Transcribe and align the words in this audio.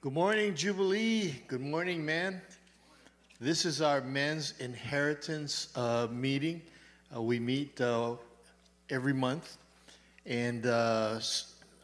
Good 0.00 0.12
morning, 0.12 0.54
Jubilee. 0.54 1.34
Good 1.48 1.60
morning, 1.60 2.04
man. 2.04 2.40
This 3.40 3.64
is 3.64 3.82
our 3.82 4.00
men's 4.00 4.54
inheritance 4.60 5.76
uh, 5.76 6.06
meeting. 6.12 6.62
Uh, 7.12 7.20
we 7.20 7.40
meet 7.40 7.80
uh, 7.80 8.14
every 8.90 9.12
month. 9.12 9.56
And 10.24 10.66
uh, 10.66 11.18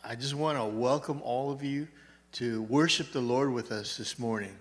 I 0.04 0.14
just 0.14 0.34
want 0.34 0.56
to 0.56 0.64
welcome 0.64 1.22
all 1.22 1.50
of 1.50 1.64
you 1.64 1.88
to 2.34 2.62
worship 2.62 3.11
the 3.11 3.20
Lord 3.20 3.52
with 3.52 3.72
us 3.72 3.96
this 3.96 4.16
morning. 4.16 4.54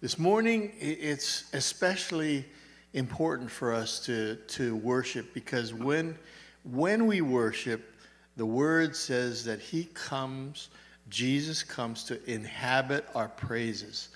This 0.00 0.18
morning, 0.18 0.72
it's 0.80 1.44
especially 1.52 2.46
important 2.94 3.50
for 3.50 3.74
us 3.74 4.00
to, 4.06 4.36
to 4.36 4.76
worship 4.76 5.34
because 5.34 5.74
when, 5.74 6.16
when 6.64 7.06
we 7.06 7.20
worship, 7.20 7.94
the 8.38 8.46
word 8.46 8.96
says 8.96 9.44
that 9.44 9.60
He 9.60 9.84
comes, 9.92 10.70
Jesus 11.08 11.62
comes 11.62 12.04
to 12.04 12.22
inhabit 12.30 13.06
our 13.14 13.28
praises. 13.28 14.08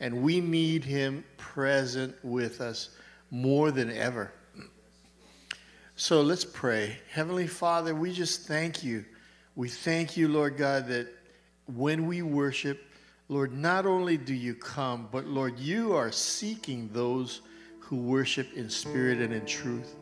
And 0.00 0.22
we 0.22 0.40
need 0.40 0.84
Him 0.84 1.24
present 1.36 2.14
with 2.22 2.60
us 2.60 2.90
more 3.30 3.70
than 3.70 3.90
ever. 3.90 4.32
So 5.96 6.22
let's 6.22 6.44
pray. 6.44 6.98
Heavenly 7.10 7.46
Father, 7.46 7.94
we 7.94 8.12
just 8.12 8.48
thank 8.48 8.82
you. 8.82 9.04
We 9.54 9.68
thank 9.68 10.16
you, 10.16 10.26
Lord 10.26 10.56
God, 10.56 10.88
that 10.88 11.06
when 11.72 12.06
we 12.06 12.22
worship, 12.22 12.82
Lord, 13.28 13.52
not 13.52 13.86
only 13.86 14.16
do 14.16 14.34
you 14.34 14.54
come, 14.54 15.08
but 15.12 15.26
Lord, 15.26 15.58
you 15.58 15.94
are 15.94 16.10
seeking 16.10 16.90
those 16.92 17.42
who 17.78 17.96
worship 17.96 18.52
in 18.54 18.68
spirit 18.68 19.18
and 19.18 19.32
in 19.32 19.46
truth. 19.46 19.94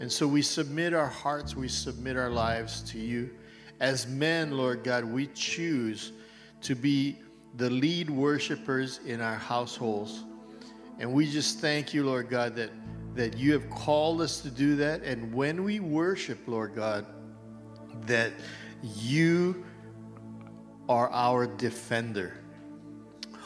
And 0.00 0.10
so 0.10 0.26
we 0.26 0.42
submit 0.42 0.94
our 0.94 1.06
hearts, 1.06 1.54
we 1.54 1.68
submit 1.68 2.16
our 2.16 2.30
lives 2.30 2.80
to 2.92 2.98
you. 2.98 3.30
As 3.80 4.06
men, 4.06 4.50
Lord 4.50 4.82
God, 4.82 5.04
we 5.04 5.28
choose 5.28 6.12
to 6.62 6.74
be 6.74 7.18
the 7.56 7.70
lead 7.70 8.10
worshipers 8.10 9.00
in 9.06 9.20
our 9.20 9.36
households. 9.36 10.24
And 10.98 11.12
we 11.12 11.30
just 11.30 11.60
thank 11.60 11.94
you, 11.94 12.04
Lord 12.04 12.28
God, 12.28 12.56
that, 12.56 12.70
that 13.14 13.36
you 13.36 13.52
have 13.52 13.70
called 13.70 14.20
us 14.20 14.40
to 14.40 14.50
do 14.50 14.76
that. 14.76 15.02
And 15.02 15.32
when 15.32 15.62
we 15.62 15.80
worship, 15.80 16.38
Lord 16.46 16.74
God, 16.74 17.06
that 18.06 18.32
you 18.82 19.64
are 20.88 21.10
our 21.10 21.46
defender. 21.46 22.40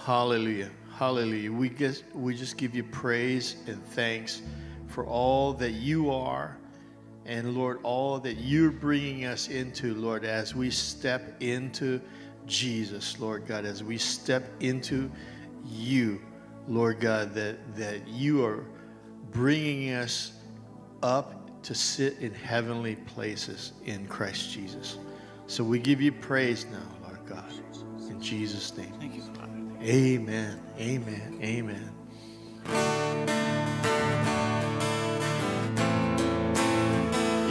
Hallelujah. 0.05 0.71
Hallelujah. 0.97 1.53
We 1.53 1.69
just, 1.69 2.05
we 2.15 2.35
just 2.35 2.57
give 2.57 2.75
you 2.75 2.85
praise 2.85 3.57
and 3.67 3.85
thanks 3.89 4.43
for 4.89 5.05
all 5.07 5.53
that 5.55 5.73
you 5.73 6.11
are 6.11 6.59
and 7.25 7.55
Lord, 7.55 7.79
all 7.83 8.19
that 8.21 8.35
you're 8.39 8.71
bringing 8.71 9.27
us 9.27 9.49
into, 9.49 9.95
Lord, 9.95 10.25
as 10.25 10.55
we 10.55 10.71
step 10.71 11.37
into 11.41 12.01
Jesus, 12.47 13.21
Lord 13.21 13.47
God, 13.47 13.65
as 13.65 13.85
we 13.85 13.97
step 13.97 14.45
into 14.61 15.11
you, 15.65 16.21
Lord 16.67 17.01
God, 17.01 17.35
that, 17.35 17.77
that 17.77 18.07
you 18.09 18.45
are 18.45 18.65
bringing 19.31 19.93
us 19.93 20.33
up 21.03 21.63
to 21.63 21.75
sit 21.75 22.19
in 22.19 22.35
heavenly 22.35 22.97
places 22.97 23.73
in 23.85 24.07
Christ 24.07 24.51
Jesus. 24.51 24.99
So 25.47 25.63
we 25.63 25.79
give 25.79 26.01
you 26.01 26.11
praise 26.11 26.67
now, 26.67 27.07
Lord 27.07 27.25
God, 27.27 27.53
in 28.09 28.21
Jesus' 28.21 28.77
name. 28.77 28.93
Thank 28.99 29.15
you, 29.15 29.23
Father. 29.23 29.49
Amen. 29.83 30.61
Amen. 30.79 31.39
Amen. 31.43 33.12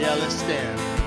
Yeah, 0.02 0.14
let's 0.16 0.34
stand. 0.34 1.01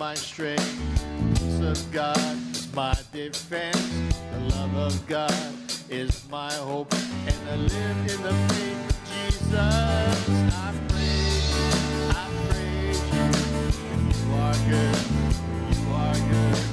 My 0.00 0.14
strength. 0.14 0.64
Peace 1.34 1.60
of 1.60 1.92
God 1.92 2.16
is 2.52 2.72
my 2.74 2.96
defense. 3.12 4.16
The 4.32 4.56
love 4.56 4.74
of 4.74 5.06
God 5.06 5.34
is 5.90 6.26
my 6.30 6.50
hope. 6.54 6.90
And 7.26 7.36
I 7.50 7.56
live 7.56 7.98
in 8.08 8.22
the 8.22 8.32
faith 8.48 8.88
of 8.88 8.96
Jesus. 9.12 9.52
I 9.52 10.72
praise 10.88 11.50
you. 11.54 11.68
I 12.16 12.26
praise 12.48 13.02
you. 13.12 13.26
You 14.16 14.34
are 14.40 14.58
good. 14.70 15.00
You 15.76 15.92
are 15.92 16.14
good. 16.30 16.69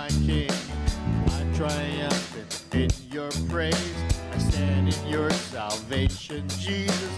My 0.00 0.08
King. 0.24 0.50
I 1.28 1.44
triumph 1.54 2.74
in 2.74 2.88
your 3.12 3.30
praise. 3.50 3.94
I 4.32 4.38
stand 4.38 4.88
in 4.94 5.06
your 5.06 5.30
salvation, 5.30 6.48
Jesus, 6.58 7.09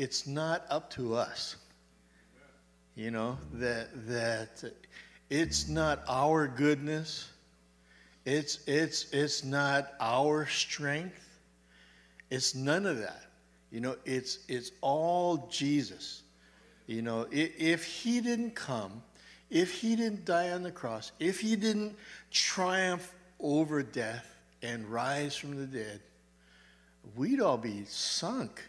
it's 0.00 0.26
not 0.26 0.64
up 0.70 0.88
to 0.88 1.14
us. 1.14 1.56
You 2.94 3.10
know, 3.10 3.36
that, 3.52 3.88
that 4.08 4.72
it's 5.28 5.68
not 5.68 6.02
our 6.08 6.48
goodness. 6.48 7.28
It's, 8.24 8.60
it's, 8.66 9.12
it's 9.12 9.44
not 9.44 9.92
our 10.00 10.46
strength. 10.46 11.38
It's 12.30 12.54
none 12.54 12.86
of 12.86 12.98
that. 12.98 13.26
You 13.70 13.80
know, 13.80 13.96
it's, 14.06 14.38
it's 14.48 14.72
all 14.80 15.48
Jesus. 15.50 16.22
You 16.86 17.02
know, 17.02 17.26
if, 17.30 17.60
if 17.60 17.84
he 17.84 18.22
didn't 18.22 18.54
come, 18.54 19.02
if 19.50 19.70
he 19.70 19.96
didn't 19.96 20.24
die 20.24 20.52
on 20.52 20.62
the 20.62 20.72
cross, 20.72 21.12
if 21.20 21.40
he 21.40 21.56
didn't 21.56 21.94
triumph 22.30 23.14
over 23.38 23.82
death 23.82 24.34
and 24.62 24.86
rise 24.86 25.36
from 25.36 25.56
the 25.56 25.66
dead, 25.66 26.00
we'd 27.14 27.42
all 27.42 27.58
be 27.58 27.84
sunk. 27.84 28.62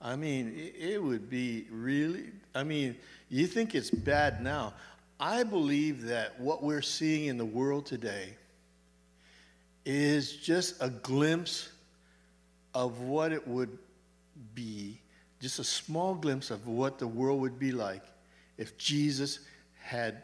I 0.00 0.14
mean, 0.16 0.72
it, 0.78 1.02
would 1.02 1.28
be 1.28 1.66
really, 1.70 2.30
I 2.54 2.62
mean, 2.62 2.96
you 3.28 3.46
think 3.46 3.74
it's 3.74 3.90
bad 3.90 4.42
now. 4.42 4.74
I 5.18 5.42
believe 5.42 6.02
that 6.02 6.38
what 6.38 6.62
we're 6.62 6.82
seeing 6.82 7.26
in 7.26 7.36
the 7.36 7.44
world 7.44 7.86
today 7.86 8.36
is 9.84 10.36
just 10.36 10.80
a 10.80 10.90
glimpse 10.90 11.70
of 12.74 13.00
what 13.00 13.32
it 13.32 13.46
would 13.48 13.76
be, 14.54 15.00
just 15.40 15.58
a 15.58 15.64
small 15.64 16.14
glimpse 16.14 16.52
of 16.52 16.68
what 16.68 16.98
the 16.98 17.06
world 17.08 17.40
would 17.40 17.58
be 17.58 17.72
like 17.72 18.04
if 18.56 18.78
Jesus 18.78 19.40
had 19.80 20.22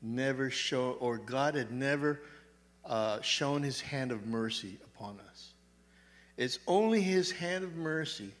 never 0.00 0.50
shown, 0.50 0.96
or 0.98 1.18
God 1.18 1.54
had 1.54 1.70
never 1.70 2.22
uh, 2.84 3.20
shown 3.20 3.62
his 3.62 3.80
hand 3.80 4.10
of 4.10 4.26
mercy 4.26 4.78
upon 4.84 5.20
us. 5.30 5.52
It's 6.36 6.58
only 6.66 7.00
his 7.00 7.30
hand 7.30 7.62
of 7.62 7.76
mercy 7.76 8.32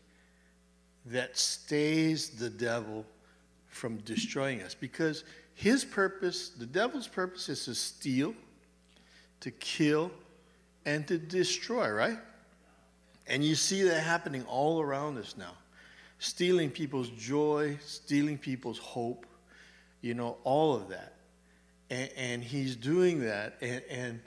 that 1.06 1.36
stays 1.36 2.30
the 2.30 2.50
devil 2.50 3.04
from 3.68 3.96
destroying 3.98 4.62
us 4.62 4.74
because 4.74 5.24
his 5.54 5.84
purpose, 5.84 6.50
the 6.50 6.66
devil's 6.66 7.08
purpose, 7.08 7.48
is 7.48 7.64
to 7.64 7.74
steal, 7.74 8.34
to 9.40 9.50
kill, 9.50 10.10
and 10.84 11.06
to 11.08 11.18
destroy, 11.18 11.90
right? 11.90 12.18
And 13.26 13.44
you 13.44 13.54
see 13.54 13.82
that 13.82 14.00
happening 14.00 14.44
all 14.44 14.80
around 14.80 15.18
us 15.18 15.36
now. 15.36 15.52
Stealing 16.18 16.70
people's 16.70 17.08
joy, 17.10 17.78
stealing 17.84 18.38
people's 18.38 18.78
hope, 18.78 19.26
you 20.00 20.14
know, 20.14 20.36
all 20.44 20.74
of 20.74 20.88
that. 20.88 21.14
And, 21.90 22.10
and 22.16 22.44
he's 22.44 22.76
doing 22.76 23.20
that. 23.20 23.56
And, 23.60 23.82
and, 23.90 24.20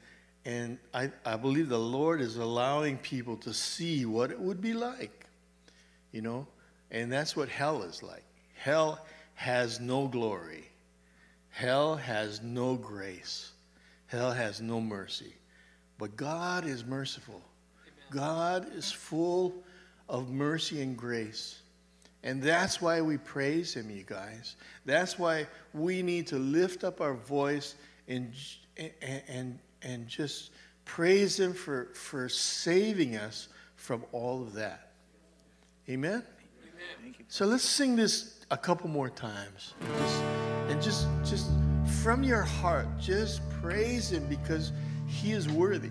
and 0.45 0.77
I, 0.93 1.11
I 1.25 1.37
believe 1.37 1.69
the 1.69 1.79
Lord 1.79 2.21
is 2.21 2.37
allowing 2.37 2.97
people 2.97 3.37
to 3.37 3.53
see 3.53 4.05
what 4.05 4.31
it 4.31 4.39
would 4.39 4.61
be 4.61 4.73
like, 4.73 5.25
you 6.11 6.21
know. 6.21 6.47
And 6.95 7.11
that's 7.11 7.35
what 7.35 7.49
hell 7.49 7.83
is 7.83 8.01
like. 8.01 8.23
Hell 8.53 9.05
has 9.33 9.81
no 9.81 10.07
glory, 10.07 10.63
hell 11.49 11.97
has 11.97 12.41
no 12.41 12.75
grace, 12.75 13.51
hell 14.07 14.31
has 14.31 14.61
no 14.61 14.79
mercy. 14.79 15.33
But 15.97 16.15
God 16.15 16.65
is 16.65 16.85
merciful. 16.85 17.41
God 18.11 18.73
is 18.75 18.91
full 18.93 19.53
of 20.07 20.29
mercy 20.29 20.81
and 20.81 20.95
grace. 20.95 21.59
And 22.23 22.41
that's 22.41 22.81
why 22.81 23.01
we 23.01 23.17
praise 23.17 23.73
him, 23.73 23.89
you 23.89 24.03
guys. 24.03 24.55
That's 24.85 25.19
why 25.19 25.47
we 25.73 26.01
need 26.01 26.27
to 26.27 26.37
lift 26.37 26.85
up 26.85 27.01
our 27.01 27.13
voice 27.13 27.75
and, 28.07 28.31
and, 28.77 29.21
and, 29.27 29.59
and 29.81 30.07
just 30.07 30.51
praise 30.85 31.37
him 31.39 31.53
for, 31.53 31.89
for 31.93 32.29
saving 32.29 33.17
us 33.17 33.49
from 33.75 34.03
all 34.13 34.41
of 34.41 34.53
that. 34.53 34.91
Amen? 35.89 36.23
So 37.27 37.45
let's 37.45 37.63
sing 37.63 37.95
this 37.95 38.45
a 38.51 38.57
couple 38.57 38.89
more 38.89 39.09
times. 39.09 39.73
Just, 39.99 40.21
and 40.69 40.81
just, 40.81 41.07
just 41.23 41.47
from 42.01 42.23
your 42.23 42.43
heart, 42.43 42.87
just 42.99 43.41
praise 43.61 44.11
him 44.11 44.25
because 44.27 44.71
he 45.07 45.31
is 45.31 45.49
worthy. 45.49 45.89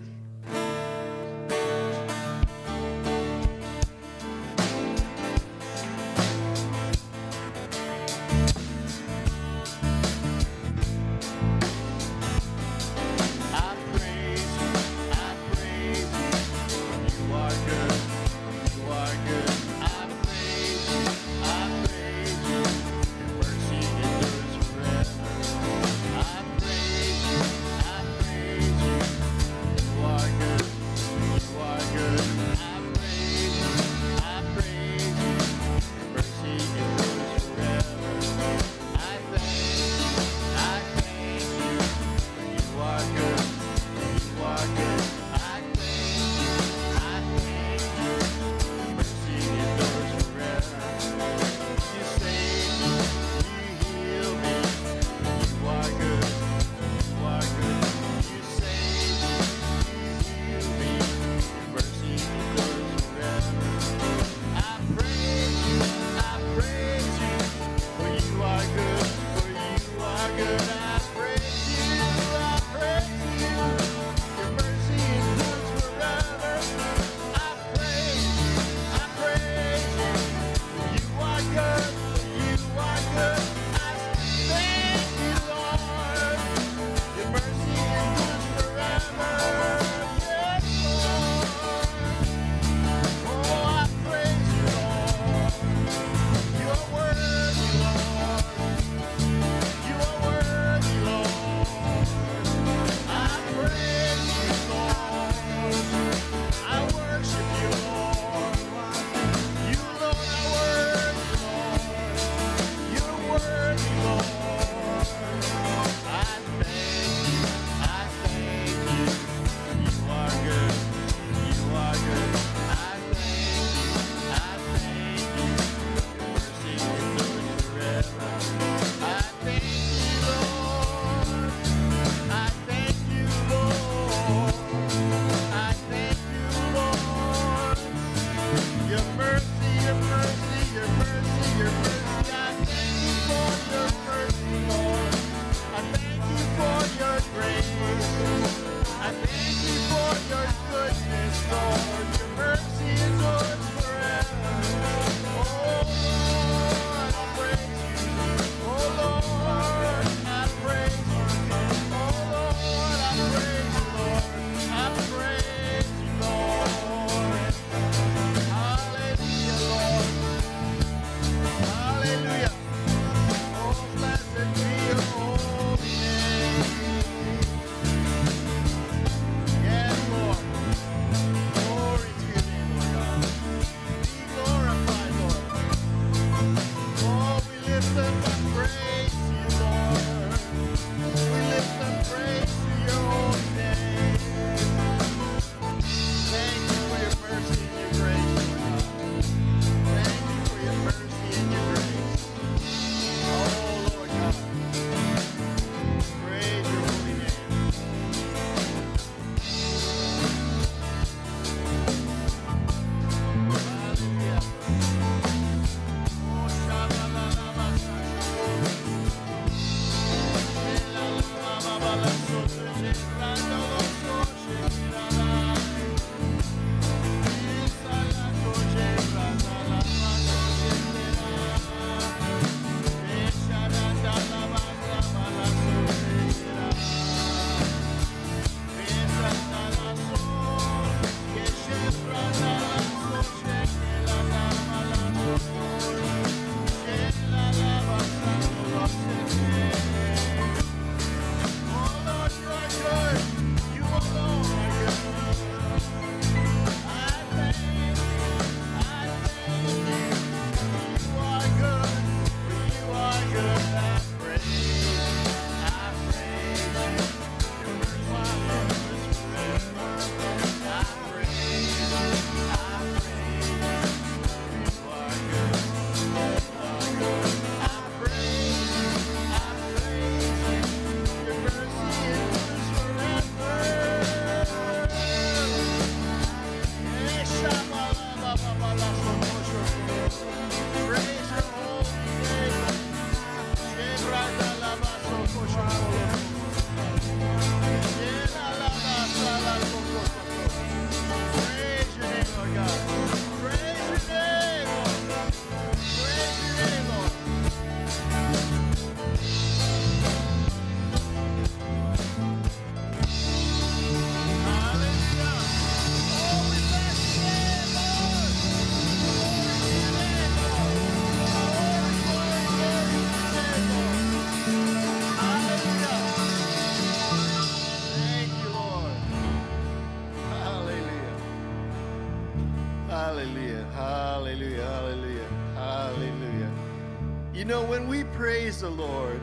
the 338.65 338.71
Lord, 338.71 339.21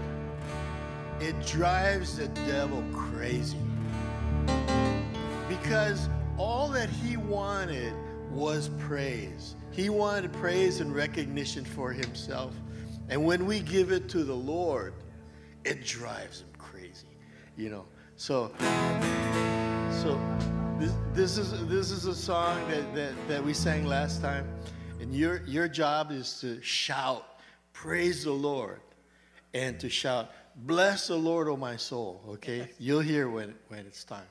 it 1.19 1.35
drives 1.45 2.17
the 2.17 2.29
devil 2.29 2.85
crazy. 2.93 3.59
Because 5.49 6.09
all 6.39 6.69
that 6.69 6.89
he 6.89 7.17
wanted 7.17 7.93
was 8.31 8.71
praise. 8.79 9.57
He 9.73 9.89
wanted 9.89 10.33
praise 10.35 10.79
and 10.79 10.95
recognition 10.95 11.65
for 11.65 11.93
himself. 11.93 12.55
And 13.09 13.25
when 13.25 13.45
we 13.45 13.59
give 13.59 13.91
it 13.91 14.09
to 14.11 14.23
the 14.23 14.33
Lord, 14.35 14.95
it 15.65 15.85
drives 15.85 16.43
him 16.43 16.51
crazy. 16.57 17.09
You 17.57 17.71
know. 17.71 17.87
So 18.15 18.53
so 20.03 20.21
this, 20.79 20.93
this 21.15 21.37
is 21.37 21.67
this 21.67 21.91
is 21.91 22.07
a 22.07 22.15
song 22.15 22.61
that, 22.71 22.95
that, 22.95 23.15
that 23.27 23.45
we 23.45 23.55
sang 23.55 23.87
last 23.87 24.23
time. 24.23 24.47
And 25.01 25.13
your 25.13 25.43
your 25.47 25.67
job 25.67 26.13
is 26.13 26.39
to 26.43 26.63
shout, 26.63 27.41
praise 27.73 28.23
the 28.23 28.31
Lord 28.31 28.79
and 29.55 29.79
to 29.81 29.89
shout, 29.89 30.31
Bless 30.55 31.07
the 31.07 31.17
Lord, 31.17 31.49
O 31.49 31.57
my 31.57 31.77
soul. 31.77 32.23
Okay? 32.29 32.59
Yes. 32.59 32.69
You'll 32.79 33.01
hear 33.01 33.29
when, 33.29 33.55
when 33.69 33.81
it's 33.81 34.05
time. 34.05 34.27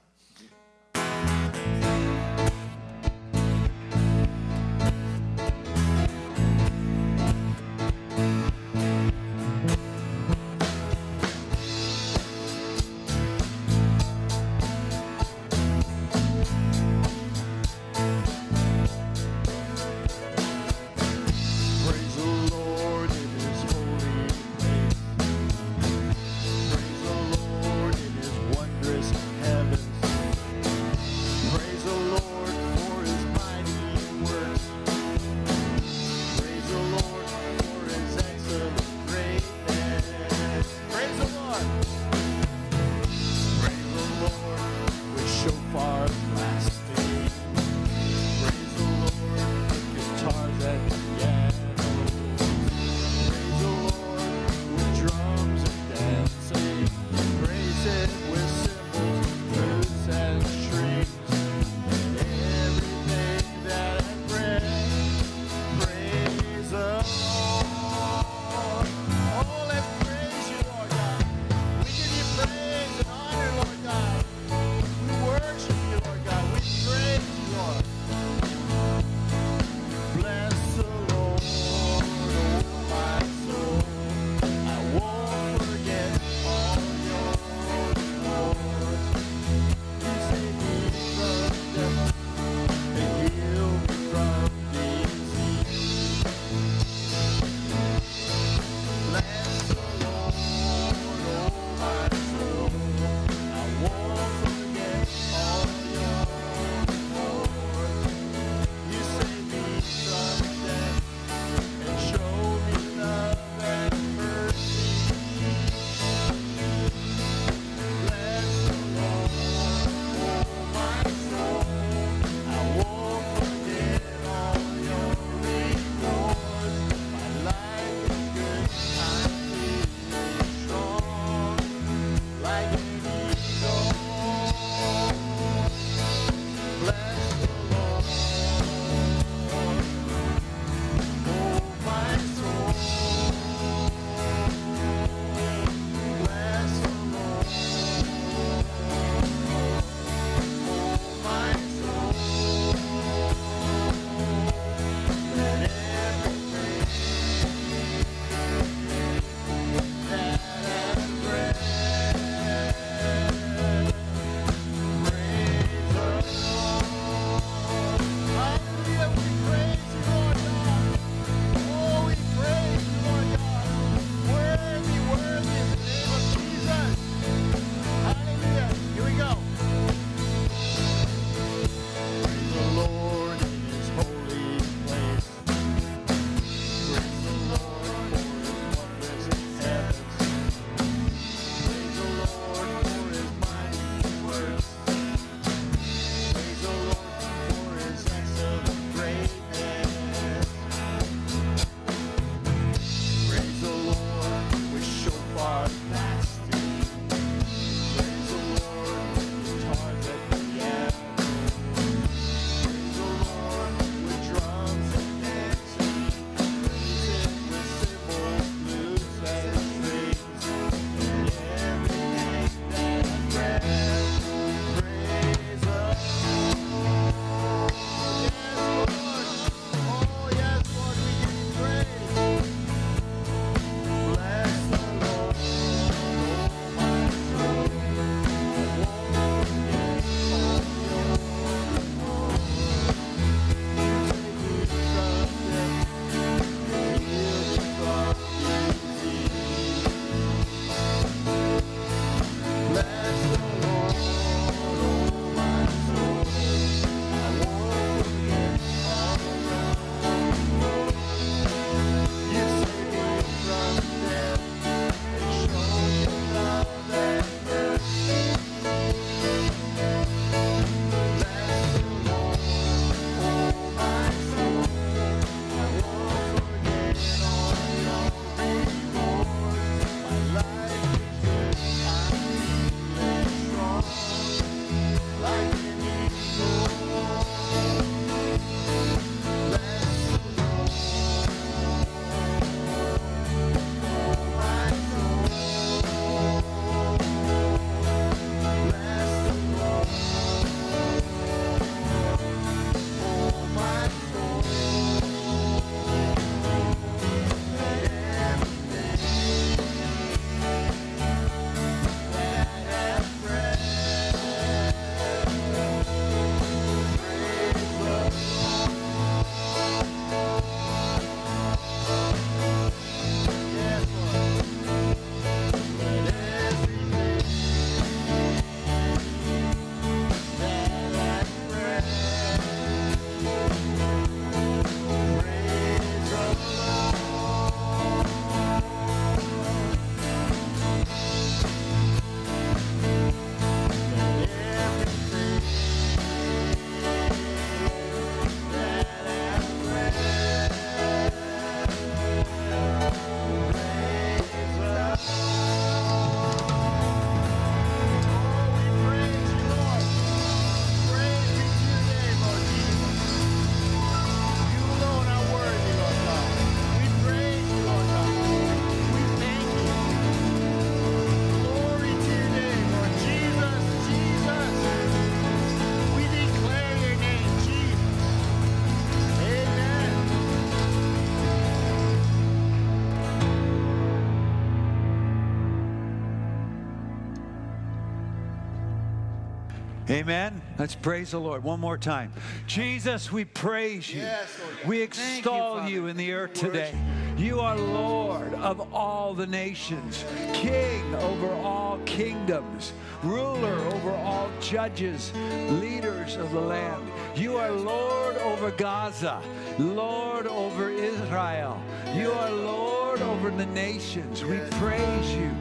Amen. 389.91 390.41
Let's 390.57 390.73
praise 390.73 391.11
the 391.11 391.19
Lord 391.19 391.43
one 391.43 391.59
more 391.59 391.77
time. 391.77 392.13
Jesus, 392.47 393.11
we 393.11 393.25
praise 393.25 393.93
you. 393.93 393.99
Yes, 393.99 394.39
We 394.65 394.85
Thank 394.87 394.95
you, 394.97 395.17
extol 395.17 395.67
you 395.67 395.87
in 395.87 395.97
the 395.97 396.13
earth 396.13 396.33
today. 396.33 396.73
You 397.17 397.41
are 397.41 397.57
Lord 397.57 398.33
of 398.35 398.73
all 398.73 399.13
the 399.13 399.27
nations, 399.27 400.05
King 400.31 400.95
over 400.95 401.33
all 401.33 401.77
kingdoms, 401.85 402.71
ruler 403.03 403.53
over 403.73 403.91
all 403.91 404.29
judges, 404.39 405.11
leaders 405.49 406.15
of 406.15 406.31
the 406.31 406.39
land. 406.39 406.89
You 407.13 407.35
are 407.35 407.51
Lord 407.51 408.15
over 408.19 408.49
Gaza, 408.51 409.21
Lord 409.59 410.25
over 410.25 410.69
Israel. 410.69 411.61
You 411.93 412.13
are 412.13 412.31
Lord 412.31 413.01
over 413.01 413.29
the 413.29 413.47
nations. 413.47 414.23
We 414.23 414.39
praise 414.51 415.13
you. 415.15 415.31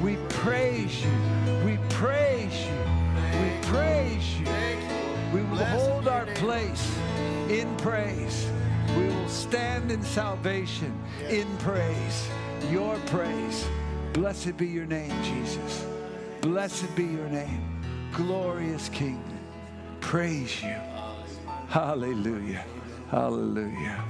We 0.00 0.14
praise 0.28 1.04
you. 1.04 1.10
We 1.64 1.78
praise 1.88 2.35
praise 3.76 4.38
you. 4.38 4.46
We 5.32 5.42
will 5.42 5.64
hold 5.64 6.08
our 6.08 6.26
place 6.26 6.96
in 7.48 7.74
praise. 7.76 8.48
We 8.96 9.08
will 9.08 9.28
stand 9.28 9.90
in 9.90 10.02
salvation, 10.02 10.98
in 11.28 11.46
praise, 11.58 12.28
your 12.70 12.96
praise. 13.06 13.66
Blessed 14.12 14.56
be 14.56 14.66
your 14.66 14.86
name, 14.86 15.12
Jesus. 15.22 15.86
Blessed 16.40 16.94
be 16.96 17.04
your 17.04 17.28
name, 17.28 17.82
glorious 18.12 18.88
King. 18.88 19.22
Praise 20.00 20.62
you. 20.62 20.76
Hallelujah. 21.68 22.64
Hallelujah. 23.10 24.04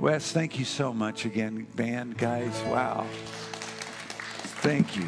Wes, 0.00 0.32
thank 0.32 0.58
you 0.58 0.64
so 0.64 0.92
much 0.92 1.26
again, 1.26 1.66
band 1.76 2.16
guys. 2.16 2.58
Wow. 2.68 3.06
Thank 4.62 4.96
you. 4.96 5.06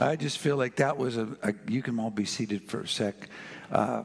I 0.00 0.16
just 0.16 0.38
feel 0.38 0.56
like 0.56 0.76
that 0.76 0.96
was 0.96 1.16
a, 1.16 1.28
a 1.42 1.54
you 1.68 1.82
can 1.82 1.98
all 2.00 2.10
be 2.10 2.24
seated 2.24 2.64
for 2.64 2.80
a 2.80 2.88
sec, 2.88 3.28
uh, 3.70 4.04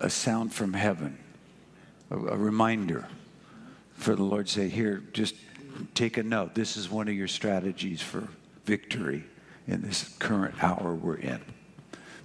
a 0.00 0.10
sound 0.10 0.52
from 0.52 0.72
heaven, 0.72 1.18
a, 2.10 2.16
a 2.16 2.36
reminder 2.36 3.06
for 3.94 4.14
the 4.14 4.22
Lord 4.22 4.48
say, 4.48 4.68
here, 4.68 5.02
just 5.12 5.34
take 5.94 6.16
a 6.16 6.22
note. 6.22 6.54
This 6.54 6.76
is 6.76 6.90
one 6.90 7.08
of 7.08 7.14
your 7.14 7.28
strategies 7.28 8.02
for 8.02 8.28
victory 8.64 9.24
in 9.66 9.82
this 9.82 10.14
current 10.18 10.62
hour 10.62 10.94
we're 10.94 11.16
in. 11.16 11.40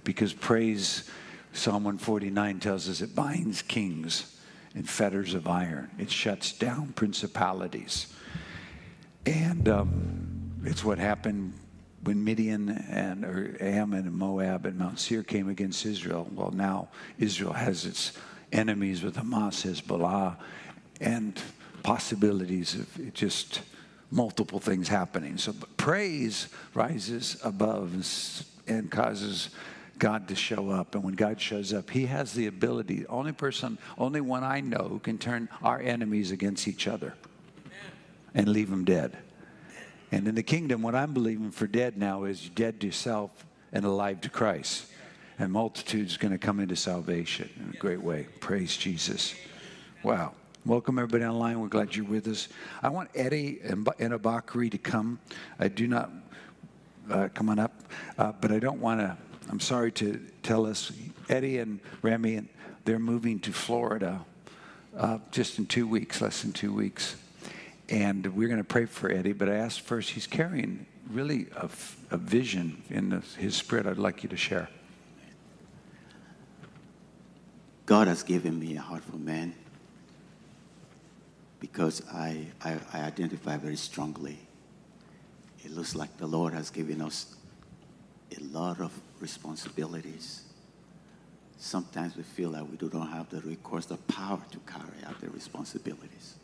Because 0.04 0.32
praise, 0.32 1.08
Psalm 1.52 1.84
149 1.84 2.60
tells 2.60 2.88
us 2.88 3.00
it 3.00 3.14
binds 3.14 3.62
kings 3.62 4.40
in 4.74 4.84
fetters 4.84 5.34
of 5.34 5.46
iron, 5.46 5.90
it 5.98 6.10
shuts 6.10 6.52
down 6.52 6.92
principalities. 6.94 8.12
And 9.26 9.68
um, 9.68 10.52
it's 10.64 10.82
what 10.82 10.98
happened 10.98 11.52
when 12.02 12.24
Midian 12.24 12.68
and 12.68 13.24
or 13.24 13.56
Ammon 13.60 14.06
and 14.06 14.16
Moab 14.16 14.66
and 14.66 14.78
Mount 14.78 14.98
Seir 14.98 15.22
came 15.22 15.48
against 15.48 15.86
Israel. 15.86 16.28
Well, 16.32 16.50
now 16.50 16.88
Israel 17.18 17.52
has 17.52 17.86
its 17.86 18.12
enemies 18.50 19.02
with 19.02 19.16
Hamas, 19.16 19.64
Hezbollah, 19.64 20.36
and 21.00 21.40
possibilities 21.82 22.74
of 22.74 23.14
just 23.14 23.62
multiple 24.10 24.60
things 24.60 24.88
happening. 24.88 25.38
So 25.38 25.54
praise 25.76 26.48
rises 26.74 27.38
above 27.42 27.94
and 28.68 28.90
causes 28.90 29.50
God 29.98 30.28
to 30.28 30.34
show 30.34 30.70
up. 30.70 30.94
And 30.94 31.04
when 31.04 31.14
God 31.14 31.40
shows 31.40 31.72
up, 31.72 31.90
He 31.90 32.06
has 32.06 32.32
the 32.32 32.46
ability, 32.46 33.06
only 33.06 33.32
person, 33.32 33.78
only 33.96 34.20
one 34.20 34.44
I 34.44 34.60
know 34.60 35.00
can 35.02 35.18
turn 35.18 35.48
our 35.62 35.80
enemies 35.80 36.30
against 36.30 36.68
each 36.68 36.86
other 36.86 37.14
and 38.34 38.48
leave 38.48 38.70
them 38.70 38.84
dead. 38.84 39.16
And 40.12 40.28
in 40.28 40.34
the 40.34 40.42
kingdom, 40.42 40.82
what 40.82 40.94
I'm 40.94 41.14
believing 41.14 41.50
for 41.50 41.66
dead 41.66 41.96
now 41.96 42.24
is 42.24 42.50
dead 42.50 42.82
to 42.82 42.90
self 42.90 43.30
and 43.72 43.86
alive 43.86 44.20
to 44.20 44.28
Christ. 44.28 44.86
And 45.38 45.50
multitudes 45.50 46.18
going 46.18 46.32
to 46.32 46.38
come 46.38 46.60
into 46.60 46.76
salvation 46.76 47.48
in 47.56 47.74
a 47.74 47.78
great 47.78 48.02
way. 48.02 48.28
Praise 48.38 48.76
Jesus. 48.76 49.34
Wow. 50.02 50.34
Welcome 50.66 50.98
everybody 50.98 51.24
online. 51.24 51.60
We're 51.60 51.68
glad 51.68 51.96
you're 51.96 52.04
with 52.04 52.28
us. 52.28 52.48
I 52.82 52.90
want 52.90 53.08
Eddie 53.14 53.60
and 53.64 53.86
Ba- 53.86 53.94
and 53.98 54.12
to 54.12 54.78
come. 54.78 55.18
I 55.58 55.68
do 55.68 55.88
not 55.88 56.10
uh, 57.10 57.28
come 57.32 57.48
on 57.48 57.58
up, 57.58 57.72
uh, 58.18 58.32
but 58.38 58.52
I 58.52 58.58
don't 58.58 58.80
want 58.80 59.00
to. 59.00 59.16
I'm 59.48 59.60
sorry 59.60 59.90
to 59.92 60.20
tell 60.42 60.66
us, 60.66 60.92
Eddie 61.30 61.58
and 61.58 61.80
Remy, 62.02 62.36
and 62.36 62.48
they're 62.84 62.98
moving 62.98 63.40
to 63.40 63.52
Florida 63.52 64.24
uh, 64.96 65.18
just 65.30 65.58
in 65.58 65.64
two 65.66 65.88
weeks, 65.88 66.20
less 66.20 66.42
than 66.42 66.52
two 66.52 66.72
weeks. 66.72 67.16
And 67.92 68.34
we're 68.34 68.48
going 68.48 68.56
to 68.58 68.64
pray 68.64 68.86
for 68.86 69.12
Eddie, 69.12 69.34
but 69.34 69.50
I 69.50 69.56
asked 69.56 69.82
first, 69.82 70.08
he's 70.08 70.26
carrying 70.26 70.86
really 71.10 71.48
a, 71.54 71.68
vision 72.16 72.82
in 72.88 73.10
the, 73.10 73.20
his 73.38 73.54
spirit 73.54 73.86
I'd 73.86 73.98
like 73.98 74.22
you 74.22 74.30
to 74.30 74.36
share. 74.36 74.70
God 77.84 78.08
has 78.08 78.22
given 78.22 78.58
me 78.58 78.76
a 78.78 78.80
heart 78.80 79.04
for 79.04 79.16
men 79.18 79.54
because 81.60 82.02
I, 82.10 82.46
I, 82.64 82.78
I 82.94 83.00
identify 83.00 83.58
very 83.58 83.76
strongly. 83.76 84.38
It 85.62 85.70
looks 85.72 85.94
like 85.94 86.16
the 86.16 86.26
Lord 86.26 86.54
has 86.54 86.70
given 86.70 87.02
us 87.02 87.36
a 88.34 88.42
lot 88.44 88.80
of 88.80 88.98
responsibilities. 89.20 90.44
Sometimes 91.58 92.16
we 92.16 92.22
feel 92.22 92.48
like 92.48 92.70
we 92.70 92.78
do 92.78 92.90
not 92.90 93.10
have 93.10 93.28
the 93.28 93.42
recourse, 93.42 93.84
the 93.84 93.98
power 93.98 94.40
to 94.50 94.58
carry 94.60 95.04
out 95.06 95.20
the 95.20 95.28
responsibilities. 95.28 96.36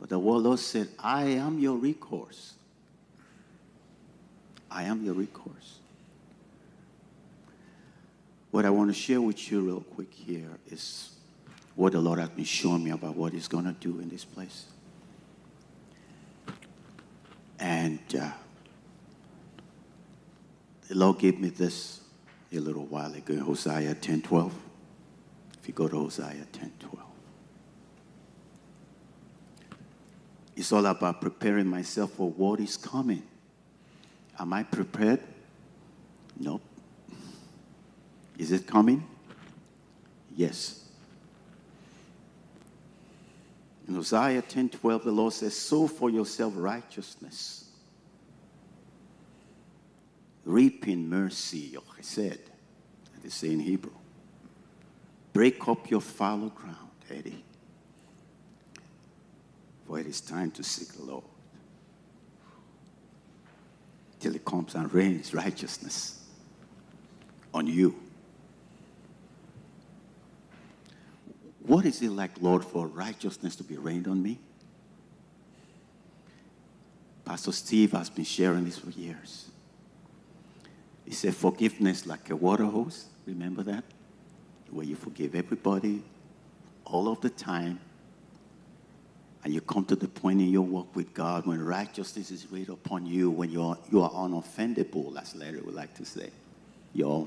But 0.00 0.08
the 0.08 0.18
word 0.18 0.38
Lord 0.38 0.58
said, 0.58 0.88
I 0.98 1.24
am 1.24 1.58
your 1.58 1.76
recourse. 1.76 2.54
I 4.70 4.84
am 4.84 5.04
your 5.04 5.14
recourse. 5.14 5.78
What 8.50 8.64
I 8.64 8.70
want 8.70 8.90
to 8.90 8.94
share 8.94 9.20
with 9.20 9.50
you 9.50 9.60
real 9.60 9.80
quick 9.94 10.12
here 10.12 10.58
is 10.70 11.10
what 11.76 11.92
the 11.92 12.00
Lord 12.00 12.18
has 12.18 12.30
been 12.30 12.44
showing 12.44 12.82
me 12.82 12.90
about 12.90 13.14
what 13.14 13.32
He's 13.32 13.46
going 13.46 13.64
to 13.64 13.72
do 13.72 14.00
in 14.00 14.08
this 14.08 14.24
place. 14.24 14.66
And 17.58 18.00
uh, 18.18 18.30
the 20.88 20.94
Lord 20.94 21.18
gave 21.18 21.38
me 21.38 21.50
this 21.50 22.00
a 22.52 22.58
little 22.58 22.86
while 22.86 23.12
ago 23.14 23.38
Hosea 23.38 23.94
10 23.94 24.22
12. 24.22 24.54
If 25.60 25.68
you 25.68 25.74
go 25.74 25.86
to 25.86 25.96
Hosea 25.96 26.46
10 26.52 26.72
12. 26.80 26.99
It's 30.60 30.72
all 30.72 30.84
about 30.84 31.22
preparing 31.22 31.66
myself 31.66 32.12
for 32.12 32.30
what 32.30 32.60
is 32.60 32.76
coming. 32.76 33.22
Am 34.38 34.52
I 34.52 34.62
prepared? 34.62 35.20
Nope. 36.38 36.60
Is 38.36 38.52
it 38.52 38.66
coming? 38.66 39.02
Yes. 40.36 40.84
In 43.88 43.94
Hosea 43.94 44.42
10 44.42 44.68
12, 44.68 45.04
the 45.04 45.10
Lord 45.10 45.32
says, 45.32 45.56
Sow 45.56 45.86
for 45.86 46.10
yourself 46.10 46.52
righteousness, 46.54 47.64
reaping 50.44 51.08
mercy, 51.08 51.74
or 51.74 51.82
chesed, 52.02 52.36
that 53.14 53.24
is 53.24 53.32
say 53.32 53.50
in 53.50 53.60
Hebrew. 53.60 53.96
Break 55.32 55.66
up 55.68 55.88
your 55.88 56.02
fallow 56.02 56.50
ground, 56.50 56.90
Eddie, 57.08 57.44
for 59.90 59.98
it 59.98 60.06
is 60.06 60.20
time 60.20 60.52
to 60.52 60.62
seek 60.62 60.92
the 60.92 61.02
Lord 61.02 61.24
till 64.20 64.32
he 64.32 64.38
comes 64.38 64.76
and 64.76 64.92
rains 64.94 65.34
righteousness 65.34 66.24
on 67.52 67.66
you. 67.66 67.96
What 71.66 71.86
is 71.86 72.00
it 72.02 72.10
like, 72.10 72.30
Lord, 72.40 72.64
for 72.64 72.86
righteousness 72.86 73.56
to 73.56 73.64
be 73.64 73.78
rained 73.78 74.06
on 74.06 74.22
me? 74.22 74.38
Pastor 77.24 77.50
Steve 77.50 77.90
has 77.90 78.08
been 78.08 78.24
sharing 78.24 78.64
this 78.64 78.78
for 78.78 78.90
years. 78.90 79.50
He 81.04 81.10
said, 81.10 81.34
forgiveness 81.34 82.06
like 82.06 82.30
a 82.30 82.36
water 82.36 82.66
hose. 82.66 83.06
Remember 83.26 83.64
that? 83.64 83.82
Where 84.70 84.86
you 84.86 84.94
forgive 84.94 85.34
everybody 85.34 86.04
all 86.84 87.08
of 87.08 87.20
the 87.22 87.30
time. 87.30 87.80
And 89.42 89.54
you 89.54 89.60
come 89.60 89.84
to 89.86 89.96
the 89.96 90.08
point 90.08 90.40
in 90.40 90.48
your 90.48 90.62
walk 90.62 90.94
with 90.94 91.14
God 91.14 91.46
when 91.46 91.64
righteousness 91.64 92.30
is 92.30 92.50
laid 92.52 92.68
upon 92.68 93.06
you, 93.06 93.30
when 93.30 93.50
you're, 93.50 93.78
you 93.90 94.02
are 94.02 94.10
unoffendable, 94.10 95.18
as 95.20 95.34
Larry 95.34 95.60
would 95.60 95.74
like 95.74 95.94
to 95.94 96.04
say. 96.04 96.30
You're, 96.92 97.26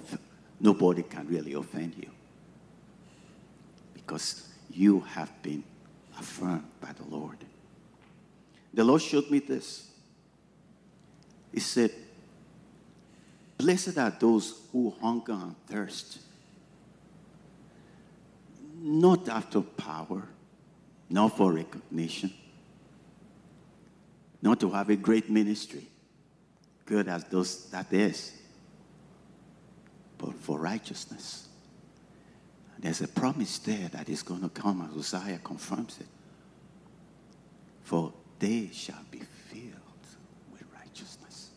nobody 0.59 1.03
can 1.03 1.27
really 1.27 1.53
offend 1.53 1.95
you 1.97 2.09
because 3.93 4.47
you 4.69 4.99
have 4.99 5.31
been 5.41 5.63
affirmed 6.19 6.65
by 6.79 6.91
the 6.91 7.05
Lord. 7.05 7.37
The 8.73 8.83
Lord 8.83 9.01
showed 9.01 9.29
me 9.31 9.39
this. 9.39 9.87
He 11.51 11.59
said, 11.59 11.91
Blessed 13.57 13.97
are 13.97 14.15
those 14.19 14.61
who 14.71 14.93
hunger 14.99 15.33
and 15.33 15.55
thirst, 15.67 16.19
not 18.81 19.29
after 19.29 19.61
power, 19.61 20.27
not 21.13 21.37
for 21.37 21.53
recognition, 21.53 22.33
not 24.41 24.59
to 24.59 24.71
have 24.71 24.89
a 24.89 24.95
great 24.95 25.29
ministry, 25.29 25.85
good 26.85 27.07
as 27.07 27.23
those 27.25 27.69
that 27.69 27.93
is. 27.93 28.33
but 30.17 30.33
for 30.35 30.57
righteousness. 30.57 31.49
There's 32.79 33.01
a 33.01 33.07
promise 33.09 33.57
there 33.59 33.89
that 33.89 34.07
is 34.07 34.23
going 34.23 34.41
to 34.41 34.49
come, 34.49 34.81
and 34.81 34.97
Isaiah 34.97 35.39
confirms 35.43 35.99
it. 35.99 36.07
For 37.83 38.13
they 38.39 38.69
shall 38.71 39.03
be 39.11 39.19
filled 39.19 40.07
with 40.51 40.63
righteousness. 40.73 41.49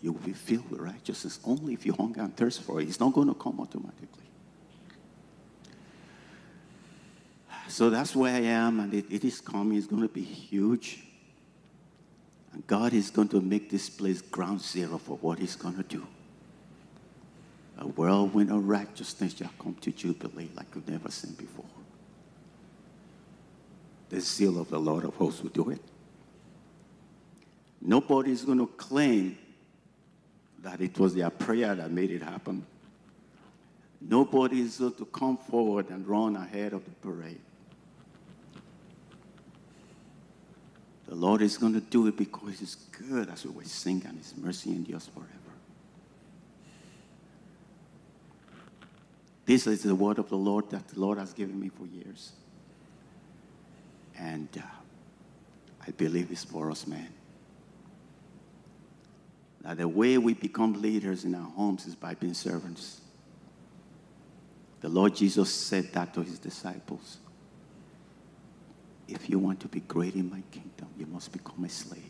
You 0.00 0.12
will 0.12 0.20
be 0.20 0.32
filled 0.32 0.70
with 0.70 0.80
righteousness 0.80 1.40
only 1.44 1.74
if 1.74 1.84
you 1.84 1.92
hunger 1.92 2.20
and 2.20 2.36
thirst 2.36 2.62
for 2.62 2.80
it. 2.80 2.88
It's 2.88 3.00
not 3.00 3.12
going 3.12 3.28
to 3.28 3.34
come 3.34 3.60
automatically. 3.60 4.21
So 7.72 7.88
that's 7.88 8.14
where 8.14 8.34
I 8.34 8.40
am, 8.40 8.80
and 8.80 8.92
it, 8.92 9.06
it 9.10 9.24
is 9.24 9.40
coming. 9.40 9.78
It's 9.78 9.86
going 9.86 10.02
to 10.02 10.08
be 10.08 10.20
huge. 10.20 11.02
And 12.52 12.66
God 12.66 12.92
is 12.92 13.08
going 13.08 13.28
to 13.28 13.40
make 13.40 13.70
this 13.70 13.88
place 13.88 14.20
ground 14.20 14.60
zero 14.60 14.98
for 14.98 15.16
what 15.16 15.38
He's 15.38 15.56
going 15.56 15.76
to 15.76 15.82
do. 15.82 16.06
A 17.78 17.86
whirlwind 17.86 18.50
of 18.50 18.68
righteousness 18.68 19.34
shall 19.38 19.50
come 19.58 19.74
to 19.76 19.90
Jubilee 19.90 20.50
like 20.54 20.66
you've 20.74 20.86
never 20.86 21.10
seen 21.10 21.32
before. 21.32 21.64
The 24.10 24.20
seal 24.20 24.60
of 24.60 24.68
the 24.68 24.78
Lord 24.78 25.04
of 25.04 25.14
hosts 25.14 25.42
will 25.42 25.48
do 25.48 25.70
it. 25.70 25.80
Nobody 27.80 28.32
is 28.32 28.42
going 28.42 28.58
to 28.58 28.66
claim 28.66 29.38
that 30.58 30.82
it 30.82 30.98
was 30.98 31.14
their 31.14 31.30
prayer 31.30 31.74
that 31.74 31.90
made 31.90 32.10
it 32.10 32.22
happen. 32.22 32.66
Nobody 33.98 34.60
is 34.60 34.76
going 34.76 34.92
to 34.92 35.06
come 35.06 35.38
forward 35.38 35.88
and 35.88 36.06
run 36.06 36.36
ahead 36.36 36.74
of 36.74 36.84
the 36.84 36.90
parade. 36.90 37.40
The 41.06 41.14
Lord 41.14 41.42
is 41.42 41.58
going 41.58 41.74
to 41.74 41.80
do 41.80 42.06
it 42.06 42.16
because 42.16 42.60
He's 42.60 42.74
good, 42.74 43.28
as 43.28 43.44
we 43.44 43.64
sing, 43.64 44.02
and 44.06 44.18
His 44.18 44.34
mercy 44.36 44.70
endures 44.70 45.06
forever. 45.06 45.28
This 49.44 49.66
is 49.66 49.82
the 49.82 49.94
word 49.94 50.18
of 50.18 50.28
the 50.28 50.36
Lord 50.36 50.70
that 50.70 50.88
the 50.88 51.00
Lord 51.00 51.18
has 51.18 51.32
given 51.32 51.58
me 51.58 51.68
for 51.68 51.86
years. 51.86 52.32
And 54.16 54.48
uh, 54.56 54.62
I 55.86 55.90
believe 55.90 56.30
it's 56.30 56.44
for 56.44 56.70
us, 56.70 56.86
man. 56.86 57.08
Now, 59.64 59.74
the 59.74 59.88
way 59.88 60.18
we 60.18 60.34
become 60.34 60.80
leaders 60.80 61.24
in 61.24 61.34
our 61.34 61.50
homes 61.50 61.86
is 61.86 61.94
by 61.94 62.14
being 62.14 62.34
servants. 62.34 63.00
The 64.80 64.88
Lord 64.88 65.14
Jesus 65.14 65.52
said 65.52 65.92
that 65.92 66.14
to 66.14 66.22
his 66.22 66.38
disciples. 66.38 67.18
If 69.08 69.28
you 69.28 69.38
want 69.38 69.60
to 69.60 69.68
be 69.68 69.80
great 69.80 70.14
in 70.14 70.30
my 70.30 70.42
kingdom, 70.50 70.88
you 70.98 71.06
must 71.06 71.32
become 71.32 71.64
a 71.64 71.68
slave. 71.68 72.02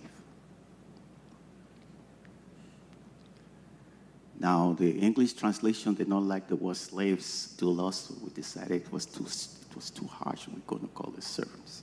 Now, 4.39 4.75
the 4.79 4.91
English 4.91 5.35
translation 5.35 5.95
did 5.95 6.09
not 6.09 6.23
like 6.23 6.49
the 6.49 6.57
word 6.57 6.77
slaves 6.77 7.55
to 7.59 7.87
us, 7.87 8.09
so 8.09 8.15
we 8.23 8.31
decided 8.31 8.83
it 8.83 8.93
was 8.93 9.07
too, 9.07 9.25
it 9.25 9.77
was 9.77 9.91
too 9.91 10.07
harsh. 10.07 10.47
And 10.47 10.57
we're 10.57 10.63
going 10.67 10.83
to 10.83 10.89
call 10.89 11.15
it 11.17 11.23
servants 11.23 11.83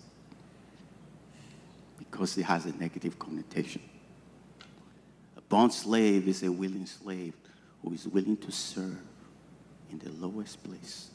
because 1.98 2.38
it 2.38 2.44
has 2.44 2.66
a 2.66 2.74
negative 2.74 3.18
connotation. 3.18 3.82
A 5.38 5.42
bond 5.42 5.72
slave 5.72 6.28
is 6.28 6.44
a 6.44 6.52
willing 6.52 6.86
slave 6.86 7.34
who 7.82 7.94
is 7.94 8.08
willing 8.08 8.36
to 8.38 8.52
serve 8.52 9.00
in 9.90 10.00
the 10.00 10.12
lowest 10.12 10.62
place 10.64 11.12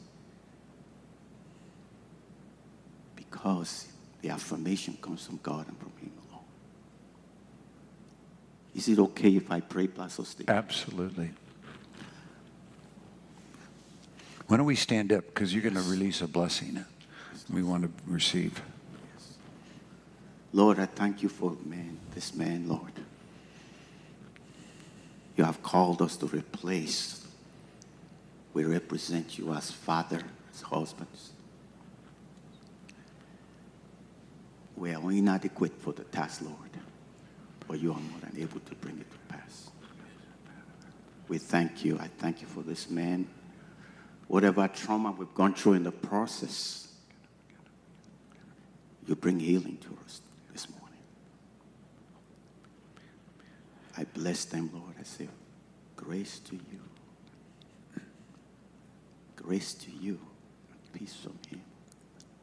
because 3.35 3.87
the 4.21 4.29
affirmation 4.29 4.97
comes 5.01 5.25
from 5.25 5.39
God 5.43 5.67
and 5.67 5.77
from 5.77 5.91
Him 5.99 6.11
alone. 6.29 6.43
Is 8.73 8.87
it 8.87 8.97
okay 8.97 9.35
if 9.35 9.51
I 9.51 9.59
pray, 9.59 9.87
Pastor 9.87 10.23
Steve? 10.23 10.49
Absolutely. 10.49 11.31
Why 14.47 14.57
don't 14.57 14.65
we 14.65 14.75
stand 14.75 15.11
up? 15.11 15.25
Because 15.25 15.53
you're 15.53 15.63
going 15.63 15.75
to 15.75 15.81
release 15.81 16.21
a 16.21 16.27
blessing 16.27 16.85
we 17.51 17.61
want 17.61 17.83
to 17.83 17.91
receive. 18.07 18.61
Lord, 20.53 20.79
I 20.79 20.85
thank 20.85 21.21
you 21.21 21.27
for 21.27 21.57
man, 21.65 21.97
this 22.13 22.33
man, 22.33 22.69
Lord. 22.69 22.93
You 25.35 25.43
have 25.43 25.61
called 25.61 26.01
us 26.01 26.15
to 26.17 26.27
replace. 26.27 27.27
We 28.53 28.63
represent 28.63 29.37
you 29.37 29.53
as 29.53 29.71
father, 29.71 30.21
as 30.53 30.61
husbands. 30.61 31.31
We 34.77 34.93
are 34.93 35.11
inadequate 35.11 35.73
for 35.79 35.93
the 35.93 36.03
task, 36.05 36.41
Lord, 36.41 36.57
but 37.67 37.79
you 37.79 37.91
are 37.91 37.99
more 37.99 38.19
than 38.19 38.41
able 38.41 38.59
to 38.59 38.75
bring 38.75 38.99
it 38.99 39.09
to 39.11 39.17
pass. 39.29 39.69
We 41.27 41.37
thank 41.37 41.85
you. 41.85 41.97
I 41.99 42.07
thank 42.17 42.41
you 42.41 42.47
for 42.47 42.61
this 42.61 42.89
man. 42.89 43.27
Whatever 44.27 44.67
trauma 44.67 45.11
we've 45.11 45.33
gone 45.33 45.53
through 45.53 45.73
in 45.73 45.83
the 45.83 45.91
process, 45.91 46.87
you 49.07 49.15
bring 49.15 49.39
healing 49.39 49.77
to 49.77 49.97
us 50.03 50.21
this 50.51 50.67
morning. 50.69 50.99
I 53.97 54.03
bless 54.03 54.45
them, 54.45 54.69
Lord. 54.73 54.95
I 54.99 55.03
say, 55.03 55.27
grace 55.95 56.39
to 56.39 56.55
you. 56.55 56.81
Grace 59.35 59.73
to 59.75 59.91
you. 59.91 60.19
Peace 60.93 61.15
from 61.15 61.37
him 61.49 61.61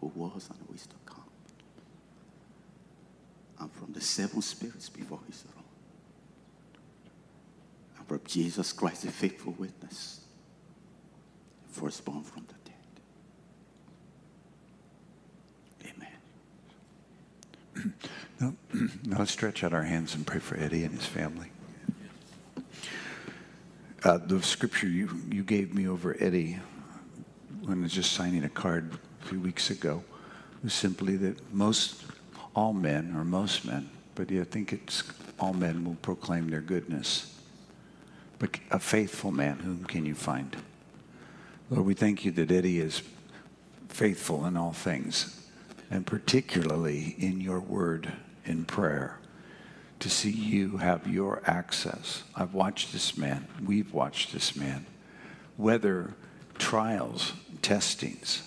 who 0.00 0.12
was 0.14 0.48
and 0.50 0.58
who 0.68 0.74
is 0.74 0.86
to 0.86 0.94
come. 1.06 1.21
And 3.58 3.70
from 3.72 3.92
the 3.92 4.00
seven 4.00 4.42
spirits 4.42 4.88
before 4.88 5.20
his 5.26 5.42
throne. 5.42 5.64
And 7.98 8.06
from 8.06 8.20
Jesus 8.26 8.72
Christ, 8.72 9.02
the 9.02 9.12
faithful 9.12 9.54
witness, 9.58 10.20
firstborn 11.70 12.22
from 12.22 12.46
the 12.48 12.54
dead. 15.84 15.94
Amen. 17.76 17.94
Now, 18.40 18.54
now 19.04 19.18
let's 19.20 19.30
stretch 19.30 19.62
out 19.62 19.72
our 19.72 19.84
hands 19.84 20.16
and 20.16 20.26
pray 20.26 20.40
for 20.40 20.56
Eddie 20.56 20.82
and 20.82 20.92
his 20.92 21.06
family. 21.06 21.52
Uh, 24.04 24.18
the 24.18 24.42
scripture 24.42 24.88
you, 24.88 25.08
you 25.30 25.44
gave 25.44 25.72
me 25.72 25.86
over 25.86 26.16
Eddie 26.18 26.58
when 27.60 27.78
I 27.78 27.82
was 27.82 27.92
just 27.92 28.14
signing 28.14 28.42
a 28.42 28.48
card 28.48 28.98
a 29.22 29.26
few 29.26 29.38
weeks 29.38 29.70
ago 29.70 30.02
was 30.64 30.74
simply 30.74 31.16
that 31.18 31.54
most, 31.54 32.02
all 32.54 32.72
men, 32.72 33.14
or 33.16 33.24
most 33.24 33.64
men, 33.64 33.90
but 34.14 34.30
I 34.30 34.44
think 34.44 34.72
it's 34.72 35.02
all 35.38 35.52
men 35.52 35.84
will 35.84 35.96
proclaim 35.96 36.50
their 36.50 36.60
goodness. 36.60 37.38
But 38.38 38.58
a 38.70 38.78
faithful 38.78 39.30
man, 39.30 39.58
whom 39.60 39.84
can 39.84 40.04
you 40.04 40.14
find? 40.14 40.56
Lord, 41.70 41.86
we 41.86 41.94
thank 41.94 42.24
you 42.24 42.30
that 42.32 42.50
Eddie 42.50 42.80
is 42.80 43.02
faithful 43.88 44.44
in 44.46 44.56
all 44.56 44.72
things, 44.72 45.48
and 45.90 46.06
particularly 46.06 47.14
in 47.18 47.40
your 47.40 47.60
word 47.60 48.12
in 48.44 48.64
prayer, 48.64 49.18
to 50.00 50.10
see 50.10 50.30
you 50.30 50.78
have 50.78 51.06
your 51.06 51.42
access. 51.46 52.24
I've 52.34 52.54
watched 52.54 52.92
this 52.92 53.16
man, 53.16 53.46
we've 53.64 53.92
watched 53.92 54.32
this 54.32 54.56
man 54.56 54.86
whether 55.56 56.14
trials, 56.58 57.32
testings, 57.60 58.42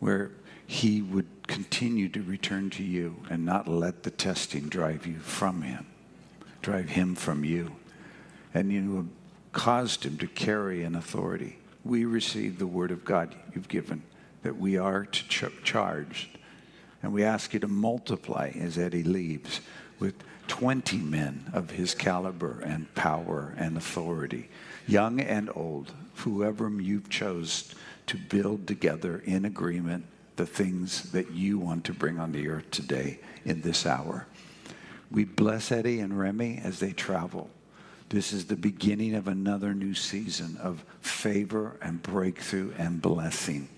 where 0.00 0.30
he 0.66 1.02
would 1.02 1.26
continue 1.46 2.08
to 2.08 2.22
return 2.22 2.70
to 2.70 2.82
you 2.82 3.16
and 3.30 3.44
not 3.44 3.68
let 3.68 4.02
the 4.02 4.10
testing 4.10 4.68
drive 4.68 5.06
you 5.06 5.18
from 5.18 5.62
him, 5.62 5.86
drive 6.62 6.90
him 6.90 7.14
from 7.14 7.44
you. 7.44 7.76
And 8.52 8.72
you 8.72 8.96
have 8.96 9.06
caused 9.52 10.04
him 10.04 10.16
to 10.18 10.26
carry 10.26 10.82
an 10.84 10.94
authority. 10.94 11.58
We 11.84 12.04
receive 12.04 12.58
the 12.58 12.66
word 12.66 12.90
of 12.90 13.04
God 13.04 13.34
you've 13.54 13.68
given 13.68 14.02
that 14.42 14.56
we 14.58 14.76
are 14.76 15.04
to 15.04 15.28
ch- 15.28 15.64
charged. 15.64 16.28
And 17.02 17.12
we 17.12 17.24
ask 17.24 17.52
you 17.52 17.60
to 17.60 17.68
multiply 17.68 18.52
as 18.58 18.78
Eddie 18.78 19.02
leaves 19.02 19.60
with 19.98 20.14
20 20.48 20.98
men 20.98 21.50
of 21.52 21.70
his 21.70 21.94
caliber 21.94 22.60
and 22.60 22.92
power 22.94 23.54
and 23.56 23.76
authority, 23.76 24.48
young 24.86 25.20
and 25.20 25.50
old, 25.54 25.92
whoever 26.16 26.68
you've 26.68 27.08
chose 27.08 27.74
to 28.06 28.16
build 28.16 28.66
together 28.66 29.22
in 29.24 29.44
agreement 29.44 30.06
the 30.36 30.46
things 30.46 31.10
that 31.12 31.30
you 31.32 31.58
want 31.58 31.84
to 31.84 31.92
bring 31.92 32.18
on 32.18 32.32
the 32.32 32.48
earth 32.48 32.70
today 32.70 33.18
in 33.44 33.60
this 33.60 33.86
hour. 33.86 34.26
We 35.10 35.24
bless 35.24 35.70
Eddie 35.70 36.00
and 36.00 36.18
Remy 36.18 36.60
as 36.64 36.80
they 36.80 36.92
travel. 36.92 37.50
This 38.08 38.32
is 38.32 38.46
the 38.46 38.56
beginning 38.56 39.14
of 39.14 39.28
another 39.28 39.74
new 39.74 39.94
season 39.94 40.56
of 40.60 40.84
favor 41.00 41.76
and 41.80 42.02
breakthrough 42.02 42.72
and 42.78 43.00
blessing. 43.00 43.68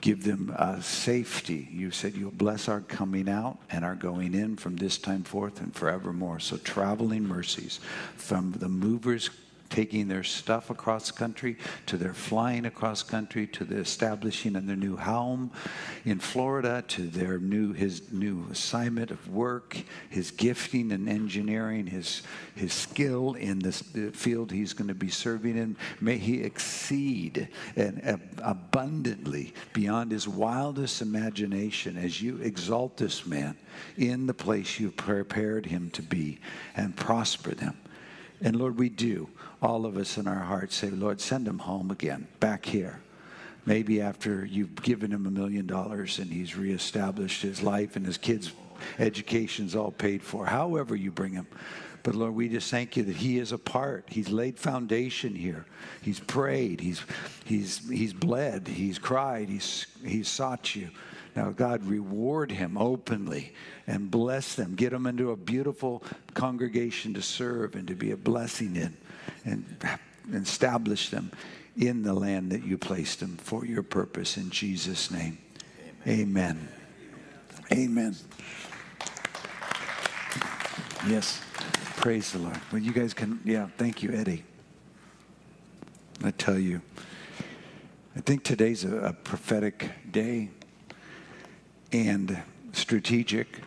Give 0.00 0.22
them 0.22 0.54
uh, 0.56 0.80
safety. 0.80 1.68
You 1.70 1.90
said 1.90 2.14
you'll 2.14 2.30
bless 2.30 2.68
our 2.68 2.80
coming 2.80 3.28
out 3.28 3.58
and 3.70 3.84
our 3.84 3.94
going 3.94 4.34
in 4.34 4.56
from 4.56 4.76
this 4.76 4.98
time 4.98 5.24
forth 5.24 5.60
and 5.60 5.74
forevermore. 5.74 6.38
So, 6.38 6.58
traveling 6.58 7.26
mercies 7.26 7.80
from 8.16 8.52
the 8.52 8.68
movers 8.68 9.30
taking 9.70 10.08
their 10.08 10.22
stuff 10.22 10.70
across 10.70 11.10
country, 11.10 11.56
to 11.86 11.96
their 11.96 12.14
flying 12.14 12.66
across 12.66 13.02
country, 13.02 13.46
to 13.48 13.64
the 13.64 13.76
establishing 13.76 14.56
of 14.56 14.66
their 14.66 14.76
new 14.76 14.96
home 14.96 15.50
in 16.04 16.18
Florida, 16.18 16.84
to 16.88 17.02
their 17.02 17.38
new 17.38 17.72
his 17.72 18.12
new 18.12 18.46
assignment 18.50 19.10
of 19.10 19.28
work, 19.28 19.76
his 20.08 20.30
gifting 20.30 20.90
in 20.90 21.08
engineering, 21.08 21.86
his 21.86 22.22
his 22.54 22.72
skill 22.72 23.34
in 23.34 23.58
this 23.58 23.82
field 24.12 24.50
he's 24.50 24.72
going 24.72 24.88
to 24.88 24.94
be 24.94 25.10
serving 25.10 25.56
in. 25.56 25.76
May 26.00 26.18
he 26.18 26.42
exceed 26.42 27.48
and 27.76 28.04
ab- 28.04 28.40
abundantly 28.42 29.54
beyond 29.72 30.10
his 30.12 30.26
wildest 30.26 31.02
imagination 31.02 31.96
as 31.96 32.20
you 32.20 32.38
exalt 32.38 32.96
this 32.96 33.26
man 33.26 33.56
in 33.96 34.26
the 34.26 34.34
place 34.34 34.78
you've 34.78 34.96
prepared 34.96 35.66
him 35.66 35.90
to 35.90 36.02
be 36.02 36.38
and 36.76 36.96
prosper 36.96 37.54
them. 37.54 37.76
And 38.40 38.56
Lord, 38.56 38.78
we 38.78 38.88
do, 38.88 39.28
all 39.66 39.84
of 39.84 39.96
us 39.96 40.16
in 40.16 40.28
our 40.28 40.44
hearts 40.44 40.76
say, 40.76 40.90
Lord, 40.90 41.20
send 41.20 41.48
him 41.48 41.58
home 41.58 41.90
again, 41.90 42.28
back 42.38 42.64
here. 42.64 43.00
Maybe 43.64 44.00
after 44.00 44.44
you've 44.44 44.80
given 44.80 45.10
him 45.10 45.26
a 45.26 45.30
million 45.30 45.66
dollars 45.66 46.20
and 46.20 46.30
he's 46.30 46.56
reestablished 46.56 47.42
his 47.42 47.64
life 47.64 47.96
and 47.96 48.06
his 48.06 48.16
kids' 48.16 48.52
education's 49.00 49.74
all 49.74 49.90
paid 49.90 50.22
for, 50.22 50.46
however 50.46 50.94
you 50.94 51.10
bring 51.10 51.32
him. 51.32 51.48
But 52.04 52.14
Lord, 52.14 52.36
we 52.36 52.48
just 52.48 52.70
thank 52.70 52.96
you 52.96 53.02
that 53.02 53.16
he 53.16 53.40
is 53.40 53.50
a 53.50 53.58
part. 53.58 54.04
He's 54.08 54.28
laid 54.28 54.56
foundation 54.56 55.34
here. 55.34 55.66
He's 56.00 56.20
prayed. 56.20 56.80
He's, 56.80 57.02
he's, 57.44 57.88
he's 57.90 58.12
bled. 58.12 58.68
He's 58.68 59.00
cried. 59.00 59.48
He's, 59.48 59.86
he's 60.04 60.28
sought 60.28 60.76
you. 60.76 60.90
Now, 61.34 61.50
God, 61.50 61.84
reward 61.84 62.52
him 62.52 62.78
openly 62.78 63.52
and 63.88 64.12
bless 64.12 64.54
them. 64.54 64.76
Get 64.76 64.90
them 64.90 65.06
into 65.06 65.32
a 65.32 65.36
beautiful 65.36 66.04
congregation 66.34 67.14
to 67.14 67.22
serve 67.22 67.74
and 67.74 67.88
to 67.88 67.96
be 67.96 68.12
a 68.12 68.16
blessing 68.16 68.76
in 68.76 68.96
and 69.46 69.76
establish 70.34 71.08
them 71.08 71.30
in 71.76 72.02
the 72.02 72.12
land 72.12 72.50
that 72.52 72.64
you 72.64 72.76
placed 72.76 73.20
them 73.20 73.36
for 73.36 73.64
your 73.64 73.82
purpose. 73.82 74.36
In 74.36 74.50
Jesus' 74.50 75.10
name, 75.10 75.38
amen. 76.06 76.68
Amen. 77.72 78.16
Yes. 81.06 81.40
Praise 81.96 82.32
the 82.32 82.38
Lord. 82.38 82.60
Well, 82.70 82.80
you 82.80 82.92
guys 82.92 83.14
can, 83.14 83.40
yeah, 83.44 83.68
thank 83.78 84.02
you, 84.02 84.12
Eddie. 84.12 84.44
I 86.22 86.30
tell 86.30 86.58
you, 86.58 86.82
I 88.14 88.20
think 88.20 88.44
today's 88.44 88.84
a, 88.84 88.96
a 88.96 89.12
prophetic 89.12 89.90
day 90.10 90.50
and 91.92 92.42
strategic. 92.72 93.60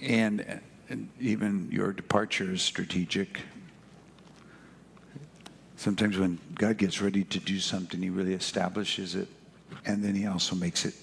And, 0.00 0.60
and 0.88 1.08
even 1.20 1.68
your 1.70 1.92
departure 1.92 2.52
is 2.52 2.62
strategic. 2.62 3.40
Sometimes 5.76 6.18
when 6.18 6.38
God 6.54 6.78
gets 6.78 7.00
ready 7.02 7.24
to 7.24 7.38
do 7.38 7.58
something, 7.58 8.00
He 8.00 8.10
really 8.10 8.34
establishes 8.34 9.14
it, 9.14 9.28
and 9.84 10.02
then 10.02 10.14
He 10.14 10.26
also 10.26 10.56
makes 10.56 10.84
it 10.84 10.94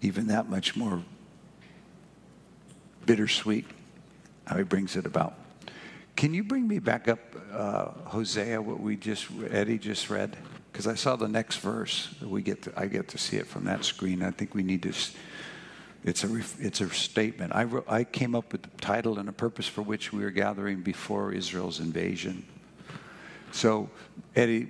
even 0.00 0.26
that 0.26 0.48
much 0.48 0.76
more 0.76 1.02
bittersweet 3.06 3.66
how 4.46 4.56
He 4.56 4.64
brings 4.64 4.96
it 4.96 5.06
about. 5.06 5.34
Can 6.16 6.34
you 6.34 6.44
bring 6.44 6.68
me 6.68 6.78
back 6.78 7.08
up 7.08 7.20
uh, 7.52 7.86
Hosea, 8.04 8.60
what 8.60 8.80
we 8.80 8.96
just 8.96 9.28
Eddie 9.50 9.78
just 9.78 10.10
read? 10.10 10.36
Because 10.70 10.86
I 10.86 10.94
saw 10.94 11.16
the 11.16 11.28
next 11.28 11.58
verse. 11.58 12.14
We 12.22 12.42
get 12.42 12.62
to, 12.62 12.72
I 12.76 12.86
get 12.86 13.08
to 13.08 13.18
see 13.18 13.36
it 13.36 13.46
from 13.46 13.64
that 13.64 13.84
screen. 13.84 14.22
I 14.22 14.30
think 14.30 14.54
we 14.54 14.62
need 14.62 14.82
to. 14.82 14.92
It's 16.04 16.24
a 16.24 16.42
it's 16.58 16.80
a 16.80 16.90
statement. 16.90 17.54
I 17.54 17.64
wrote, 17.64 17.84
I 17.88 18.04
came 18.04 18.34
up 18.34 18.52
with 18.52 18.62
the 18.62 18.80
title 18.80 19.18
and 19.18 19.28
a 19.28 19.32
purpose 19.32 19.68
for 19.68 19.82
which 19.82 20.12
we 20.12 20.24
were 20.24 20.30
gathering 20.30 20.80
before 20.80 21.32
Israel's 21.32 21.78
invasion. 21.78 22.44
So 23.52 23.88
Eddie 24.34 24.66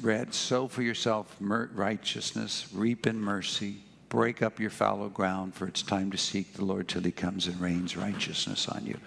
read, 0.00 0.32
"Sow 0.32 0.68
for 0.68 0.82
yourself 0.82 1.36
righteousness, 1.40 2.68
reap 2.72 3.06
in 3.06 3.20
mercy." 3.20 3.82
Break 4.08 4.42
up 4.42 4.58
your 4.58 4.70
fallow 4.70 5.08
ground, 5.08 5.54
for 5.54 5.68
it's 5.68 5.82
time 5.82 6.10
to 6.10 6.18
seek 6.18 6.54
the 6.54 6.64
Lord 6.64 6.88
till 6.88 7.02
he 7.02 7.12
comes 7.12 7.46
and 7.46 7.60
rains 7.60 7.96
righteousness 7.96 8.66
on 8.66 8.84
you. 8.84 8.98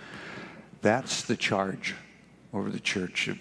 That's 0.82 1.24
the 1.24 1.36
charge 1.36 1.94
over 2.54 2.70
the 2.70 2.80
church 2.80 3.28
of, 3.28 3.38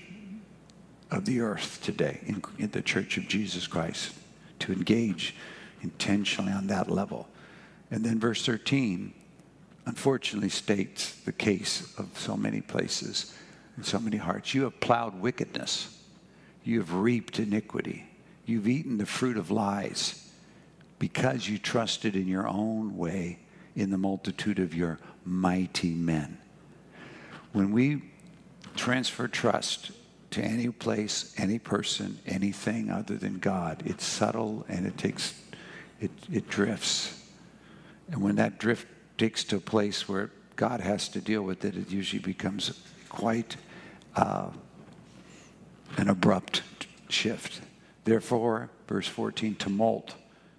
of 1.12 1.25
the 1.25 1.40
earth 1.40 1.79
today, 1.81 2.18
in, 2.27 2.42
in 2.59 2.73
the 2.73 2.83
church 2.83 3.16
of 3.16 3.29
Jesus 3.29 3.68
Christ, 3.68 4.12
to 4.59 4.73
engage 4.73 5.37
intentionally 5.83 6.51
on 6.51 6.66
that 6.66 6.90
level. 6.90 7.29
And 7.92 8.02
then 8.02 8.18
verse 8.18 8.44
13, 8.46 9.12
unfortunately, 9.85 10.48
states 10.48 11.12
the 11.26 11.33
case 11.33 11.94
of 11.98 12.09
so 12.18 12.38
many 12.38 12.62
places 12.62 13.37
and 13.76 13.85
so 13.85 14.00
many 14.00 14.16
hearts. 14.16 14.55
You 14.55 14.62
have 14.62 14.81
plowed 14.81 15.20
wickedness, 15.20 16.02
you 16.64 16.78
have 16.78 16.94
reaped 16.94 17.38
iniquity, 17.38 18.07
you've 18.46 18.66
eaten 18.66 18.96
the 18.96 19.05
fruit 19.05 19.37
of 19.37 19.50
lies 19.50 20.31
because 20.98 21.46
you 21.46 21.59
trusted 21.59 22.16
in 22.16 22.26
your 22.26 22.48
own 22.48 22.96
way 22.96 23.38
in 23.76 23.90
the 23.90 23.98
multitude 23.98 24.59
of 24.59 24.72
your 24.72 24.98
mighty 25.26 25.92
men. 25.92 26.38
When 27.52 27.72
we 27.72 28.05
transfer 28.74 29.28
trust 29.28 29.90
to 30.30 30.40
any 30.40 30.70
place, 30.70 31.34
any 31.36 31.59
person, 31.59 32.18
anything 32.24 32.90
other 32.90 33.18
than 33.18 33.38
God, 33.38 33.82
it's 33.84 34.07
subtle 34.07 34.64
and 34.66 34.86
it 34.86 34.97
takes, 34.97 35.38
it, 36.01 36.11
it 36.32 36.49
drifts. 36.49 37.18
And 38.12 38.20
when 38.20 38.36
that 38.36 38.58
drift 38.58 38.86
takes 39.16 39.42
to 39.44 39.56
a 39.56 39.60
place 39.60 40.06
where 40.06 40.30
God 40.54 40.80
has 40.80 41.08
to 41.08 41.20
deal 41.20 41.42
with 41.42 41.64
it, 41.64 41.74
it 41.74 41.90
usually 41.90 42.20
becomes 42.20 42.78
quite 43.08 43.56
uh, 44.14 44.50
an 45.96 46.08
abrupt 46.08 46.62
shift. 47.08 47.62
Therefore, 48.04 48.68
verse 48.86 49.08
14, 49.08 49.54
tumult 49.54 50.14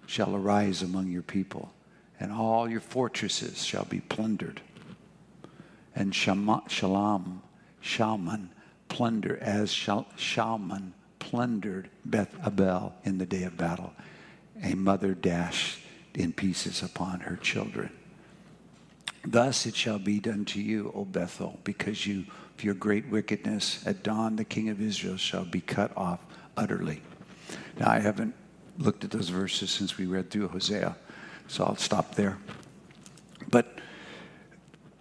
shall 0.06 0.34
arise 0.34 0.82
among 0.82 1.08
your 1.08 1.22
people, 1.22 1.72
and 2.18 2.32
all 2.32 2.68
your 2.68 2.80
fortresses 2.80 3.64
shall 3.64 3.84
be 3.84 4.00
plundered. 4.00 4.60
And 5.94 6.12
Shalom, 6.12 7.42
Shalman, 7.80 8.48
plunder 8.88 9.38
as 9.40 9.70
Shalman 9.70 10.92
plundered 11.20 11.88
Beth 12.04 12.34
Arbel 12.42 12.92
in 13.04 13.18
the 13.18 13.26
day 13.26 13.44
of 13.44 13.56
battle. 13.56 13.92
A 14.60 14.74
mother 14.74 15.14
dashed 15.14 15.83
in 16.14 16.32
pieces 16.32 16.82
upon 16.82 17.20
her 17.20 17.36
children. 17.36 17.90
Thus 19.26 19.66
it 19.66 19.74
shall 19.74 19.98
be 19.98 20.20
done 20.20 20.44
to 20.46 20.60
you, 20.60 20.92
O 20.94 21.04
Bethel, 21.04 21.58
because 21.64 22.06
you, 22.06 22.24
of 22.56 22.64
your 22.64 22.74
great 22.74 23.08
wickedness, 23.08 23.82
at 23.86 24.02
dawn 24.02 24.36
the 24.36 24.44
king 24.44 24.68
of 24.68 24.80
Israel 24.80 25.16
shall 25.16 25.44
be 25.44 25.60
cut 25.60 25.96
off 25.96 26.20
utterly. 26.56 27.02
Now 27.78 27.90
I 27.90 28.00
haven't 28.00 28.34
looked 28.78 29.04
at 29.04 29.10
those 29.10 29.30
verses 29.30 29.70
since 29.70 29.96
we 29.96 30.06
read 30.06 30.30
through 30.30 30.48
Hosea, 30.48 30.96
so 31.48 31.64
I'll 31.64 31.76
stop 31.76 32.14
there. 32.14 32.38
But 33.50 33.78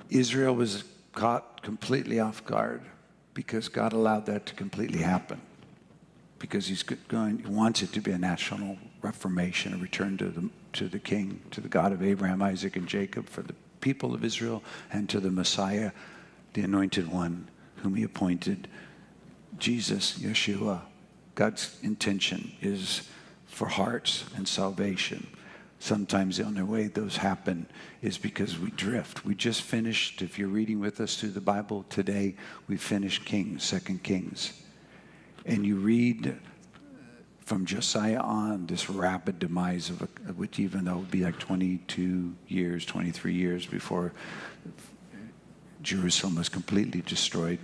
Israel 0.09 0.55
was 0.55 0.83
caught 1.13 1.61
completely 1.61 2.19
off 2.19 2.45
guard 2.45 2.81
because 3.33 3.67
God 3.67 3.93
allowed 3.93 4.25
that 4.27 4.45
to 4.47 4.55
completely 4.55 4.99
happen. 4.99 5.41
Because 6.39 6.67
he's 6.67 6.83
going, 6.83 7.39
he 7.39 7.47
wants 7.47 7.81
it 7.81 7.91
to 7.93 8.01
be 8.01 8.11
a 8.11 8.17
national 8.17 8.77
reformation, 9.03 9.73
a 9.73 9.77
return 9.77 10.17
to 10.17 10.29
the, 10.29 10.49
to 10.73 10.87
the 10.87 10.99
king, 10.99 11.41
to 11.51 11.61
the 11.61 11.67
God 11.67 11.91
of 11.91 12.01
Abraham, 12.01 12.41
Isaac, 12.41 12.75
and 12.75 12.87
Jacob, 12.87 13.29
for 13.29 13.41
the 13.41 13.53
people 13.81 14.13
of 14.13 14.23
Israel, 14.23 14.63
and 14.91 15.09
to 15.09 15.19
the 15.19 15.29
Messiah, 15.31 15.91
the 16.53 16.61
anointed 16.61 17.11
one, 17.11 17.49
whom 17.77 17.95
he 17.95 18.03
appointed, 18.03 18.67
Jesus, 19.57 20.17
Yeshua. 20.19 20.81
God's 21.35 21.77
intention 21.83 22.53
is 22.61 23.09
for 23.45 23.67
hearts 23.67 24.23
and 24.35 24.47
salvation. 24.47 25.27
Sometimes 25.79 26.37
the 26.37 26.45
only 26.45 26.63
way 26.63 26.87
those 26.87 27.17
happen 27.17 27.65
is 28.01 28.17
because 28.17 28.57
we 28.57 28.71
drift. 28.71 29.25
We 29.25 29.35
just 29.35 29.63
finished, 29.63 30.21
if 30.21 30.39
you're 30.39 30.47
reading 30.47 30.79
with 30.79 31.01
us 31.01 31.17
through 31.17 31.31
the 31.31 31.41
Bible 31.41 31.85
today, 31.89 32.35
we 32.67 32.77
finished 32.77 33.25
Kings, 33.25 33.63
Second 33.63 34.01
Kings. 34.01 34.53
And 35.45 35.65
you 35.65 35.75
read 35.75 36.39
from 37.45 37.65
Josiah 37.65 38.19
on 38.19 38.67
this 38.67 38.89
rapid 38.89 39.39
demise 39.39 39.89
of 39.89 40.01
a, 40.01 40.05
which 40.33 40.59
even 40.59 40.85
though 40.85 40.93
it 40.93 40.97
would 40.97 41.11
be 41.11 41.23
like 41.23 41.39
22 41.39 42.35
years, 42.47 42.85
23 42.85 43.33
years 43.33 43.65
before 43.65 44.13
Jerusalem 45.81 46.35
was 46.35 46.49
completely 46.49 47.01
destroyed. 47.01 47.59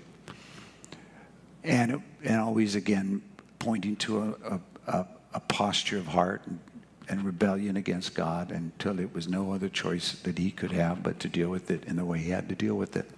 And, 1.64 2.02
and 2.24 2.40
always 2.40 2.76
again 2.76 3.22
pointing 3.60 3.96
to 3.98 4.36
a, 4.44 4.60
a, 4.88 5.08
a 5.34 5.40
posture 5.40 5.98
of 5.98 6.08
heart 6.08 6.42
and, 6.46 6.60
and 7.08 7.24
rebellion 7.24 7.78
against 7.78 8.16
God 8.16 8.52
until 8.52 9.00
it 9.00 9.14
was 9.14 9.28
no 9.28 9.54
other 9.54 9.70
choice 9.70 10.14
that 10.24 10.38
he 10.38 10.52
could 10.52 10.72
have 10.72 11.04
but 11.04 11.20
to 11.22 11.30
deal 11.30 11.50
with 11.50 11.72
it 11.72 11.86
in 11.86 11.96
the 11.96 12.06
way 12.06 12.20
he 12.20 12.30
had 12.32 12.50
to 12.50 12.56
deal 12.56 12.76
with 12.76 12.96
it. 12.96 13.10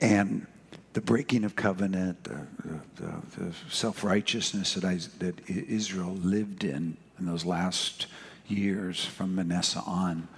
And 0.00 0.46
the 0.92 1.00
breaking 1.00 1.44
of 1.44 1.54
covenant, 1.54 2.24
the, 2.24 2.40
the, 2.96 3.14
the 3.36 3.54
self 3.70 4.02
righteousness 4.02 4.74
that, 4.74 5.08
that 5.18 5.48
Israel 5.48 6.14
lived 6.14 6.64
in 6.64 6.96
in 7.18 7.26
those 7.26 7.44
last 7.44 8.06
years 8.46 9.04
from 9.04 9.34
Manasseh 9.34 9.82
on, 9.86 10.28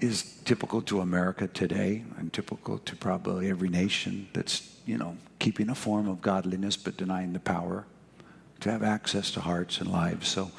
is 0.00 0.38
typical 0.44 0.82
to 0.82 1.00
America 1.00 1.48
today 1.48 2.04
and 2.18 2.32
typical 2.32 2.78
to 2.78 2.94
probably 2.96 3.48
every 3.48 3.68
nation 3.68 4.28
that's, 4.34 4.76
you 4.84 4.98
know, 4.98 5.16
keeping 5.38 5.70
a 5.70 5.74
form 5.74 6.08
of 6.08 6.20
godliness 6.20 6.76
but 6.76 6.96
denying 6.96 7.32
the 7.32 7.40
power 7.40 7.86
to 8.60 8.70
have 8.70 8.82
access 8.82 9.30
to 9.30 9.40
hearts 9.40 9.80
and 9.80 9.90
lives. 9.90 10.28
So 10.28 10.50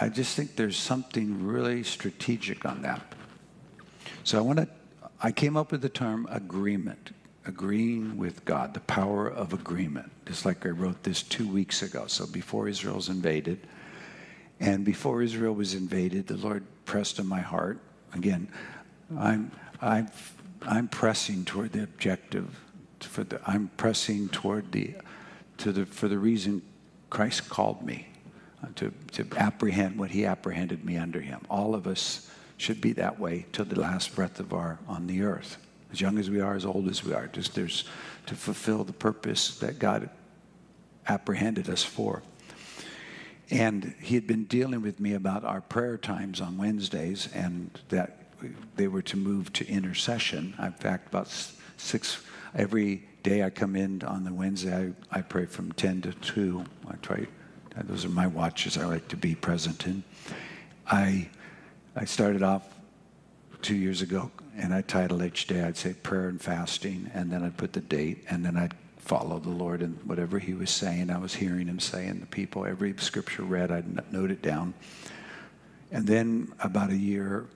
I 0.00 0.08
just 0.08 0.36
think 0.36 0.56
there's 0.56 0.76
something 0.76 1.46
really 1.46 1.82
strategic 1.82 2.64
on 2.66 2.82
that. 2.82 3.14
So 4.24 4.38
I 4.38 4.40
want 4.40 4.58
to, 4.58 4.68
I 5.22 5.32
came 5.32 5.56
up 5.56 5.72
with 5.72 5.80
the 5.80 5.88
term 5.88 6.26
agreement, 6.30 7.10
agreeing 7.50 8.16
with 8.16 8.44
God, 8.44 8.74
the 8.74 8.80
power 8.80 9.26
of 9.28 9.52
agreement, 9.52 10.10
just 10.24 10.46
like 10.46 10.64
I 10.64 10.68
wrote 10.70 11.02
this 11.02 11.20
two 11.22 11.48
weeks 11.48 11.82
ago. 11.82 12.06
So 12.06 12.24
before 12.26 12.68
Israel's 12.68 13.08
invaded, 13.08 13.58
and 14.60 14.84
before 14.84 15.20
Israel 15.20 15.54
was 15.54 15.74
invaded, 15.74 16.28
the 16.28 16.36
Lord 16.36 16.62
pressed 16.84 17.18
on 17.18 17.26
my 17.26 17.40
heart. 17.40 17.78
Again, 18.14 18.48
I'm, 19.18 19.50
I'm, 19.80 20.08
I'm 20.62 20.86
pressing 20.86 21.44
toward 21.44 21.72
the 21.72 21.82
objective. 21.82 22.48
For 23.00 23.24
the, 23.24 23.40
I'm 23.44 23.68
pressing 23.76 24.28
toward 24.28 24.70
the, 24.70 24.94
to 25.58 25.72
the, 25.72 25.86
for 25.86 26.06
the 26.06 26.18
reason 26.18 26.62
Christ 27.08 27.48
called 27.48 27.82
me 27.82 28.06
uh, 28.62 28.68
to, 28.76 28.92
to 29.12 29.26
apprehend 29.36 29.98
what 29.98 30.10
He 30.10 30.24
apprehended 30.24 30.84
me 30.84 30.96
under 30.96 31.20
Him. 31.20 31.40
All 31.50 31.74
of 31.74 31.88
us 31.88 32.30
should 32.58 32.80
be 32.80 32.92
that 32.92 33.18
way 33.18 33.46
till 33.52 33.64
the 33.64 33.80
last 33.80 34.14
breath 34.14 34.38
of 34.38 34.52
our 34.52 34.78
on 34.86 35.08
the 35.08 35.22
earth. 35.22 35.56
As 35.92 36.00
young 36.00 36.18
as 36.18 36.30
we 36.30 36.40
are, 36.40 36.54
as 36.54 36.64
old 36.64 36.88
as 36.88 37.04
we 37.04 37.12
are, 37.12 37.26
just 37.28 37.54
there's 37.54 37.84
to 38.26 38.34
fulfill 38.34 38.84
the 38.84 38.92
purpose 38.92 39.58
that 39.58 39.78
God 39.78 40.08
apprehended 41.08 41.68
us 41.68 41.82
for. 41.82 42.22
And 43.50 43.94
he 44.00 44.14
had 44.14 44.26
been 44.26 44.44
dealing 44.44 44.82
with 44.82 45.00
me 45.00 45.14
about 45.14 45.44
our 45.44 45.60
prayer 45.60 45.98
times 45.98 46.40
on 46.40 46.56
Wednesdays 46.56 47.28
and 47.34 47.70
that 47.88 48.16
they 48.76 48.86
were 48.86 49.02
to 49.02 49.16
move 49.16 49.52
to 49.54 49.66
intercession. 49.66 50.54
In 50.62 50.72
fact, 50.72 51.08
about 51.08 51.28
six, 51.76 52.22
every 52.54 53.08
day 53.22 53.42
I 53.42 53.50
come 53.50 53.74
in 53.74 54.02
on 54.04 54.24
the 54.24 54.32
Wednesday, 54.32 54.92
I, 55.10 55.18
I 55.18 55.22
pray 55.22 55.46
from 55.46 55.72
10 55.72 56.02
to 56.02 56.12
2. 56.12 56.64
I 56.88 56.94
try, 57.02 57.26
those 57.84 58.04
are 58.04 58.10
my 58.10 58.28
watches 58.28 58.78
I 58.78 58.84
like 58.84 59.08
to 59.08 59.16
be 59.16 59.34
present 59.34 59.86
in. 59.86 60.04
I, 60.86 61.28
I 61.96 62.04
started 62.04 62.42
off 62.42 62.62
two 63.62 63.74
years 63.74 64.00
ago, 64.00 64.30
and 64.56 64.74
I 64.74 64.82
titled 64.82 65.22
each 65.22 65.46
day, 65.46 65.62
I'd 65.62 65.76
say 65.76 65.94
prayer 65.94 66.28
and 66.28 66.40
fasting, 66.40 67.10
and 67.14 67.30
then 67.30 67.42
I'd 67.42 67.56
put 67.56 67.72
the 67.72 67.80
date, 67.80 68.24
and 68.28 68.44
then 68.44 68.56
I'd 68.56 68.74
follow 68.98 69.38
the 69.38 69.50
Lord 69.50 69.82
and 69.82 69.98
whatever 70.04 70.38
He 70.38 70.54
was 70.54 70.70
saying, 70.70 71.10
I 71.10 71.18
was 71.18 71.34
hearing 71.34 71.66
Him 71.66 71.80
saying. 71.80 72.20
The 72.20 72.26
people, 72.26 72.66
every 72.66 72.94
scripture 72.98 73.42
read, 73.42 73.70
I'd 73.70 74.12
note 74.12 74.30
it 74.30 74.42
down. 74.42 74.74
And 75.90 76.06
then 76.06 76.52
about 76.60 76.90
a 76.90 76.96
year 76.96 77.46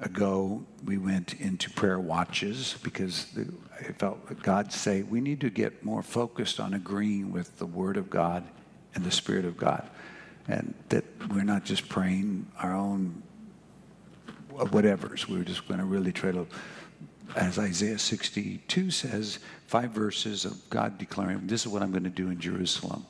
ago, 0.00 0.64
we 0.84 0.98
went 0.98 1.34
into 1.34 1.70
prayer 1.70 1.98
watches 1.98 2.76
because 2.82 3.26
I 3.80 3.92
felt 3.92 4.42
God 4.42 4.72
say 4.72 5.02
we 5.02 5.20
need 5.20 5.40
to 5.40 5.50
get 5.50 5.84
more 5.84 6.02
focused 6.02 6.60
on 6.60 6.74
agreeing 6.74 7.32
with 7.32 7.58
the 7.58 7.66
Word 7.66 7.96
of 7.96 8.10
God 8.10 8.44
and 8.94 9.04
the 9.04 9.10
Spirit 9.10 9.44
of 9.44 9.56
God, 9.56 9.88
and 10.46 10.74
that 10.88 11.04
we're 11.30 11.44
not 11.44 11.64
just 11.64 11.88
praying 11.88 12.46
our 12.60 12.74
own 12.74 13.22
whatevers. 14.66 15.26
We 15.26 15.38
were 15.38 15.44
just 15.44 15.66
going 15.68 15.80
to 15.80 15.86
really 15.86 16.12
try 16.12 16.32
to, 16.32 16.46
as 17.36 17.58
Isaiah 17.58 17.98
62 17.98 18.90
says, 18.90 19.38
five 19.66 19.90
verses 19.90 20.44
of 20.44 20.68
God 20.70 20.98
declaring, 20.98 21.46
This 21.46 21.62
is 21.62 21.68
what 21.68 21.82
I'm 21.82 21.90
going 21.90 22.04
to 22.04 22.10
do 22.10 22.30
in 22.30 22.40
Jerusalem. 22.40 23.06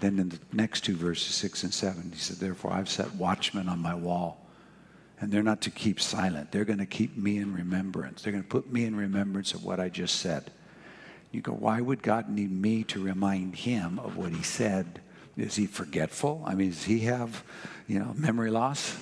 Then 0.00 0.18
in 0.18 0.28
the 0.28 0.38
next 0.52 0.82
two 0.84 0.96
verses, 0.96 1.34
six 1.34 1.62
and 1.62 1.72
seven, 1.72 2.10
he 2.12 2.18
said, 2.18 2.36
Therefore 2.36 2.72
I've 2.72 2.88
set 2.88 3.14
watchmen 3.14 3.68
on 3.68 3.78
my 3.78 3.94
wall. 3.94 4.40
And 5.20 5.32
they're 5.32 5.42
not 5.42 5.62
to 5.62 5.70
keep 5.70 6.00
silent. 6.00 6.50
They're 6.50 6.64
going 6.64 6.80
to 6.80 6.86
keep 6.86 7.16
me 7.16 7.38
in 7.38 7.54
remembrance. 7.54 8.22
They're 8.22 8.32
going 8.32 8.42
to 8.42 8.48
put 8.48 8.70
me 8.70 8.84
in 8.84 8.96
remembrance 8.96 9.54
of 9.54 9.64
what 9.64 9.80
I 9.80 9.88
just 9.88 10.16
said. 10.16 10.50
You 11.30 11.40
go, 11.40 11.52
why 11.52 11.80
would 11.80 12.02
God 12.02 12.28
need 12.28 12.50
me 12.50 12.84
to 12.84 13.02
remind 13.02 13.56
him 13.56 13.98
of 13.98 14.16
what 14.16 14.32
he 14.32 14.42
said? 14.42 15.00
Is 15.36 15.56
he 15.56 15.66
forgetful? 15.66 16.42
I 16.46 16.54
mean, 16.54 16.70
does 16.70 16.84
he 16.84 17.00
have, 17.00 17.42
you 17.86 17.98
know, 17.98 18.12
memory 18.16 18.50
loss? 18.50 18.96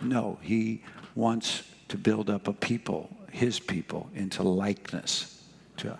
No, 0.00 0.38
he 0.42 0.82
wants 1.14 1.62
to 1.88 1.96
build 1.96 2.30
up 2.30 2.48
a 2.48 2.52
people, 2.52 3.14
his 3.30 3.60
people, 3.60 4.10
into 4.14 4.42
likeness, 4.42 5.42
to, 5.78 5.98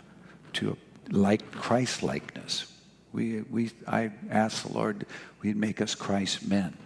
to 0.54 0.76
like 1.10 1.50
Christ 1.52 2.02
likeness. 2.02 2.72
We, 3.12 3.42
we, 3.42 3.70
I 3.86 4.10
asked 4.30 4.66
the 4.66 4.72
Lord, 4.72 5.06
we'd 5.42 5.56
make 5.56 5.80
us 5.80 5.94
Christ 5.94 6.46
men, 6.46 6.76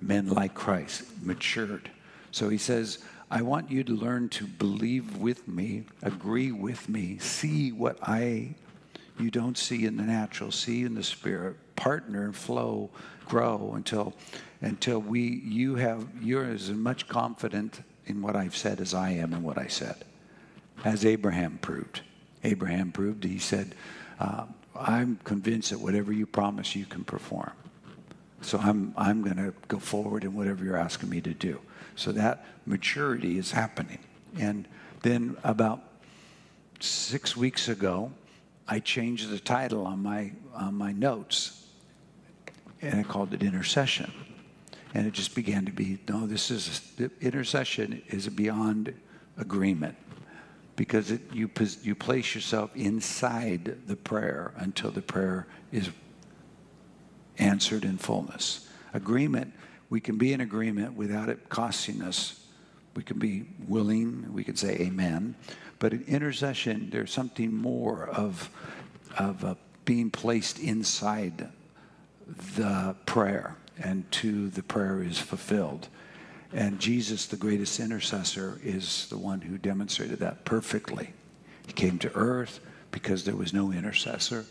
men 0.00 0.28
like 0.28 0.54
Christ, 0.54 1.04
matured. 1.22 1.90
So 2.30 2.48
he 2.48 2.58
says, 2.58 2.98
I 3.30 3.42
want 3.42 3.70
you 3.70 3.82
to 3.84 3.92
learn 3.92 4.28
to 4.30 4.46
believe 4.46 5.16
with 5.16 5.48
me, 5.48 5.84
agree 6.02 6.52
with 6.52 6.88
me, 6.88 7.18
see 7.18 7.72
what 7.72 7.96
I 8.02 8.54
you 9.18 9.30
don't 9.30 9.56
see 9.58 9.86
in 9.86 9.96
the 9.96 10.02
natural, 10.02 10.50
see 10.50 10.82
in 10.82 10.94
the 10.94 11.02
spirit, 11.02 11.56
partner 11.76 12.24
and 12.24 12.36
flow, 12.36 12.90
grow 13.26 13.72
until 13.74 14.14
until 14.60 15.00
we 15.00 15.20
you 15.20 15.74
have 15.76 16.06
you're 16.20 16.44
as 16.44 16.70
much 16.70 17.08
confident 17.08 17.80
in 18.06 18.22
what 18.22 18.36
I've 18.36 18.56
said 18.56 18.80
as 18.80 18.94
I 18.94 19.10
am 19.10 19.32
in 19.32 19.42
what 19.42 19.58
I 19.58 19.66
said. 19.66 20.04
As 20.84 21.04
Abraham 21.04 21.58
proved. 21.62 22.02
Abraham 22.44 22.90
proved, 22.90 23.24
he 23.24 23.38
said, 23.38 23.74
uh, 24.18 24.46
I'm 24.74 25.20
convinced 25.24 25.70
that 25.70 25.78
whatever 25.78 26.12
you 26.12 26.26
promise, 26.26 26.74
you 26.74 26.86
can 26.86 27.04
perform. 27.04 27.52
So 28.40 28.58
I'm, 28.58 28.92
I'm 28.96 29.22
going 29.22 29.36
to 29.36 29.54
go 29.68 29.78
forward 29.78 30.24
in 30.24 30.34
whatever 30.34 30.64
you're 30.64 30.76
asking 30.76 31.10
me 31.10 31.20
to 31.20 31.34
do. 31.34 31.60
So 31.94 32.10
that 32.12 32.44
maturity 32.66 33.38
is 33.38 33.52
happening. 33.52 33.98
And 34.38 34.66
then 35.02 35.36
about 35.44 35.82
six 36.80 37.36
weeks 37.36 37.68
ago, 37.68 38.10
I 38.66 38.80
changed 38.80 39.30
the 39.30 39.38
title 39.38 39.86
on 39.86 40.02
my, 40.02 40.32
on 40.54 40.74
my 40.74 40.90
notes 40.92 41.61
and 42.82 42.98
I 42.98 43.04
called 43.04 43.32
it 43.32 43.42
intercession. 43.42 44.12
And 44.94 45.06
it 45.06 45.14
just 45.14 45.34
began 45.34 45.64
to 45.64 45.72
be 45.72 45.98
no, 46.08 46.26
this 46.26 46.50
is 46.50 46.92
intercession 47.20 48.02
is 48.08 48.28
beyond 48.28 48.92
agreement 49.38 49.96
because 50.76 51.10
it, 51.10 51.20
you, 51.32 51.50
you 51.82 51.94
place 51.94 52.34
yourself 52.34 52.70
inside 52.74 53.78
the 53.86 53.96
prayer 53.96 54.52
until 54.56 54.90
the 54.90 55.00
prayer 55.00 55.46
is 55.70 55.90
answered 57.38 57.84
in 57.84 57.96
fullness. 57.96 58.68
Agreement, 58.92 59.52
we 59.88 60.00
can 60.00 60.18
be 60.18 60.32
in 60.32 60.40
agreement 60.40 60.94
without 60.94 61.28
it 61.28 61.48
costing 61.48 62.02
us. 62.02 62.46
We 62.94 63.02
can 63.02 63.18
be 63.18 63.46
willing, 63.66 64.32
we 64.32 64.44
can 64.44 64.56
say 64.56 64.76
amen. 64.80 65.36
But 65.78 65.94
in 65.94 66.02
intercession, 66.02 66.90
there's 66.90 67.12
something 67.12 67.52
more 67.52 68.08
of, 68.08 68.50
of 69.18 69.44
uh, 69.44 69.54
being 69.84 70.10
placed 70.10 70.58
inside 70.58 71.48
the 72.56 72.96
prayer 73.06 73.56
and 73.78 74.10
to 74.12 74.48
the 74.48 74.62
prayer 74.62 75.02
is 75.02 75.18
fulfilled. 75.18 75.88
And 76.52 76.78
Jesus, 76.78 77.26
the 77.26 77.36
greatest 77.36 77.80
intercessor, 77.80 78.60
is 78.62 79.06
the 79.08 79.18
one 79.18 79.40
who 79.40 79.56
demonstrated 79.56 80.18
that 80.20 80.44
perfectly. 80.44 81.12
He 81.66 81.72
came 81.72 81.98
to 82.00 82.14
earth 82.14 82.60
because 82.90 83.24
there 83.24 83.36
was 83.36 83.54
no 83.54 83.72
intercessor, 83.72 84.44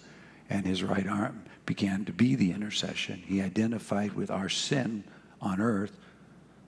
and 0.49 0.65
his 0.65 0.83
right 0.83 1.07
arm 1.07 1.43
began 1.65 2.05
to 2.05 2.11
be 2.11 2.35
the 2.35 2.51
intercession. 2.51 3.21
He 3.25 3.41
identified 3.41 4.13
with 4.13 4.31
our 4.31 4.49
sin 4.49 5.03
on 5.39 5.61
earth 5.61 5.95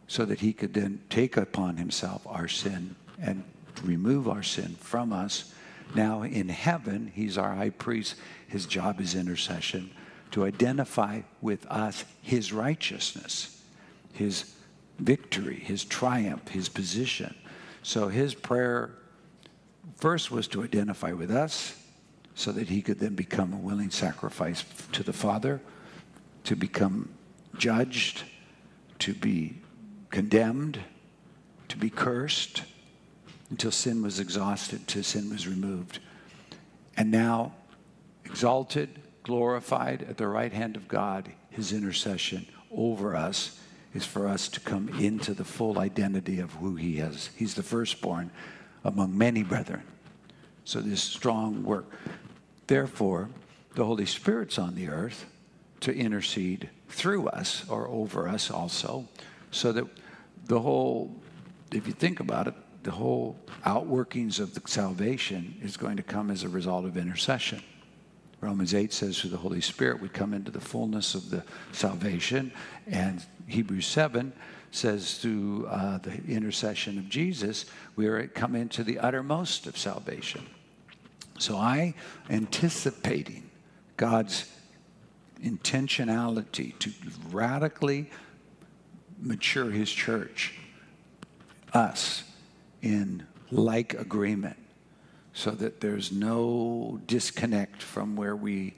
so 0.07 0.25
that 0.25 0.41
he 0.41 0.53
could 0.53 0.73
then 0.75 1.01
take 1.09 1.35
upon 1.35 1.77
himself 1.77 2.25
our 2.27 2.47
sin 2.47 2.95
and 3.19 3.43
remove 3.83 4.27
our 4.27 4.43
sin 4.43 4.75
from 4.79 5.11
us. 5.11 5.51
Now 5.95 6.21
in 6.21 6.49
heaven, 6.49 7.11
he's 7.13 7.37
our 7.37 7.55
high 7.55 7.71
priest. 7.71 8.15
His 8.47 8.67
job 8.67 9.01
is 9.01 9.15
intercession 9.15 9.89
to 10.33 10.45
identify 10.45 11.21
with 11.41 11.63
us 11.67 12.05
his 12.23 12.51
righteousness, 12.51 13.61
his 14.13 14.55
victory, 14.97 15.59
his 15.59 15.85
triumph, 15.85 16.47
his 16.47 16.69
position. 16.69 17.35
So 17.83 18.07
his 18.07 18.33
prayer 18.33 18.89
first 19.97 20.31
was 20.31 20.47
to 20.47 20.63
identify 20.63 21.11
with 21.11 21.29
us 21.29 21.79
so 22.33 22.51
that 22.51 22.67
he 22.69 22.81
could 22.81 22.99
then 22.99 23.13
become 23.13 23.53
a 23.53 23.57
willing 23.57 23.91
sacrifice 23.91 24.65
to 24.93 25.03
the 25.03 25.13
Father, 25.13 25.61
to 26.45 26.55
become 26.55 27.09
judged, 27.55 28.23
to 28.97 29.13
be 29.13 29.57
condemned, 30.09 30.79
to 31.67 31.77
be 31.77 31.91
cursed 31.91 32.63
until 33.51 33.69
sin 33.69 34.01
was 34.01 34.19
exhausted, 34.19 34.79
until 34.79 35.03
sin 35.03 35.29
was 35.29 35.47
removed. 35.47 35.99
And 36.97 37.11
now, 37.11 37.53
exalted, 38.25 39.02
glorified 39.23 40.03
at 40.03 40.17
the 40.17 40.27
right 40.27 40.53
hand 40.53 40.75
of 40.75 40.87
God, 40.87 41.31
his 41.49 41.73
intercession 41.73 42.45
over 42.71 43.15
us 43.15 43.59
is 43.93 44.05
for 44.05 44.27
us 44.27 44.47
to 44.49 44.59
come 44.59 44.89
into 44.99 45.33
the 45.33 45.43
full 45.43 45.79
identity 45.79 46.39
of 46.39 46.53
who 46.53 46.75
he 46.75 46.97
is. 46.97 47.29
He's 47.35 47.53
the 47.55 47.63
firstborn 47.63 48.31
among 48.83 49.17
many 49.17 49.43
brethren. 49.43 49.83
So, 50.65 50.79
this 50.79 51.01
strong 51.01 51.63
work. 51.63 51.91
Therefore, 52.67 53.29
the 53.75 53.85
Holy 53.85 54.05
Spirit's 54.05 54.57
on 54.57 54.75
the 54.75 54.87
earth 54.87 55.25
to 55.81 55.93
intercede 55.93 56.69
through 56.89 57.27
us 57.27 57.67
or 57.69 57.87
over 57.87 58.27
us 58.27 58.49
also, 58.49 59.07
so 59.51 59.71
that 59.73 59.85
the 60.45 60.59
whole 60.59 61.13
if 61.73 61.87
you 61.87 61.93
think 61.93 62.19
about 62.19 62.47
it, 62.47 62.53
the 62.83 62.91
whole 62.91 63.37
outworkings 63.65 64.39
of 64.39 64.53
the 64.53 64.61
salvation 64.65 65.55
is 65.61 65.77
going 65.77 65.97
to 65.97 66.03
come 66.03 66.29
as 66.29 66.43
a 66.43 66.49
result 66.49 66.85
of 66.85 66.97
intercession. 66.97 67.63
Romans 68.43 68.73
8 68.73 68.91
says 68.91 69.19
through 69.19 69.29
the 69.29 69.37
Holy 69.37 69.61
Spirit 69.61 70.01
we 70.01 70.09
come 70.09 70.33
into 70.33 70.51
the 70.51 70.59
fullness 70.59 71.15
of 71.15 71.29
the 71.29 71.45
salvation, 71.71 72.51
and 72.85 73.25
Hebrews 73.47 73.85
7 73.85 74.33
says 74.69 75.17
through 75.19 75.65
uh, 75.67 75.99
the 75.99 76.21
intercession 76.27 76.97
of 76.97 77.07
Jesus 77.07 77.65
we 77.95 78.05
are 78.07 78.27
come 78.27 78.53
into 78.53 78.83
the 78.83 78.99
uttermost 78.99 79.65
of 79.65 79.77
salvation. 79.77 80.45
So 81.39 81.55
I 81.55 81.93
anticipating 82.29 83.49
God's 83.95 84.51
intentionality 85.41 86.77
to 86.79 86.91
radically 87.31 88.09
mature 89.21 89.71
his 89.71 89.89
church, 89.89 90.53
us, 91.73 92.23
in 92.81 93.25
like 93.51 93.93
agreement, 93.93 94.57
so 95.33 95.51
that 95.51 95.81
there's 95.81 96.11
no 96.11 97.01
disconnect 97.07 97.81
from 97.81 98.15
where 98.15 98.35
we 98.35 98.75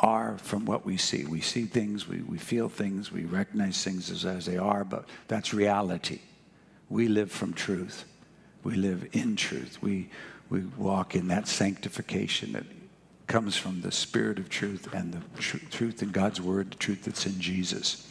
are 0.00 0.38
from 0.38 0.64
what 0.64 0.84
we 0.84 0.96
see. 0.96 1.24
We 1.24 1.40
see 1.40 1.66
things, 1.66 2.08
we, 2.08 2.22
we 2.22 2.38
feel 2.38 2.68
things, 2.68 3.12
we 3.12 3.24
recognize 3.24 3.82
things 3.84 4.10
as, 4.10 4.24
as 4.24 4.46
they 4.46 4.56
are, 4.56 4.82
but 4.84 5.06
that's 5.28 5.52
reality. 5.52 6.20
We 6.88 7.06
live 7.06 7.30
from 7.30 7.52
truth. 7.52 8.04
We 8.64 8.74
live 8.74 9.08
in 9.12 9.36
truth. 9.36 9.78
We, 9.82 10.10
we 10.48 10.60
walk 10.76 11.14
in 11.14 11.28
that 11.28 11.46
sanctification 11.46 12.52
that 12.52 12.64
comes 13.26 13.56
from 13.56 13.82
the 13.82 13.92
spirit 13.92 14.38
of 14.38 14.48
truth 14.48 14.92
and 14.92 15.12
the 15.12 15.40
tr- 15.40 15.64
truth 15.70 16.02
in 16.02 16.10
God's 16.10 16.40
word, 16.40 16.72
the 16.72 16.76
truth 16.76 17.04
that's 17.04 17.26
in 17.26 17.40
Jesus. 17.40 18.08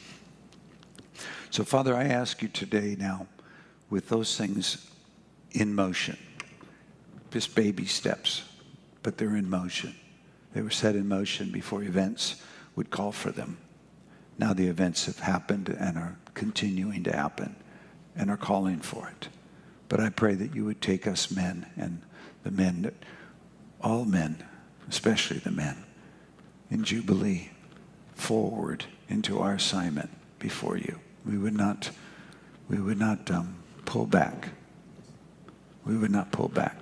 So, 1.50 1.64
Father, 1.64 1.96
I 1.96 2.06
ask 2.06 2.42
you 2.42 2.48
today 2.48 2.96
now, 2.98 3.28
with 3.90 4.08
those 4.10 4.38
things 4.38 4.90
in 5.52 5.74
motion, 5.74 6.18
just 7.32 7.56
baby 7.56 7.86
steps, 7.86 8.44
but 9.04 9.18
they're 9.18 9.36
in 9.36 9.50
motion. 9.50 9.96
They 10.54 10.62
were 10.62 10.70
set 10.70 10.96
in 10.96 11.08
motion 11.08 11.52
before 11.52 11.84
events 11.84 12.42
would 12.76 12.90
call 12.90 13.12
for 13.12 13.32
them. 13.32 13.58
Now 14.38 14.54
the 14.54 14.68
events 14.68 15.06
have 15.06 15.20
happened 15.20 15.70
and 15.70 15.98
are 15.98 16.18
continuing 16.34 17.04
to 17.04 17.16
happen 17.16 17.56
and 18.16 18.32
are 18.32 18.38
calling 18.38 18.80
for 18.80 19.10
it. 19.10 19.28
But 19.90 20.00
I 20.00 20.10
pray 20.10 20.36
that 20.36 20.56
you 20.56 20.66
would 20.66 20.82
take 20.82 21.06
us 21.08 21.32
men 21.32 21.66
and 21.76 22.02
the 22.44 22.52
men 22.52 22.84
that, 22.84 22.94
all 23.82 24.06
men, 24.06 24.44
especially 24.90 25.40
the 25.40 25.52
men, 25.52 25.84
in 26.70 26.84
Jubilee 26.84 27.50
forward 28.14 28.86
into 29.08 29.40
our 29.40 29.54
assignment 29.54 30.10
before 30.38 30.78
you. 30.78 31.00
We 31.26 31.38
would 31.38 31.56
not, 31.56 31.92
we 32.70 32.80
would 32.80 33.00
not 33.00 33.30
um, 33.32 33.56
pull 33.86 34.06
back. 34.06 34.50
We 35.86 35.98
would 35.98 36.12
not 36.12 36.32
pull 36.32 36.50
back. 36.50 36.79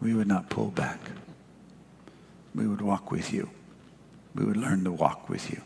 We 0.00 0.14
would 0.14 0.26
not 0.26 0.48
pull 0.48 0.68
back. 0.68 0.98
We 2.54 2.66
would 2.66 2.80
walk 2.80 3.10
with 3.10 3.32
you. 3.32 3.50
We 4.34 4.44
would 4.44 4.56
learn 4.56 4.84
to 4.84 4.92
walk 4.92 5.28
with 5.28 5.50
you 5.50 5.62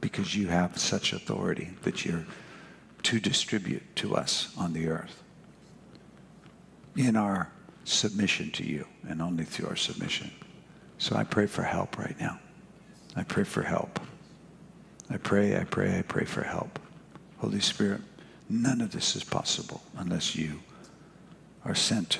because 0.00 0.34
you 0.34 0.48
have 0.48 0.78
such 0.78 1.12
authority 1.12 1.70
that 1.82 2.04
you're 2.04 2.24
to 3.04 3.20
distribute 3.20 3.82
to 3.96 4.16
us 4.16 4.52
on 4.56 4.72
the 4.72 4.88
earth 4.88 5.22
in 6.96 7.16
our 7.16 7.50
submission 7.84 8.50
to 8.50 8.64
you 8.64 8.86
and 9.08 9.22
only 9.22 9.44
through 9.44 9.68
our 9.68 9.76
submission. 9.76 10.30
So 10.98 11.16
I 11.16 11.24
pray 11.24 11.46
for 11.46 11.62
help 11.62 11.98
right 11.98 12.18
now. 12.20 12.38
I 13.16 13.22
pray 13.22 13.44
for 13.44 13.62
help. 13.62 14.00
I 15.10 15.16
pray, 15.16 15.56
I 15.56 15.64
pray, 15.64 15.98
I 15.98 16.02
pray 16.02 16.24
for 16.24 16.42
help. 16.42 16.78
Holy 17.38 17.60
Spirit, 17.60 18.02
none 18.48 18.80
of 18.80 18.90
this 18.90 19.16
is 19.16 19.24
possible 19.24 19.82
unless 19.96 20.34
you 20.36 20.60
are 21.64 21.74
sent 21.74 22.18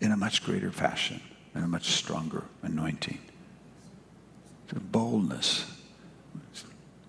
in 0.00 0.12
a 0.12 0.16
much 0.16 0.44
greater 0.44 0.70
fashion 0.70 1.20
and 1.54 1.64
a 1.64 1.68
much 1.68 1.92
stronger 1.92 2.44
anointing. 2.62 3.18
The 4.68 4.80
boldness, 4.80 5.64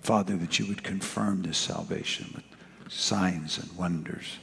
Father, 0.02 0.38
that 0.38 0.60
you 0.60 0.68
would 0.68 0.84
confirm 0.84 1.42
this 1.42 1.58
salvation 1.58 2.32
with 2.36 2.44
signs 2.92 3.58
and 3.58 3.76
wonders 3.78 4.38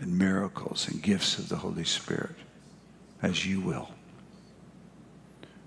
and 0.00 0.18
miracles 0.18 0.88
and 0.88 1.02
gifts 1.02 1.38
of 1.38 1.48
the 1.48 1.56
Holy 1.56 1.84
Spirit 1.84 2.34
as 3.22 3.46
you 3.46 3.60
will. 3.60 3.88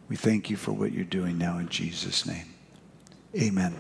We 0.10 0.16
thank 0.16 0.50
you 0.50 0.58
for 0.58 0.72
what 0.72 0.92
you're 0.92 1.04
doing 1.04 1.38
now 1.38 1.58
in 1.58 1.70
Jesus' 1.70 2.26
name. 2.26 2.54
Amen. 3.36 3.74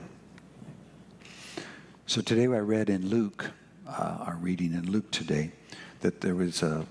So 2.07 2.21
today 2.21 2.43
I 2.43 2.59
read 2.59 2.89
in 2.89 3.09
Luke, 3.09 3.51
uh, 3.87 4.17
our 4.25 4.37
reading 4.41 4.73
in 4.73 4.91
Luke 4.91 5.11
today, 5.11 5.51
that 6.01 6.21
there 6.21 6.35
was 6.35 6.63
a, 6.63 6.85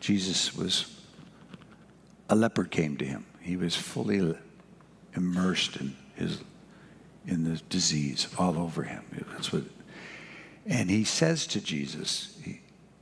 Jesus 0.00 0.56
was, 0.56 1.00
a 2.28 2.34
leper 2.34 2.64
came 2.64 2.96
to 2.96 3.04
him. 3.04 3.26
He 3.40 3.56
was 3.56 3.76
fully 3.76 4.36
immersed 5.14 5.76
in 5.76 5.96
his, 6.14 6.38
in 7.26 7.44
the 7.44 7.60
disease 7.68 8.28
all 8.38 8.58
over 8.58 8.82
him. 8.82 9.04
That's 9.32 9.52
what, 9.52 9.64
and 10.66 10.90
he 10.90 11.04
says 11.04 11.46
to 11.48 11.60
Jesus, 11.60 12.36
he, 12.42 12.60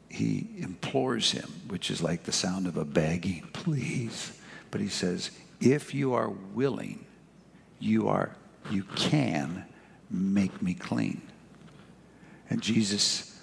he 0.09 0.49
implores 0.59 1.31
him, 1.31 1.49
which 1.69 1.91
is 1.91 2.03
like 2.03 2.25
the 2.25 2.33
sound 2.33 2.67
of 2.67 2.77
a 2.77 2.85
begging, 2.85 3.49
please. 3.53 4.39
But 4.71 4.81
he 4.81 4.89
says, 4.89 5.31
if 5.61 5.95
you 5.95 6.15
are 6.15 6.29
willing, 6.29 7.05
you 7.79 8.09
are, 8.09 8.35
you 8.71 8.83
can 8.83 9.65
make 10.11 10.61
me 10.61 10.75
clean. 10.75 11.23
And 12.51 12.61
Jesus 12.61 13.41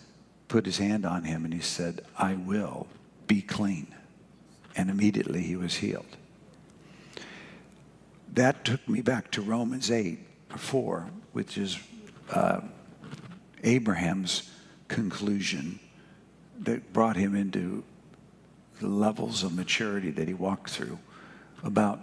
put 0.47 0.65
his 0.65 0.77
hand 0.77 1.05
on 1.05 1.23
him 1.23 1.45
and 1.45 1.53
he 1.53 1.61
said, 1.61 2.01
I 2.17 2.33
will 2.33 2.87
be 3.27 3.41
clean. 3.41 3.87
And 4.75 4.89
immediately 4.89 5.41
he 5.41 5.55
was 5.55 5.75
healed. 5.75 6.17
That 8.33 8.65
took 8.65 8.87
me 8.89 9.01
back 9.01 9.31
to 9.31 9.41
Romans 9.41 9.89
8 9.89 10.19
4, 10.57 11.07
which 11.33 11.57
is 11.57 11.79
uh, 12.31 12.61
Abraham's 13.63 14.51
conclusion 14.87 15.79
that 16.59 16.93
brought 16.93 17.15
him 17.15 17.35
into 17.35 17.83
the 18.79 18.87
levels 18.87 19.43
of 19.43 19.55
maturity 19.55 20.11
that 20.11 20.27
he 20.27 20.33
walked 20.33 20.69
through 20.69 20.99
about 21.63 22.01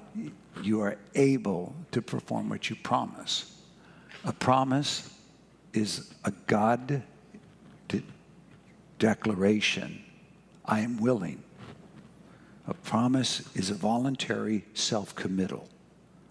you 0.62 0.80
are 0.80 0.96
able 1.14 1.74
to 1.92 2.02
perform 2.02 2.48
what 2.48 2.68
you 2.68 2.76
promise. 2.76 3.62
A 4.24 4.32
promise 4.32 5.12
is 5.72 6.12
a 6.24 6.32
God 6.46 7.02
de- 7.88 8.02
declaration 8.98 10.02
I 10.64 10.80
am 10.80 10.98
willing. 10.98 11.42
A 12.66 12.74
promise 12.74 13.48
is 13.56 13.70
a 13.70 13.74
voluntary 13.74 14.64
self 14.74 15.14
committal. 15.14 15.68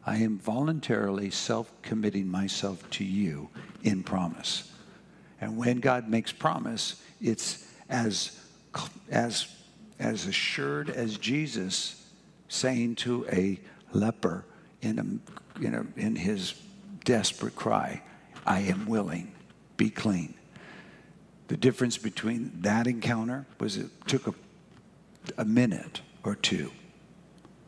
I 0.06 0.18
am 0.18 0.40
voluntarily 0.40 1.30
self 1.30 1.72
committing 1.82 2.28
myself 2.28 2.90
to 2.92 3.04
you 3.04 3.50
in 3.84 4.04
promise. 4.04 4.72
And 5.40 5.58
when 5.58 5.80
God 5.80 6.08
makes 6.08 6.32
promise, 6.32 7.02
it's 7.20 7.66
as, 7.90 8.40
as, 9.10 9.48
as 10.00 10.26
assured 10.26 10.90
as 10.90 11.18
Jesus 11.18 12.06
saying 12.48 12.96
to 12.96 13.26
a 13.32 13.60
leper 13.92 14.46
in, 14.82 15.00
a, 15.00 15.64
in, 15.64 15.74
a, 15.74 15.86
in 16.00 16.16
his 16.16 16.54
desperate 17.04 17.56
cry, 17.56 18.02
I 18.46 18.62
am 18.62 18.86
willing, 18.86 19.32
be 19.78 19.90
clean. 19.90 20.36
The 21.52 21.58
difference 21.58 21.98
between 21.98 22.50
that 22.62 22.88
encounter 22.88 23.46
was 23.60 23.76
it 23.76 23.90
took 24.08 24.26
a, 24.26 24.34
a 25.38 25.44
minute 25.44 26.00
or 26.24 26.34
two 26.34 26.72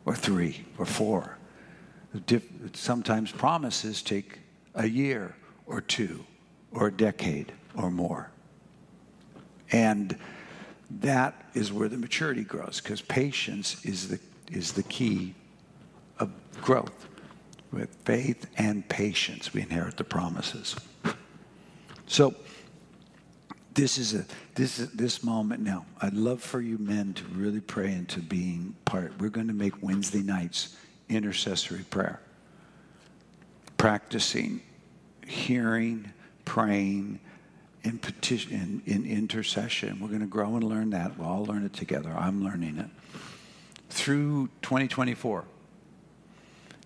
or 0.05 0.15
three 0.15 0.63
or 0.77 0.86
four. 0.86 1.38
Sometimes 2.71 3.34
promises 3.34 4.01
take 4.01 4.39
a 4.73 4.88
year 4.88 5.36
or 5.65 5.81
two 5.81 6.23
or 6.71 6.88
a 6.88 6.93
decade 6.93 7.51
or 7.75 7.91
more. 7.91 8.31
And 9.73 10.17
that 11.01 11.49
is 11.53 11.73
where 11.73 11.89
the 11.89 11.97
maturity 11.97 12.45
grows 12.45 12.79
because 12.79 13.01
patience 13.01 13.84
is 13.84 14.07
the, 14.07 14.19
is 14.49 14.71
the 14.71 14.84
key 14.84 15.36
of 16.19 16.31
growth. 16.61 17.09
With 17.73 17.93
faith 18.05 18.45
and 18.55 18.88
patience, 18.88 19.53
we 19.53 19.61
inherit 19.61 19.97
the 19.97 20.05
promises. 20.05 20.77
So, 22.07 22.36
this 23.74 23.97
is 23.97 24.13
a 24.13 24.26
this 24.55 24.80
is 24.80 24.91
this 24.91 25.24
moment 25.24 25.61
now. 25.61 25.86
I'd 26.01 26.13
love 26.13 26.41
for 26.41 26.61
you 26.61 26.78
men 26.78 27.13
to 27.13 27.26
really 27.26 27.59
pray 27.59 27.91
into 27.91 28.19
being 28.19 28.76
part. 28.86 29.13
We're 29.19 29.30
going 29.30 29.47
to 29.47 29.53
make 29.53 29.82
Wednesday 29.82 30.21
nights 30.21 30.76
intercessory 31.09 31.84
prayer, 31.89 32.19
practicing, 33.78 34.61
hearing, 35.26 36.11
praying, 36.45 37.19
in 37.84 37.97
petition, 37.99 38.82
in, 38.86 38.93
in 38.93 39.05
intercession. 39.05 39.99
We're 39.99 40.07
going 40.07 40.21
to 40.21 40.26
grow 40.26 40.55
and 40.55 40.63
learn 40.63 40.91
that. 40.91 41.17
We'll 41.17 41.28
all 41.28 41.45
learn 41.45 41.65
it 41.65 41.74
together. 41.74 42.13
I'm 42.15 42.43
learning 42.43 42.78
it 42.78 42.89
through 43.89 44.49
2024. 44.61 45.45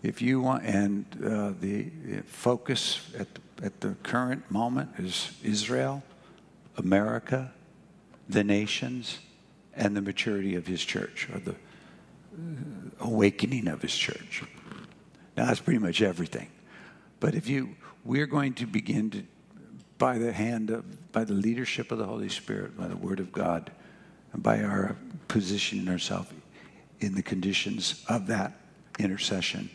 If 0.04 0.22
you 0.22 0.42
want, 0.42 0.64
and 0.64 1.06
uh, 1.24 1.54
the 1.60 1.90
focus 2.26 3.10
at 3.18 3.28
the, 3.34 3.66
at 3.66 3.82
the 3.82 3.96
current 4.04 4.50
moment 4.52 4.92
is 4.98 5.32
Israel, 5.44 6.04
America, 6.78 7.52
the 8.30 8.44
nations, 8.44 9.20
and 9.74 9.96
the 9.96 10.02
maturity 10.02 10.56
of 10.56 10.68
his 10.68 10.84
church, 10.84 11.30
or 11.34 11.40
the 11.40 11.56
awakening 13.00 13.68
of 13.68 13.82
his 13.82 13.96
church. 13.96 14.44
Now, 15.36 15.46
that's 15.46 15.60
pretty 15.60 15.80
much 15.80 16.02
everything. 16.02 16.50
But 17.20 17.36
if 17.36 17.48
you, 17.48 17.76
we're 18.04 18.28
going 18.28 18.54
to 18.56 18.66
begin 18.66 19.10
to, 19.12 19.24
by 19.98 20.18
the 20.18 20.32
hand 20.32 20.70
of, 20.70 21.12
by 21.12 21.24
the 21.24 21.34
leadership 21.34 21.92
of 21.92 21.98
the 21.98 22.06
Holy 22.06 22.30
Spirit, 22.30 22.78
by 22.78 22.88
the 22.88 22.98
Word 22.98 23.20
of 23.20 23.32
God, 23.32 23.72
and 24.34 24.44
by 24.44 24.62
our 24.62 24.96
positioning 25.28 25.88
ourselves 25.90 26.32
in 27.00 27.16
the 27.16 27.24
conditions 27.24 28.04
of 28.08 28.28
that 28.28 28.54
intercession, 29.00 29.70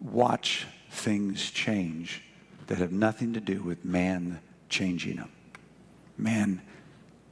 watch 0.00 0.66
things 0.90 1.50
change 1.50 2.22
that 2.66 2.78
have 2.78 2.92
nothing 2.92 3.32
to 3.32 3.40
do 3.40 3.62
with 3.62 3.84
man 3.84 4.40
changing 4.68 5.16
them. 5.16 5.30
Man, 6.20 6.60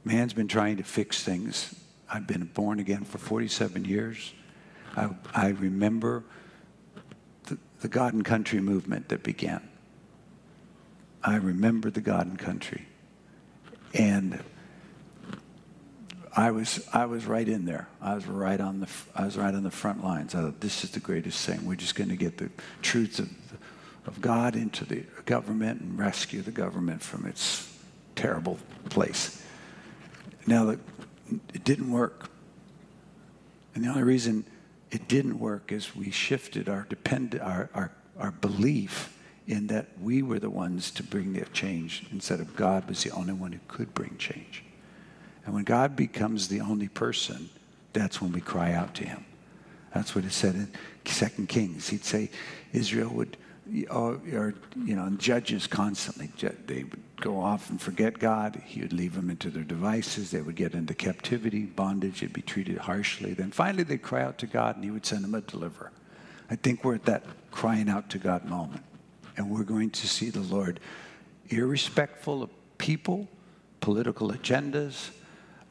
man's 0.03 0.33
been 0.33 0.47
trying 0.47 0.77
to 0.77 0.83
fix 0.83 1.23
things. 1.23 1.75
I've 2.11 2.25
been 2.25 2.45
born 2.45 2.79
again 2.79 3.03
for 3.03 3.19
47 3.19 3.85
years. 3.85 4.33
I, 4.97 5.09
I 5.33 5.49
remember 5.49 6.23
the, 7.43 7.59
the 7.81 7.87
God 7.87 8.13
and 8.13 8.25
Country 8.25 8.59
movement 8.59 9.09
that 9.09 9.21
began. 9.21 9.67
I 11.23 11.35
remember 11.35 11.91
the 11.91 12.01
God 12.01 12.25
and 12.25 12.39
Country. 12.39 12.87
And 13.93 14.43
I 16.35 16.49
was, 16.49 16.87
I 16.91 17.05
was 17.05 17.27
right 17.27 17.47
in 17.47 17.65
there. 17.65 17.87
I 18.01 18.15
was 18.15 18.25
right 18.25 18.59
on 18.59 18.79
the, 18.79 18.87
I 19.15 19.25
was 19.25 19.37
right 19.37 19.53
on 19.53 19.61
the 19.61 19.71
front 19.71 20.03
lines. 20.03 20.33
I 20.33 20.41
thought, 20.41 20.61
this 20.61 20.83
is 20.83 20.91
the 20.91 20.99
greatest 20.99 21.45
thing. 21.45 21.63
We're 21.65 21.75
just 21.75 21.93
going 21.93 22.09
to 22.09 22.15
get 22.15 22.37
the 22.39 22.49
truths 22.81 23.19
of, 23.19 23.29
of 24.07 24.19
God 24.19 24.55
into 24.55 24.83
the 24.85 25.03
government 25.25 25.81
and 25.81 25.99
rescue 25.99 26.41
the 26.41 26.51
government 26.51 27.03
from 27.03 27.27
its 27.27 27.78
terrible 28.19 28.59
place. 28.89 29.41
Now, 30.45 30.69
it 30.69 31.63
didn't 31.63 31.89
work. 31.89 32.29
And 33.73 33.83
the 33.83 33.87
only 33.87 34.03
reason 34.03 34.45
it 34.91 35.07
didn't 35.07 35.39
work 35.39 35.71
is 35.71 35.95
we 35.95 36.11
shifted 36.11 36.67
our, 36.67 36.85
depend, 36.89 37.39
our, 37.41 37.69
our, 37.73 37.91
our 38.19 38.31
belief 38.31 39.15
in 39.47 39.67
that 39.67 39.87
we 40.01 40.21
were 40.21 40.37
the 40.37 40.49
ones 40.49 40.91
to 40.91 41.03
bring 41.03 41.31
the 41.31 41.45
change 41.53 42.05
instead 42.11 42.41
of 42.41 42.55
God 42.57 42.89
was 42.89 43.03
the 43.03 43.11
only 43.11 43.31
one 43.31 43.53
who 43.53 43.59
could 43.69 43.93
bring 43.93 44.17
change. 44.17 44.63
And 45.45 45.55
when 45.55 45.63
God 45.63 45.95
becomes 45.95 46.49
the 46.49 46.59
only 46.59 46.89
person, 46.89 47.49
that's 47.93 48.21
when 48.21 48.33
we 48.33 48.41
cry 48.41 48.73
out 48.73 48.95
to 48.95 49.05
him. 49.05 49.23
That's 49.93 50.13
what 50.13 50.25
it 50.25 50.33
said 50.33 50.55
in 50.55 50.71
Second 51.05 51.47
Kings. 51.47 51.87
He'd 51.87 52.03
say 52.03 52.29
Israel 52.73 53.11
would, 53.13 53.37
or, 53.89 54.19
oh, 54.21 54.21
or 54.33 54.53
you 54.75 54.95
know, 54.95 55.09
judges 55.11 55.67
constantly, 55.67 56.29
they 56.67 56.83
would 56.83 57.08
go 57.19 57.39
off 57.39 57.69
and 57.69 57.81
forget 57.81 58.19
God. 58.19 58.61
He 58.65 58.81
would 58.81 58.93
leave 58.93 59.15
them 59.15 59.29
into 59.29 59.49
their 59.49 59.63
devices. 59.63 60.31
They 60.31 60.41
would 60.41 60.55
get 60.55 60.73
into 60.73 60.93
captivity, 60.93 61.63
bondage. 61.63 62.21
They'd 62.21 62.33
be 62.33 62.41
treated 62.41 62.77
harshly. 62.77 63.33
Then 63.33 63.51
finally 63.51 63.83
they'd 63.83 64.01
cry 64.01 64.23
out 64.23 64.37
to 64.39 64.47
God 64.47 64.75
and 64.75 64.83
he 64.83 64.91
would 64.91 65.05
send 65.05 65.23
them 65.23 65.35
a 65.35 65.41
deliverer. 65.41 65.91
I 66.49 66.55
think 66.55 66.83
we're 66.83 66.95
at 66.95 67.05
that 67.05 67.23
crying 67.51 67.89
out 67.89 68.09
to 68.11 68.17
God 68.17 68.45
moment. 68.45 68.83
And 69.37 69.49
we're 69.49 69.63
going 69.63 69.91
to 69.91 70.07
see 70.07 70.29
the 70.29 70.41
Lord 70.41 70.79
irrespectful 71.49 72.43
of 72.43 72.49
people, 72.77 73.27
political 73.79 74.31
agendas, 74.31 75.11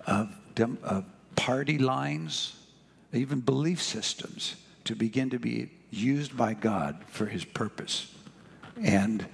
of, 0.06 0.34
dem- 0.54 0.78
of 0.82 1.04
party 1.36 1.78
lines, 1.78 2.56
even 3.12 3.40
belief 3.40 3.82
systems, 3.82 4.56
to 4.84 4.94
begin 4.94 5.30
to 5.30 5.38
be 5.38 5.70
used 5.90 6.36
by 6.36 6.54
God 6.54 7.04
for 7.08 7.26
his 7.26 7.44
purpose 7.44 8.14
and 8.82 9.26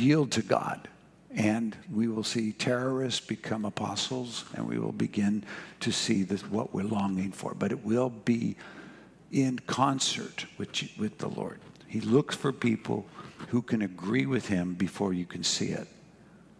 yield 0.00 0.32
to 0.32 0.42
God. 0.42 0.88
And 1.32 1.76
we 1.92 2.08
will 2.08 2.24
see 2.24 2.52
terrorists 2.52 3.24
become 3.24 3.64
apostles, 3.64 4.44
and 4.54 4.66
we 4.66 4.78
will 4.80 4.90
begin 4.90 5.44
to 5.78 5.92
see 5.92 6.24
this, 6.24 6.42
what 6.42 6.74
we're 6.74 6.82
longing 6.82 7.30
for. 7.30 7.54
But 7.54 7.70
it 7.70 7.84
will 7.84 8.10
be 8.10 8.56
in 9.30 9.60
concert 9.60 10.46
with, 10.58 10.70
with 10.98 11.18
the 11.18 11.28
Lord. 11.28 11.60
He 11.86 12.00
looks 12.00 12.34
for 12.34 12.52
people 12.52 13.06
who 13.48 13.62
can 13.62 13.82
agree 13.82 14.26
with 14.26 14.48
him 14.48 14.74
before 14.74 15.12
you 15.12 15.24
can 15.24 15.44
see 15.44 15.68
it, 15.68 15.86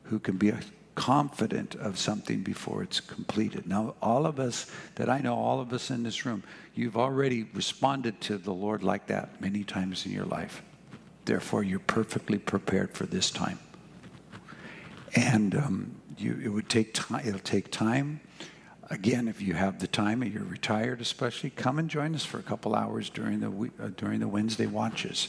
who 0.04 0.20
can 0.20 0.36
be 0.36 0.52
confident 0.94 1.74
of 1.76 1.98
something 1.98 2.42
before 2.42 2.82
it's 2.82 3.00
completed. 3.00 3.66
Now, 3.66 3.94
all 4.02 4.26
of 4.26 4.38
us 4.38 4.70
that 4.96 5.08
I 5.08 5.18
know, 5.18 5.34
all 5.34 5.60
of 5.60 5.72
us 5.72 5.90
in 5.90 6.02
this 6.02 6.26
room, 6.26 6.42
you've 6.74 6.96
already 6.96 7.44
responded 7.54 8.20
to 8.22 8.38
the 8.38 8.52
Lord 8.52 8.82
like 8.82 9.06
that 9.06 9.40
many 9.40 9.64
times 9.64 10.06
in 10.06 10.12
your 10.12 10.26
life. 10.26 10.62
Therefore, 11.30 11.62
you're 11.62 11.78
perfectly 11.78 12.38
prepared 12.38 12.92
for 12.92 13.06
this 13.06 13.30
time. 13.30 13.60
And 15.14 15.54
um, 15.54 15.94
you, 16.18 16.36
it 16.42 16.48
would 16.48 16.68
take 16.68 16.92
time. 16.92 17.24
It'll 17.24 17.38
take 17.38 17.70
time. 17.70 18.18
Again, 18.90 19.28
if 19.28 19.40
you 19.40 19.54
have 19.54 19.78
the 19.78 19.86
time 19.86 20.22
and 20.22 20.34
you're 20.34 20.42
retired, 20.42 21.00
especially, 21.00 21.50
come 21.50 21.78
and 21.78 21.88
join 21.88 22.16
us 22.16 22.24
for 22.24 22.40
a 22.40 22.42
couple 22.42 22.74
hours 22.74 23.10
during 23.10 23.38
the 23.38 23.70
uh, 23.80 23.90
during 23.96 24.18
the 24.18 24.26
Wednesday 24.26 24.66
watches, 24.66 25.28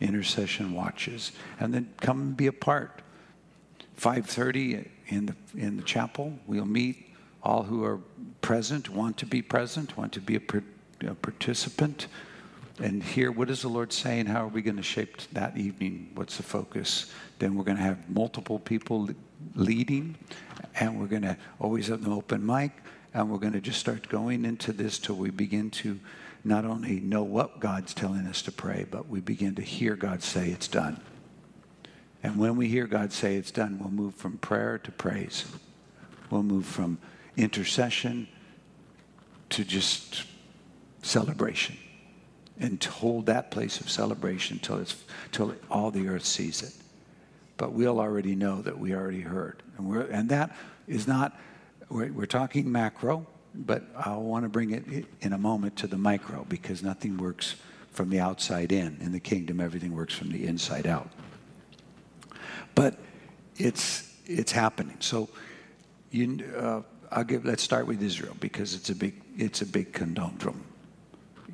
intercession 0.00 0.72
watches, 0.72 1.32
and 1.60 1.74
then 1.74 1.92
come 2.00 2.22
and 2.22 2.34
be 2.34 2.46
a 2.46 2.52
part. 2.54 3.02
5:30 4.00 4.88
in 5.08 5.26
the, 5.26 5.36
in 5.54 5.76
the 5.76 5.82
chapel. 5.82 6.32
We'll 6.46 6.64
meet 6.64 7.14
all 7.42 7.64
who 7.64 7.84
are 7.84 7.98
present, 8.40 8.88
want 8.88 9.18
to 9.18 9.26
be 9.26 9.42
present, 9.42 9.98
want 9.98 10.14
to 10.14 10.20
be 10.22 10.36
a, 10.36 10.42
a 11.06 11.14
participant, 11.14 12.06
and 12.82 13.00
hear 13.00 13.30
what 13.30 13.48
is 13.48 13.62
the 13.62 13.68
Lord 13.68 13.92
saying? 13.92 14.26
How 14.26 14.44
are 14.44 14.48
we 14.48 14.60
going 14.60 14.76
to 14.76 14.82
shape 14.82 15.16
that 15.32 15.56
evening? 15.56 16.10
What's 16.14 16.36
the 16.36 16.42
focus? 16.42 17.12
Then 17.38 17.54
we're 17.54 17.62
going 17.62 17.76
to 17.76 17.82
have 17.82 18.10
multiple 18.10 18.58
people 18.58 19.08
leading, 19.54 20.16
and 20.80 21.00
we're 21.00 21.06
going 21.06 21.22
to 21.22 21.36
always 21.60 21.86
have 21.86 22.04
an 22.04 22.12
open 22.12 22.44
mic, 22.44 22.72
and 23.14 23.30
we're 23.30 23.38
going 23.38 23.52
to 23.52 23.60
just 23.60 23.78
start 23.78 24.08
going 24.08 24.44
into 24.44 24.72
this 24.72 24.98
till 24.98 25.14
we 25.14 25.30
begin 25.30 25.70
to 25.70 26.00
not 26.42 26.64
only 26.64 26.98
know 26.98 27.22
what 27.22 27.60
God's 27.60 27.94
telling 27.94 28.26
us 28.26 28.42
to 28.42 28.52
pray, 28.52 28.84
but 28.90 29.08
we 29.08 29.20
begin 29.20 29.54
to 29.54 29.62
hear 29.62 29.94
God 29.94 30.24
say 30.24 30.48
it's 30.48 30.66
done. 30.66 31.00
And 32.24 32.36
when 32.36 32.56
we 32.56 32.66
hear 32.66 32.88
God 32.88 33.12
say 33.12 33.36
it's 33.36 33.52
done, 33.52 33.78
we'll 33.78 33.90
move 33.90 34.16
from 34.16 34.38
prayer 34.38 34.78
to 34.78 34.90
praise. 34.90 35.44
We'll 36.30 36.42
move 36.42 36.66
from 36.66 36.98
intercession 37.36 38.26
to 39.50 39.64
just 39.64 40.24
celebration 41.02 41.76
and 42.58 42.82
hold 42.82 43.26
that 43.26 43.50
place 43.50 43.80
of 43.80 43.90
celebration 43.90 44.58
till, 44.58 44.78
it's, 44.78 45.02
till 45.30 45.54
all 45.70 45.90
the 45.90 46.08
earth 46.08 46.24
sees 46.24 46.62
it. 46.62 46.74
But 47.56 47.72
we'll 47.72 48.00
already 48.00 48.34
know 48.34 48.62
that 48.62 48.78
we 48.78 48.94
already 48.94 49.20
heard. 49.20 49.62
And, 49.76 49.88
we're, 49.88 50.02
and 50.02 50.28
that 50.28 50.54
is 50.86 51.06
not, 51.06 51.38
we're, 51.88 52.12
we're 52.12 52.26
talking 52.26 52.70
macro, 52.70 53.26
but 53.54 53.84
I 53.96 54.16
want 54.16 54.44
to 54.44 54.48
bring 54.48 54.70
it 54.70 55.06
in 55.20 55.32
a 55.32 55.38
moment 55.38 55.76
to 55.76 55.86
the 55.86 55.98
micro 55.98 56.44
because 56.48 56.82
nothing 56.82 57.16
works 57.18 57.56
from 57.90 58.10
the 58.10 58.20
outside 58.20 58.72
in. 58.72 58.98
In 59.00 59.12
the 59.12 59.20
kingdom, 59.20 59.60
everything 59.60 59.94
works 59.94 60.14
from 60.14 60.30
the 60.30 60.46
inside 60.46 60.86
out. 60.86 61.10
But 62.74 62.98
it's, 63.56 64.14
it's 64.26 64.52
happening. 64.52 64.96
So 65.00 65.28
you, 66.10 66.44
uh, 66.56 66.82
I'll 67.10 67.24
give, 67.24 67.44
let's 67.44 67.62
start 67.62 67.86
with 67.86 68.02
Israel 68.02 68.34
because 68.40 68.74
it's 68.74 68.88
a 68.88 68.94
big, 68.94 69.20
it's 69.36 69.60
a 69.60 69.66
big 69.66 69.92
conundrum. 69.92 70.64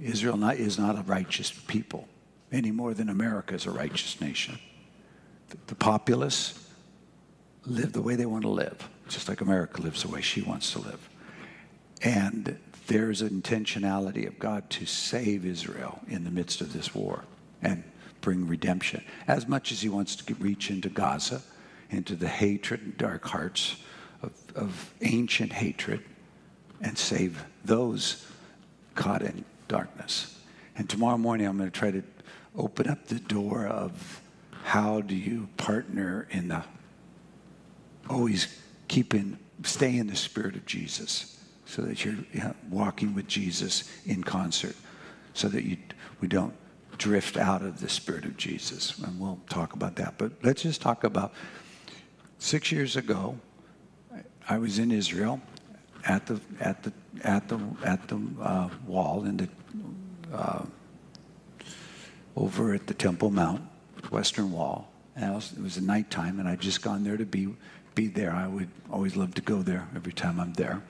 Israel 0.03 0.37
not, 0.37 0.57
is 0.57 0.79
not 0.79 0.99
a 0.99 1.03
righteous 1.03 1.51
people 1.51 2.09
any 2.51 2.71
more 2.71 2.95
than 2.95 3.09
America 3.09 3.55
is 3.55 3.67
a 3.67 3.71
righteous 3.71 4.21
nation. 4.21 4.59
The, 5.51 5.59
the 5.69 5.75
populace 5.75 6.67
live 7.65 7.93
the 7.93 8.03
way 8.03 8.17
they 8.17 8.27
want 8.27 8.43
to 8.43 8.49
live, 8.49 8.89
just 9.09 9.29
like 9.29 9.41
America 9.41 9.83
lives 9.83 10.03
the 10.03 10.09
way 10.09 10.21
she 10.21 10.41
wants 10.41 10.73
to 10.73 10.79
live. 10.79 11.09
And 12.03 12.59
there's 12.87 13.21
an 13.21 13.31
intentionality 13.43 14.27
of 14.27 14.39
God 14.39 14.71
to 14.71 14.87
save 14.87 15.45
Israel 15.45 16.01
in 16.09 16.25
the 16.25 16.31
midst 16.31 16.61
of 16.61 16.73
this 16.73 16.95
war. 16.95 17.25
And 17.61 17.83
bring 18.21 18.47
redemption, 18.47 19.03
as 19.27 19.47
much 19.47 19.73
as 19.73 19.81
he 19.81 19.89
wants 19.89 20.17
to 20.17 20.35
reach 20.35 20.71
into 20.71 20.89
Gaza, 20.89 21.43
into 21.91 22.17
the 22.17 22.29
hatred 22.29 22.83
and 22.83 22.97
dark 22.99 23.25
hearts 23.27 23.77
of, 24.23 24.33
of 24.55 24.93
ancient 25.03 25.53
hatred, 25.53 26.03
and 26.81 26.97
save 26.97 27.45
those 27.65 28.27
caught 28.95 29.23
in 29.23 29.45
darkness. 29.69 30.39
And 30.77 30.89
tomorrow 30.89 31.19
morning, 31.19 31.47
I'm 31.47 31.59
going 31.59 31.71
to 31.71 31.79
try 31.79 31.91
to 31.91 32.03
open 32.57 32.89
up 32.89 33.07
the 33.07 33.21
door 33.21 33.67
of 33.67 34.21
how 34.65 35.01
do 35.01 35.15
you 35.15 35.49
partner 35.57 36.27
in 36.31 36.49
the 36.49 36.65
always 38.09 38.59
keep 38.89 39.15
in, 39.15 39.39
stay 39.63 39.97
in 39.97 40.07
the 40.07 40.17
spirit 40.17 40.57
of 40.57 40.65
Jesus 40.65 41.43
so 41.67 41.83
that 41.83 42.05
you're 42.05 42.15
you 42.33 42.41
know, 42.41 42.55
walking 42.71 43.15
with 43.15 43.29
Jesus 43.29 43.91
in 44.07 44.25
concert 44.25 44.75
so 45.39 45.49
that 45.49 45.65
you, 45.65 45.77
we 46.21 46.27
don't 46.27 46.55
drift 46.99 47.37
out 47.37 47.63
of 47.63 47.81
the 47.81 47.89
Spirit 47.89 48.25
of 48.25 48.37
Jesus. 48.37 48.99
And 48.99 49.21
we'll 49.21 49.41
talk 49.49 49.73
about 49.73 49.97
that. 49.97 50.15
But 50.19 50.33
let's 50.43 50.63
just 50.63 50.83
talk 50.83 51.05
about 51.05 51.33
six 52.39 52.73
years 52.73 52.97
ago, 52.97 53.39
I 54.49 54.59
was 54.59 54.79
in 54.79 54.91
Israel 54.91 55.41
at 56.05 56.27
the, 56.27 56.41
at 56.61 56.83
the, 56.83 56.93
at 57.23 57.49
the, 57.49 57.59
at 57.85 58.09
the 58.09 58.21
uh, 58.41 58.69
wall 58.87 59.25
in 59.25 59.37
the, 59.37 59.49
uh, 60.33 60.65
over 62.37 62.75
at 62.75 62.87
the 62.87 62.95
Temple 62.95 63.31
Mount, 63.31 63.63
Western 64.11 64.53
Wall. 64.53 64.91
And 65.17 65.35
was, 65.35 65.53
it 65.53 65.63
was 65.63 65.77
a 65.77 65.83
nighttime, 65.83 66.39
and 66.39 66.49
I'd 66.49 66.61
just 66.61 66.83
gone 66.83 67.03
there 67.03 67.17
to 67.17 67.27
be 67.27 67.49
be 67.99 68.07
there. 68.07 68.33
I 68.33 68.47
would 68.47 68.69
always 68.93 69.17
love 69.17 69.35
to 69.35 69.43
go 69.43 69.61
there 69.61 69.89
every 69.97 70.13
time 70.13 70.39
I'm 70.39 70.53
there. 70.53 70.85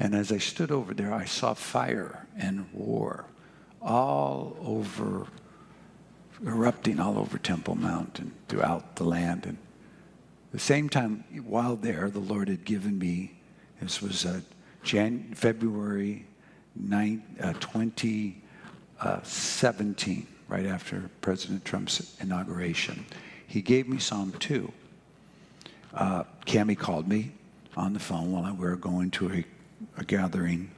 And 0.00 0.16
as 0.16 0.32
I 0.32 0.38
stood 0.38 0.72
over 0.72 0.92
there, 0.92 1.14
I 1.14 1.24
saw 1.24 1.54
fire 1.54 2.26
and 2.36 2.66
war 2.72 3.26
all 3.80 4.56
over, 4.60 5.28
erupting 6.44 6.98
all 6.98 7.18
over 7.18 7.38
Temple 7.38 7.76
Mount 7.76 8.18
and 8.18 8.32
throughout 8.48 8.96
the 8.96 9.04
land. 9.04 9.46
And 9.46 9.58
the 10.50 10.58
same 10.58 10.88
time, 10.88 11.22
while 11.46 11.76
there, 11.76 12.10
the 12.10 12.18
Lord 12.18 12.48
had 12.48 12.64
given 12.64 12.98
me, 12.98 13.39
this 13.80 14.02
was 14.02 14.26
uh, 14.26 14.40
Jan- 14.82 15.32
February 15.34 16.26
9, 16.76 17.22
uh, 17.42 17.54
2017, 17.54 20.26
right 20.48 20.66
after 20.66 21.10
President 21.20 21.64
Trump's 21.64 22.16
inauguration. 22.20 23.04
He 23.46 23.62
gave 23.62 23.88
me 23.88 23.98
Psalm 23.98 24.32
2. 24.38 24.72
Uh, 25.92 26.22
Cami 26.46 26.78
called 26.78 27.08
me 27.08 27.32
on 27.76 27.94
the 27.94 28.00
phone 28.00 28.30
while 28.32 28.52
we 28.52 28.64
were 28.64 28.76
going 28.76 29.10
to 29.12 29.32
a, 29.32 29.44
a 29.96 30.04
gathering 30.04 30.70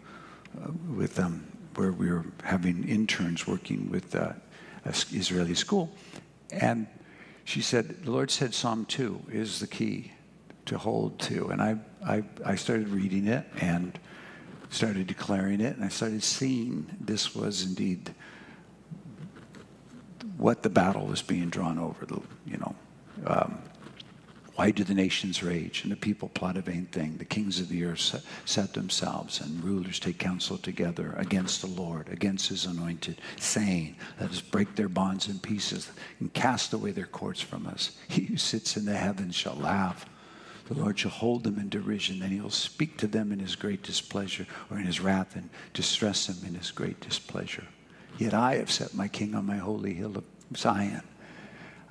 uh, 0.56 0.70
with 0.94 1.16
them 1.16 1.46
where 1.74 1.92
we 1.92 2.10
were 2.10 2.24
having 2.44 2.88
interns 2.88 3.46
working 3.46 3.90
with 3.90 4.14
uh, 4.14 4.32
an 4.84 4.94
Israeli 5.12 5.54
school. 5.54 5.90
And 6.50 6.86
she 7.44 7.60
said, 7.62 8.04
The 8.04 8.10
Lord 8.10 8.30
said 8.30 8.54
Psalm 8.54 8.86
2 8.86 9.22
is 9.30 9.60
the 9.60 9.66
key 9.66 10.12
to 10.66 10.78
hold 10.78 11.18
to. 11.20 11.48
And 11.48 11.60
I, 11.60 11.76
I, 12.04 12.22
I 12.44 12.54
started 12.54 12.88
reading 12.88 13.26
it 13.26 13.46
and 13.60 13.98
started 14.70 15.06
declaring 15.06 15.60
it, 15.60 15.76
and 15.76 15.84
I 15.84 15.88
started 15.88 16.22
seeing 16.22 16.86
this 17.00 17.34
was 17.34 17.64
indeed 17.64 18.14
what 20.36 20.62
the 20.62 20.70
battle 20.70 21.06
was 21.06 21.22
being 21.22 21.50
drawn 21.50 21.78
over. 21.78 22.06
The, 22.06 22.20
you 22.46 22.56
know, 22.56 22.74
um, 23.26 23.58
why 24.54 24.70
do 24.70 24.84
the 24.84 24.94
nations 24.94 25.42
rage 25.42 25.82
and 25.82 25.90
the 25.90 25.96
people 25.96 26.28
plot 26.28 26.56
a 26.56 26.60
vain 26.60 26.86
thing? 26.86 27.16
The 27.16 27.24
kings 27.24 27.58
of 27.58 27.68
the 27.68 27.84
earth 27.84 28.22
set, 28.44 28.74
themselves 28.74 29.40
and 29.40 29.64
rulers 29.64 29.98
take 29.98 30.18
counsel 30.18 30.58
together 30.58 31.14
against 31.16 31.62
the 31.62 31.68
Lord, 31.68 32.08
against 32.08 32.48
his 32.48 32.66
anointed, 32.66 33.20
saying, 33.36 33.96
Let 34.20 34.30
us 34.30 34.40
break 34.40 34.76
their 34.76 34.88
bonds 34.88 35.28
in 35.28 35.38
pieces 35.38 35.90
and 36.20 36.32
cast 36.32 36.72
away 36.72 36.90
their 36.90 37.06
cords 37.06 37.40
from 37.40 37.66
us. 37.66 37.96
He 38.08 38.22
who 38.22 38.36
sits 38.36 38.76
in 38.76 38.84
the 38.84 38.94
heavens 38.94 39.34
shall 39.34 39.56
laugh. 39.56 40.06
The 40.68 40.74
Lord 40.74 40.98
shall 40.98 41.10
hold 41.10 41.44
them 41.44 41.58
in 41.58 41.68
derision, 41.68 42.20
then 42.20 42.30
he'll 42.30 42.50
speak 42.50 42.96
to 42.98 43.06
them 43.06 43.32
in 43.32 43.40
his 43.40 43.56
great 43.56 43.82
displeasure 43.82 44.46
or 44.70 44.78
in 44.78 44.86
his 44.86 45.00
wrath 45.00 45.34
and 45.34 45.50
distress 45.74 46.26
them 46.26 46.46
in 46.46 46.54
his 46.54 46.70
great 46.70 47.00
displeasure. 47.00 47.66
Yet 48.18 48.34
I 48.34 48.56
have 48.56 48.70
set 48.70 48.94
my 48.94 49.08
king 49.08 49.34
on 49.34 49.46
my 49.46 49.56
holy 49.56 49.94
hill 49.94 50.16
of 50.16 50.24
Zion. 50.56 51.02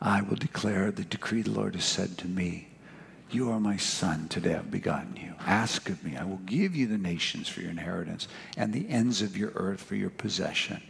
I 0.02 0.22
will 0.22 0.36
declare 0.36 0.92
the 0.92 1.04
decree 1.04 1.42
the 1.42 1.52
Lord 1.52 1.76
has 1.76 1.86
said 1.86 2.18
to 2.20 2.28
me. 2.28 2.70
You 3.30 3.50
are 3.52 3.60
my 3.60 3.78
son, 3.78 4.28
today 4.28 4.56
I've 4.56 4.72
begotten 4.72 5.16
you. 5.16 5.36
Ask 5.46 5.90
of 5.90 6.04
me, 6.04 6.18
I 6.18 6.26
will 6.26 6.42
give 6.46 6.76
you 6.76 6.88
the 6.88 6.98
nations 6.98 7.48
for 7.48 7.62
your 7.62 7.72
inheritance 7.72 8.28
and 8.58 8.74
the 8.74 8.90
ends 8.90 9.22
of 9.22 9.38
your 9.38 9.52
earth 9.56 9.82
for 9.82 9.96
your 9.96 10.10
possession. 10.10 10.82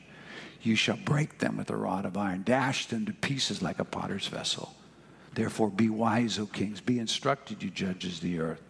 You 0.61 0.75
shall 0.75 0.97
break 0.97 1.39
them 1.39 1.57
with 1.57 1.69
a 1.69 1.75
rod 1.75 2.05
of 2.05 2.17
iron, 2.17 2.43
dash 2.43 2.87
them 2.87 3.05
to 3.05 3.13
pieces 3.13 3.61
like 3.61 3.79
a 3.79 3.85
potter's 3.85 4.27
vessel. 4.27 4.75
Therefore, 5.33 5.69
be 5.69 5.89
wise, 5.89 6.37
O 6.39 6.45
kings, 6.45 6.81
be 6.81 6.99
instructed, 6.99 7.63
you 7.63 7.69
judges 7.69 8.15
of 8.15 8.21
the 8.21 8.39
earth. 8.39 8.61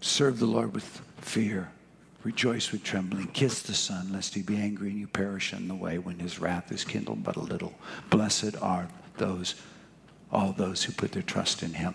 Serve 0.00 0.38
the 0.38 0.46
Lord 0.46 0.74
with 0.74 1.02
fear, 1.20 1.70
rejoice 2.22 2.70
with 2.70 2.84
trembling, 2.84 3.28
kiss 3.28 3.62
the 3.62 3.74
Son, 3.74 4.12
lest 4.12 4.34
he 4.34 4.42
be 4.42 4.56
angry 4.56 4.90
and 4.90 4.98
you 4.98 5.06
perish 5.06 5.52
in 5.52 5.68
the 5.68 5.74
way 5.74 5.98
when 5.98 6.18
his 6.18 6.38
wrath 6.38 6.70
is 6.70 6.84
kindled 6.84 7.24
but 7.24 7.36
a 7.36 7.40
little. 7.40 7.74
Blessed 8.10 8.56
are 8.60 8.88
those, 9.16 9.54
all 10.30 10.52
those 10.52 10.84
who 10.84 10.92
put 10.92 11.12
their 11.12 11.22
trust 11.22 11.62
in 11.62 11.74
him. 11.74 11.94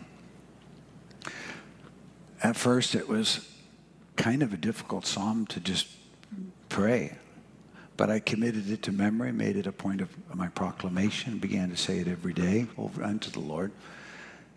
At 2.41 2.57
first, 2.57 2.95
it 2.95 3.07
was 3.07 3.49
kind 4.17 4.43
of 4.43 4.51
a 4.53 4.57
difficult 4.57 5.05
psalm 5.05 5.45
to 5.47 5.59
just 5.59 5.87
pray. 6.67 7.17
But 8.03 8.11
I 8.11 8.19
committed 8.19 8.69
it 8.69 8.81
to 8.81 8.91
memory, 8.91 9.31
made 9.31 9.55
it 9.55 9.65
a 9.65 9.71
point 9.71 10.01
of 10.01 10.09
my 10.35 10.49
proclamation, 10.49 11.37
began 11.37 11.69
to 11.69 11.77
say 11.77 11.99
it 11.99 12.07
every 12.09 12.33
day 12.33 12.65
over 12.77 13.01
unto 13.01 13.31
the 13.31 13.39
Lord. 13.39 13.71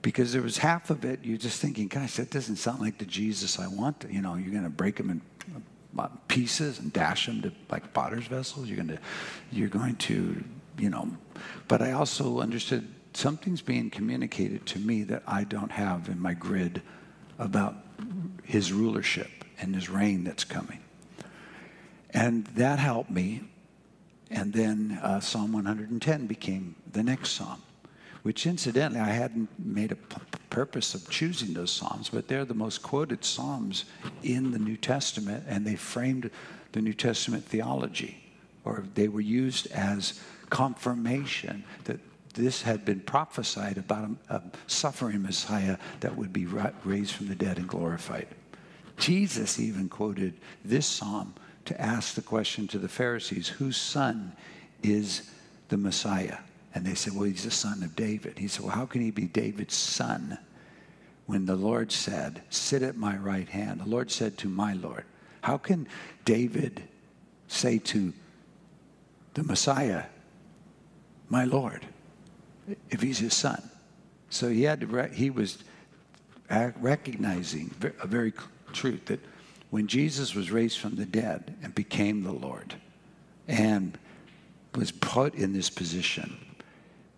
Because 0.03 0.33
there 0.33 0.43
was 0.43 0.59
half 0.59 0.91
of 0.91 1.05
it, 1.05 1.21
you're 1.23 1.39
just 1.39 1.63
thinking, 1.63 1.87
gosh, 1.87 2.17
that 2.17 2.33
doesn't 2.33 2.57
sound 2.57 2.81
like 2.81 2.99
the 2.99 3.05
Jesus 3.05 3.61
I 3.61 3.69
want. 3.69 4.05
You 4.11 4.21
know, 4.21 4.35
you're 4.35 4.51
going 4.51 4.65
to 4.65 4.69
break 4.69 4.99
him 4.99 5.11
in 5.11 5.21
uh, 5.97 6.09
pieces 6.27 6.81
and 6.81 6.93
dash 6.93 7.27
them 7.27 7.41
to 7.43 7.53
like 7.71 7.95
potter's 7.95 8.27
vessels. 8.27 8.67
You're 8.67 8.79
going 8.79 8.89
to, 8.89 8.99
you're 9.53 9.69
going 9.69 9.95
to, 9.95 10.43
you 10.77 10.91
know. 10.91 11.09
But 11.69 11.83
I 11.83 11.93
also 11.93 12.41
understood 12.41 12.93
something's 13.13 13.63
being 13.63 13.91
communicated 13.91 14.67
to 14.67 14.81
me 14.81 15.05
that 15.05 15.23
I 15.25 15.45
don't 15.45 15.71
have 15.71 16.09
in 16.09 16.21
my 16.21 16.35
grid 16.35 16.83
about 17.39 17.77
his 18.43 18.73
rulership 18.73 19.31
and 19.61 19.73
his 19.73 19.89
reign 19.89 20.25
that's 20.25 20.43
coming. 20.43 20.81
And 22.17 22.47
that 22.57 22.79
helped 22.79 23.11
me. 23.11 23.43
And 24.31 24.53
then 24.53 24.99
uh, 25.03 25.21
Psalm 25.21 25.53
110 25.53 26.27
became 26.27 26.75
the 26.91 27.03
next 27.03 27.33
psalm, 27.33 27.63
which 28.23 28.47
incidentally 28.47 29.01
I 29.01 29.11
hadn't 29.11 29.51
made 29.59 29.93
a 29.93 29.97
purpose 30.49 30.95
of 30.95 31.09
choosing 31.11 31.53
those 31.53 31.71
psalms, 31.71 32.09
but 32.09 32.27
they're 32.27 32.47
the 32.47 32.55
most 32.55 32.83
quoted 32.83 33.23
psalms 33.23 33.85
in 34.23 34.51
the 34.51 34.59
New 34.59 34.79
Testament, 34.79 35.45
and 35.47 35.67
they 35.67 35.77
framed 35.77 36.31
the 36.73 36.81
New 36.81 36.95
Testament 36.95 37.45
theology, 37.45 38.25
or 38.65 38.85
they 38.95 39.09
were 39.09 39.21
used 39.21 39.71
as 39.71 40.19
confirmation 40.49 41.65
that 41.85 42.01
this 42.33 42.63
had 42.63 42.87
been 42.87 43.01
prophesied 43.01 43.77
about 43.77 44.09
a, 44.31 44.37
a 44.37 44.43
suffering 44.67 45.23
Messiah 45.23 45.77
that 46.01 46.17
would 46.17 46.33
be 46.33 46.47
raised 46.47 47.13
from 47.13 47.29
the 47.29 47.35
dead 47.35 47.59
and 47.59 47.69
glorified. 47.69 48.27
Jesus 48.97 49.61
even 49.61 49.91
quoted 49.91 50.33
this 50.65 50.87
psalm 50.87 51.35
to 51.67 51.81
ask 51.81 52.15
the 52.15 52.23
question 52.23 52.67
to 52.69 52.79
the 52.79 52.89
Pharisees 52.89 53.49
whose 53.49 53.77
son 53.77 54.33
is 54.83 55.31
the 55.69 55.77
Messiah? 55.77 56.39
And 56.75 56.85
they 56.85 56.95
said, 56.95 57.15
Well, 57.15 57.25
he's 57.25 57.45
the 57.45 57.51
son 57.51 57.83
of 57.83 57.97
David. 57.97 58.39
He 58.39 58.49
said, 58.49 58.65
Well, 58.65 58.75
how 58.75 58.87
can 58.87 59.01
he 59.01 59.11
be 59.11 59.25
David's 59.25 59.75
son 59.75 60.39
when 61.27 61.47
the 61.47 61.57
Lord 61.57 61.91
said, 61.91 62.43
Sit 62.51 62.83
at 62.83 62.97
my 62.97 63.17
right 63.17 63.49
hand? 63.49 63.81
The 63.81 63.89
Lord 63.89 64.11
said 64.11 64.37
to 64.39 64.49
my 64.49 64.75
Lord, 64.75 65.05
How 65.43 65.59
can 65.59 65.89
David 66.25 66.83
say 67.49 67.79
to 67.79 68.13
the 69.35 69.43
Messiah, 69.43 70.05
My 71.29 71.45
Lord, 71.45 71.87
if 72.91 73.01
he's 73.01 73.19
his 73.19 73.35
son? 73.35 73.71
So 74.29 74.49
he 74.49 74.65
had 74.65 74.81
to, 74.81 75.09
he 75.13 75.31
was 75.31 75.65
recognizing 76.51 77.75
a 78.01 78.07
very 78.07 78.33
truth 78.73 79.07
that 79.07 79.21
when 79.77 79.89
Jesus 79.89 80.35
was 80.35 80.51
raised 80.51 80.79
from 80.79 80.95
the 80.95 81.05
dead 81.05 81.55
and 81.63 81.75
became 81.75 82.23
the 82.23 82.33
Lord 82.33 82.77
and 83.47 83.99
was 84.75 84.91
put 84.91 85.35
in 85.35 85.53
this 85.53 85.69
position, 85.69 86.35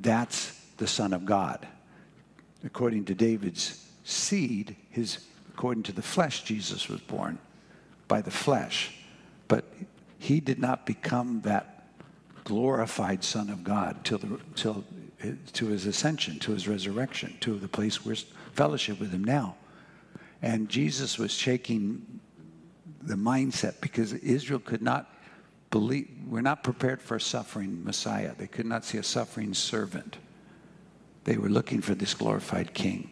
that's 0.01 0.61
the 0.77 0.89
Son 0.89 1.13
of 1.13 1.25
God. 1.25 1.69
According 2.65 3.05
to 3.05 3.15
David's 3.15 3.89
seed, 4.03 4.75
his 4.91 5.25
according 5.55 5.85
to 5.85 5.93
the 5.93 6.03
flesh, 6.03 6.43
Jesus 6.43 6.89
was 6.89 7.01
born 7.01 7.39
by 8.09 8.21
the 8.23 8.33
flesh. 8.33 8.93
But 9.47 9.65
he 10.19 10.41
did 10.41 10.59
not 10.59 10.85
become 10.85 11.43
that 11.43 11.87
glorified 12.43 13.23
Son 13.23 13.51
of 13.51 13.63
God 13.63 14.05
till, 14.05 14.19
the, 14.19 14.41
till 14.57 14.85
to 15.53 15.67
his 15.67 15.87
ascension, 15.87 16.41
to 16.41 16.51
his 16.51 16.67
resurrection, 16.67 17.37
to 17.39 17.57
the 17.57 17.69
place 17.69 18.05
where 18.05 18.17
fellowship 18.55 18.99
with 18.99 19.13
him 19.13 19.23
now. 19.23 19.55
And 20.43 20.69
Jesus 20.69 21.19
was 21.19 21.31
shaking 21.31 22.19
the 23.09 23.17
mindset 23.17 23.81
because 23.81 24.13
Israel 24.13 24.61
could 24.61 24.83
not 24.83 25.13
believe, 25.71 26.09
we're 26.29 26.41
not 26.41 26.63
prepared 26.63 27.01
for 27.01 27.17
a 27.17 27.21
suffering 27.21 27.85
Messiah. 27.85 28.33
They 28.37 28.47
could 28.47 28.67
not 28.67 28.85
see 28.85 28.99
a 28.99 29.03
suffering 29.03 29.55
servant. 29.55 30.19
They 31.25 31.37
were 31.37 31.49
looking 31.49 31.81
for 31.81 31.95
this 31.95 32.15
glorified 32.15 32.75
king. 32.75 33.11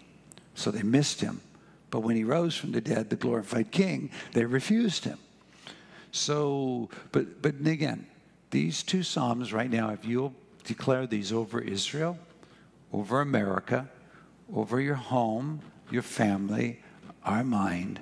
So 0.55 0.71
they 0.71 0.83
missed 0.83 1.21
him. 1.21 1.41
But 1.91 2.01
when 2.01 2.17
he 2.17 2.25
rose 2.25 2.57
from 2.57 2.73
the 2.73 2.81
dead, 2.81 3.11
the 3.11 3.17
glorified 3.17 3.71
king, 3.71 4.11
they 4.33 4.45
refused 4.45 5.05
him. 5.05 5.19
So, 6.13 6.89
but, 7.13 7.43
but 7.43 7.55
again, 7.67 8.07
these 8.51 8.83
two 8.83 9.03
Psalms 9.03 9.53
right 9.53 9.71
now, 9.71 9.91
if 9.91 10.05
you'll 10.05 10.35
declare 10.65 11.07
these 11.07 11.33
over 11.33 11.61
Israel, 11.61 12.19
over 12.93 13.21
America, 13.21 13.89
over 14.53 14.81
your 14.81 14.95
home, 14.95 15.61
your 15.91 16.03
family, 16.03 16.83
our 17.25 17.45
mind, 17.45 18.01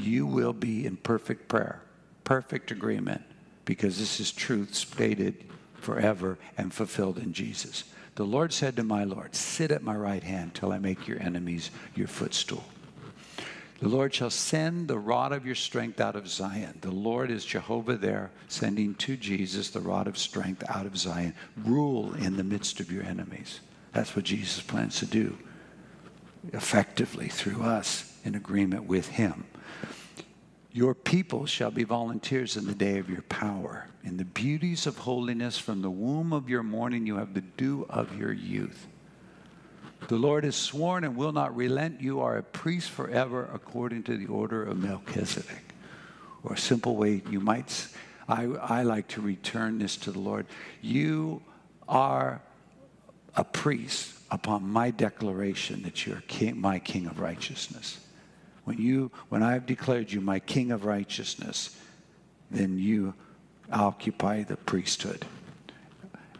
you 0.00 0.26
will 0.26 0.52
be 0.52 0.86
in 0.86 0.96
perfect 0.96 1.48
prayer, 1.48 1.82
perfect 2.24 2.70
agreement, 2.70 3.22
because 3.64 3.98
this 3.98 4.20
is 4.20 4.32
truth 4.32 4.74
stated 4.74 5.44
forever 5.74 6.38
and 6.58 6.72
fulfilled 6.72 7.18
in 7.18 7.32
Jesus. 7.32 7.84
The 8.16 8.24
Lord 8.24 8.52
said 8.52 8.76
to 8.76 8.84
my 8.84 9.04
Lord, 9.04 9.34
Sit 9.34 9.70
at 9.70 9.82
my 9.82 9.94
right 9.94 10.22
hand 10.22 10.54
till 10.54 10.72
I 10.72 10.78
make 10.78 11.08
your 11.08 11.20
enemies 11.22 11.70
your 11.94 12.08
footstool. 12.08 12.64
The 13.80 13.88
Lord 13.88 14.12
shall 14.12 14.30
send 14.30 14.88
the 14.88 14.98
rod 14.98 15.32
of 15.32 15.46
your 15.46 15.54
strength 15.54 16.00
out 16.00 16.16
of 16.16 16.28
Zion. 16.28 16.78
The 16.82 16.90
Lord 16.90 17.30
is 17.30 17.46
Jehovah 17.46 17.96
there, 17.96 18.30
sending 18.48 18.94
to 18.96 19.16
Jesus 19.16 19.70
the 19.70 19.80
rod 19.80 20.06
of 20.06 20.18
strength 20.18 20.62
out 20.68 20.84
of 20.84 20.98
Zion. 20.98 21.34
Rule 21.64 22.12
in 22.14 22.36
the 22.36 22.44
midst 22.44 22.80
of 22.80 22.92
your 22.92 23.04
enemies. 23.04 23.60
That's 23.92 24.14
what 24.14 24.26
Jesus 24.26 24.60
plans 24.60 24.98
to 24.98 25.06
do. 25.06 25.38
effectively 26.52 27.28
through 27.28 27.62
us 27.62 28.09
in 28.24 28.34
agreement 28.34 28.84
with 28.84 29.08
him. 29.08 29.44
Your 30.72 30.94
people 30.94 31.46
shall 31.46 31.70
be 31.70 31.82
volunteers 31.84 32.56
in 32.56 32.66
the 32.66 32.74
day 32.74 32.98
of 32.98 33.10
your 33.10 33.22
power. 33.22 33.88
In 34.04 34.16
the 34.16 34.24
beauties 34.24 34.86
of 34.86 34.98
holiness, 34.98 35.58
from 35.58 35.82
the 35.82 35.90
womb 35.90 36.32
of 36.32 36.48
your 36.48 36.62
morning, 36.62 37.06
you 37.06 37.16
have 37.16 37.34
the 37.34 37.40
dew 37.40 37.86
of 37.90 38.16
your 38.16 38.32
youth. 38.32 38.86
The 40.08 40.16
Lord 40.16 40.44
has 40.44 40.56
sworn 40.56 41.04
and 41.04 41.16
will 41.16 41.32
not 41.32 41.56
relent. 41.56 42.00
You 42.00 42.20
are 42.20 42.36
a 42.38 42.42
priest 42.42 42.90
forever 42.90 43.50
according 43.52 44.04
to 44.04 44.16
the 44.16 44.26
order 44.26 44.62
of 44.62 44.78
Melchizedek. 44.78 45.74
Or 46.42 46.54
a 46.54 46.58
simple 46.58 46.96
way 46.96 47.22
you 47.28 47.40
might—I 47.40 48.82
like 48.82 49.08
to 49.08 49.20
return 49.20 49.78
this 49.78 49.96
to 49.98 50.12
the 50.12 50.20
Lord. 50.20 50.46
You 50.80 51.42
are 51.88 52.40
a 53.36 53.44
priest 53.44 54.14
upon 54.30 54.70
my 54.70 54.90
declaration 54.90 55.82
that 55.82 56.06
you're 56.06 56.22
king, 56.28 56.60
my 56.60 56.78
king 56.78 57.06
of 57.06 57.18
righteousness. 57.18 57.98
When 58.64 58.78
you, 58.78 59.10
when 59.28 59.42
I 59.42 59.52
have 59.52 59.66
declared 59.66 60.12
you 60.12 60.20
my 60.20 60.38
king 60.38 60.70
of 60.70 60.84
righteousness, 60.84 61.76
then 62.50 62.78
you 62.78 63.14
occupy 63.72 64.42
the 64.42 64.56
priesthood. 64.56 65.24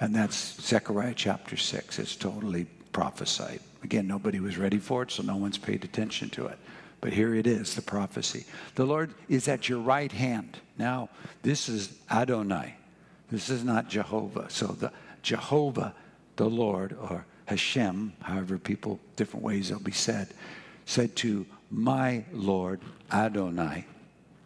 And 0.01 0.15
that's 0.15 0.61
Zechariah 0.61 1.15
chapter 1.15 1.57
6. 1.57 1.99
It's 1.99 2.17
totally 2.17 2.67
prophesied. 2.93 3.61
Again, 3.83 4.07
nobody 4.07 4.41
was 4.41 4.59
ready 4.59 4.79
for 4.79 5.03
it, 5.03 5.11
so 5.11 5.23
no 5.23 5.37
one's 5.37 5.59
paid 5.59 5.85
attention 5.85 6.31
to 6.31 6.47
it. 6.47 6.59
But 7.01 7.13
here 7.13 7.35
it 7.35 7.47
is, 7.47 7.75
the 7.75 7.83
prophecy. 7.83 8.45
The 8.75 8.85
Lord 8.85 9.15
is 9.29 9.49
at 9.49 9.69
your 9.69 9.81
right 9.81 10.13
hand. 10.13 10.59
Now, 10.77 11.09
this 11.43 11.69
is 11.69 11.99
Adonai. 12.11 12.75
This 13.31 13.49
is 13.49 13.65
not 13.65 13.89
Jehovah. 13.89 14.51
So 14.51 14.67
the 14.67 14.93
Jehovah, 15.23 15.95
the 16.37 16.49
Lord, 16.49 16.97
or 17.01 17.25
Hashem, 17.47 18.13
however 18.23 18.59
people, 18.59 19.01
different 19.17 19.45
ways 19.45 19.71
it'll 19.71 19.83
be 19.83 19.93
said, 19.93 20.29
said 20.85 21.17
to 21.17 21.47
my 21.71 22.25
Lord 22.33 22.81
Adonai. 23.13 23.87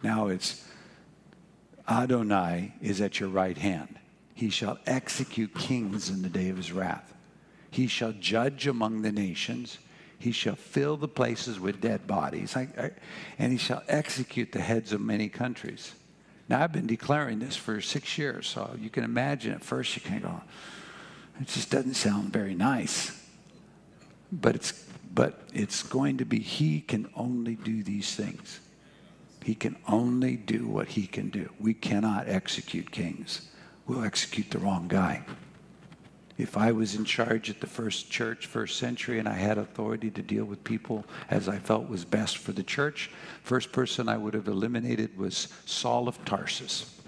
Now 0.02 0.28
it's 0.28 0.64
Adonai 1.88 2.74
is 2.80 3.00
at 3.00 3.20
your 3.20 3.28
right 3.28 3.56
hand. 3.56 3.98
He 4.34 4.50
shall 4.50 4.78
execute 4.86 5.54
kings 5.54 6.10
in 6.10 6.22
the 6.22 6.28
day 6.28 6.48
of 6.48 6.56
his 6.56 6.72
wrath. 6.72 7.14
He 7.70 7.86
shall 7.86 8.12
judge 8.12 8.66
among 8.66 9.02
the 9.02 9.12
nations. 9.12 9.78
He 10.18 10.32
shall 10.32 10.56
fill 10.56 10.96
the 10.96 11.08
places 11.08 11.60
with 11.60 11.80
dead 11.80 12.06
bodies. 12.06 12.56
I, 12.56 12.68
I, 12.78 12.90
and 13.38 13.52
he 13.52 13.58
shall 13.58 13.82
execute 13.88 14.52
the 14.52 14.60
heads 14.60 14.92
of 14.92 15.00
many 15.00 15.28
countries. 15.28 15.92
Now, 16.48 16.62
I've 16.62 16.72
been 16.72 16.86
declaring 16.86 17.38
this 17.38 17.56
for 17.56 17.80
six 17.80 18.18
years, 18.18 18.46
so 18.46 18.76
you 18.78 18.90
can 18.90 19.04
imagine 19.04 19.54
at 19.54 19.64
first 19.64 19.96
you 19.96 20.02
can 20.02 20.20
go, 20.20 20.40
it 21.40 21.48
just 21.48 21.70
doesn't 21.70 21.94
sound 21.94 22.32
very 22.32 22.54
nice. 22.54 23.20
But 24.30 24.54
it's, 24.56 24.83
but 25.14 25.40
it's 25.52 25.82
going 25.82 26.18
to 26.18 26.24
be, 26.24 26.40
he 26.40 26.80
can 26.80 27.08
only 27.14 27.54
do 27.54 27.82
these 27.82 28.14
things. 28.14 28.60
He 29.44 29.54
can 29.54 29.76
only 29.86 30.36
do 30.36 30.66
what 30.66 30.88
he 30.88 31.06
can 31.06 31.28
do. 31.28 31.50
We 31.60 31.74
cannot 31.74 32.28
execute 32.28 32.90
kings. 32.90 33.48
We'll 33.86 34.04
execute 34.04 34.50
the 34.50 34.58
wrong 34.58 34.88
guy. 34.88 35.22
If 36.36 36.56
I 36.56 36.72
was 36.72 36.96
in 36.96 37.04
charge 37.04 37.48
at 37.48 37.60
the 37.60 37.66
first 37.68 38.10
church, 38.10 38.46
first 38.46 38.76
century, 38.78 39.20
and 39.20 39.28
I 39.28 39.34
had 39.34 39.56
authority 39.56 40.10
to 40.10 40.22
deal 40.22 40.44
with 40.44 40.64
people 40.64 41.04
as 41.30 41.48
I 41.48 41.58
felt 41.58 41.88
was 41.88 42.04
best 42.04 42.38
for 42.38 42.50
the 42.50 42.64
church, 42.64 43.10
first 43.44 43.70
person 43.70 44.08
I 44.08 44.16
would 44.16 44.34
have 44.34 44.48
eliminated 44.48 45.16
was 45.16 45.48
Saul 45.64 46.08
of 46.08 46.24
Tarsus. 46.24 47.00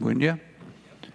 Wouldn't 0.00 0.22
you? 0.22 0.40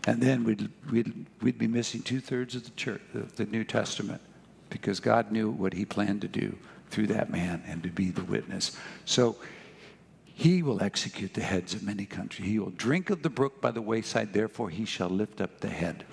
And 0.06 0.22
then 0.22 0.46
we'd, 0.46 0.70
we'd, 0.90 1.26
we'd 1.42 1.58
be 1.58 1.68
missing 1.68 2.02
two 2.02 2.22
thirds 2.22 2.56
of 2.56 2.64
the 2.64 2.70
church, 2.72 3.02
of 3.14 3.36
the 3.36 3.46
New 3.46 3.66
Testament, 3.66 4.22
because 4.70 4.99
God 4.99 5.32
knew 5.32 5.49
what 5.49 5.74
He 5.74 5.86
planned 5.86 6.22
to 6.22 6.28
do 6.28 6.57
through 6.89 7.07
that 7.07 7.30
man 7.30 7.63
and 7.68 7.84
to 7.84 7.89
be 7.89 8.09
the 8.11 8.24
witness. 8.24 8.78
So 9.05 9.38
He 10.26 10.63
will 10.63 10.82
execute 10.82 11.34
the 11.34 11.41
heads 11.41 11.74
of 11.74 11.84
many 11.84 12.05
countries. 12.05 12.47
He 12.47 12.59
will 12.59 12.72
drink 12.72 13.09
of 13.09 13.24
the 13.24 13.30
brook 13.30 13.61
by 13.61 13.72
the 13.72 13.82
wayside, 13.82 14.34
therefore 14.34 14.70
He 14.70 14.86
shall 14.86 15.09
lift 15.09 15.41
up 15.41 15.59
the 15.59 15.70
head. 15.70 16.05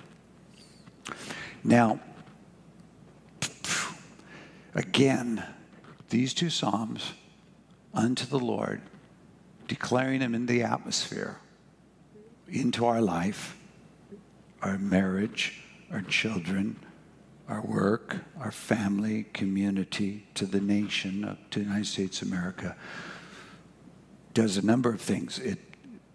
Now, 1.63 1.99
again, 4.73 5.43
these 6.09 6.33
two 6.33 6.49
Psalms 6.49 7.13
unto 7.93 8.25
the 8.25 8.39
Lord, 8.39 8.81
declaring 9.67 10.21
Him 10.21 10.35
in 10.35 10.45
the 10.45 10.63
atmosphere, 10.63 11.39
into 12.47 12.85
our 12.85 13.01
life, 13.01 13.57
our 14.61 14.77
marriage, 14.77 15.61
our 15.91 16.01
children, 16.01 16.77
our 17.47 17.61
work, 17.61 18.17
our 18.39 18.51
family, 18.51 19.25
community, 19.33 20.27
to 20.33 20.45
the 20.45 20.59
nation, 20.59 21.37
to 21.51 21.59
the 21.59 21.65
United 21.65 21.85
States 21.85 22.21
of 22.21 22.29
America, 22.29 22.75
does 24.33 24.57
a 24.57 24.65
number 24.65 24.89
of 24.89 24.99
things. 24.99 25.39
It 25.39 25.59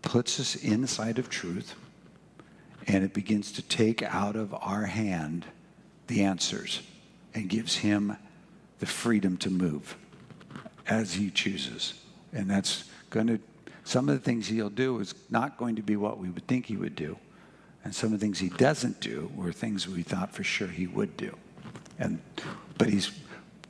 puts 0.02 0.40
us 0.40 0.56
inside 0.56 1.18
of 1.18 1.28
truth, 1.28 1.74
and 2.86 3.04
it 3.04 3.14
begins 3.14 3.52
to 3.52 3.62
take 3.62 4.02
out 4.02 4.36
of 4.36 4.54
our 4.54 4.84
hand 4.84 5.46
the 6.08 6.22
answers 6.24 6.82
and 7.34 7.48
gives 7.48 7.76
him 7.76 8.16
the 8.80 8.86
freedom 8.86 9.36
to 9.38 9.50
move 9.50 9.96
as 10.88 11.14
he 11.14 11.30
chooses. 11.30 11.94
And 12.32 12.50
that's 12.50 12.84
going 13.10 13.28
to, 13.28 13.38
some 13.84 14.08
of 14.08 14.16
the 14.16 14.20
things 14.20 14.48
he'll 14.48 14.70
do 14.70 14.98
is 14.98 15.14
not 15.30 15.56
going 15.56 15.76
to 15.76 15.82
be 15.82 15.96
what 15.96 16.18
we 16.18 16.28
would 16.30 16.46
think 16.48 16.66
he 16.66 16.76
would 16.76 16.96
do. 16.96 17.16
And 17.84 17.94
some 17.94 18.12
of 18.12 18.20
the 18.20 18.24
things 18.24 18.38
he 18.38 18.50
doesn't 18.50 19.00
do 19.00 19.30
were 19.34 19.52
things 19.52 19.88
we 19.88 20.02
thought 20.02 20.34
for 20.34 20.44
sure 20.44 20.68
he 20.68 20.86
would 20.86 21.16
do. 21.16 21.36
And, 21.98 22.20
but 22.76 22.88
he's 22.88 23.10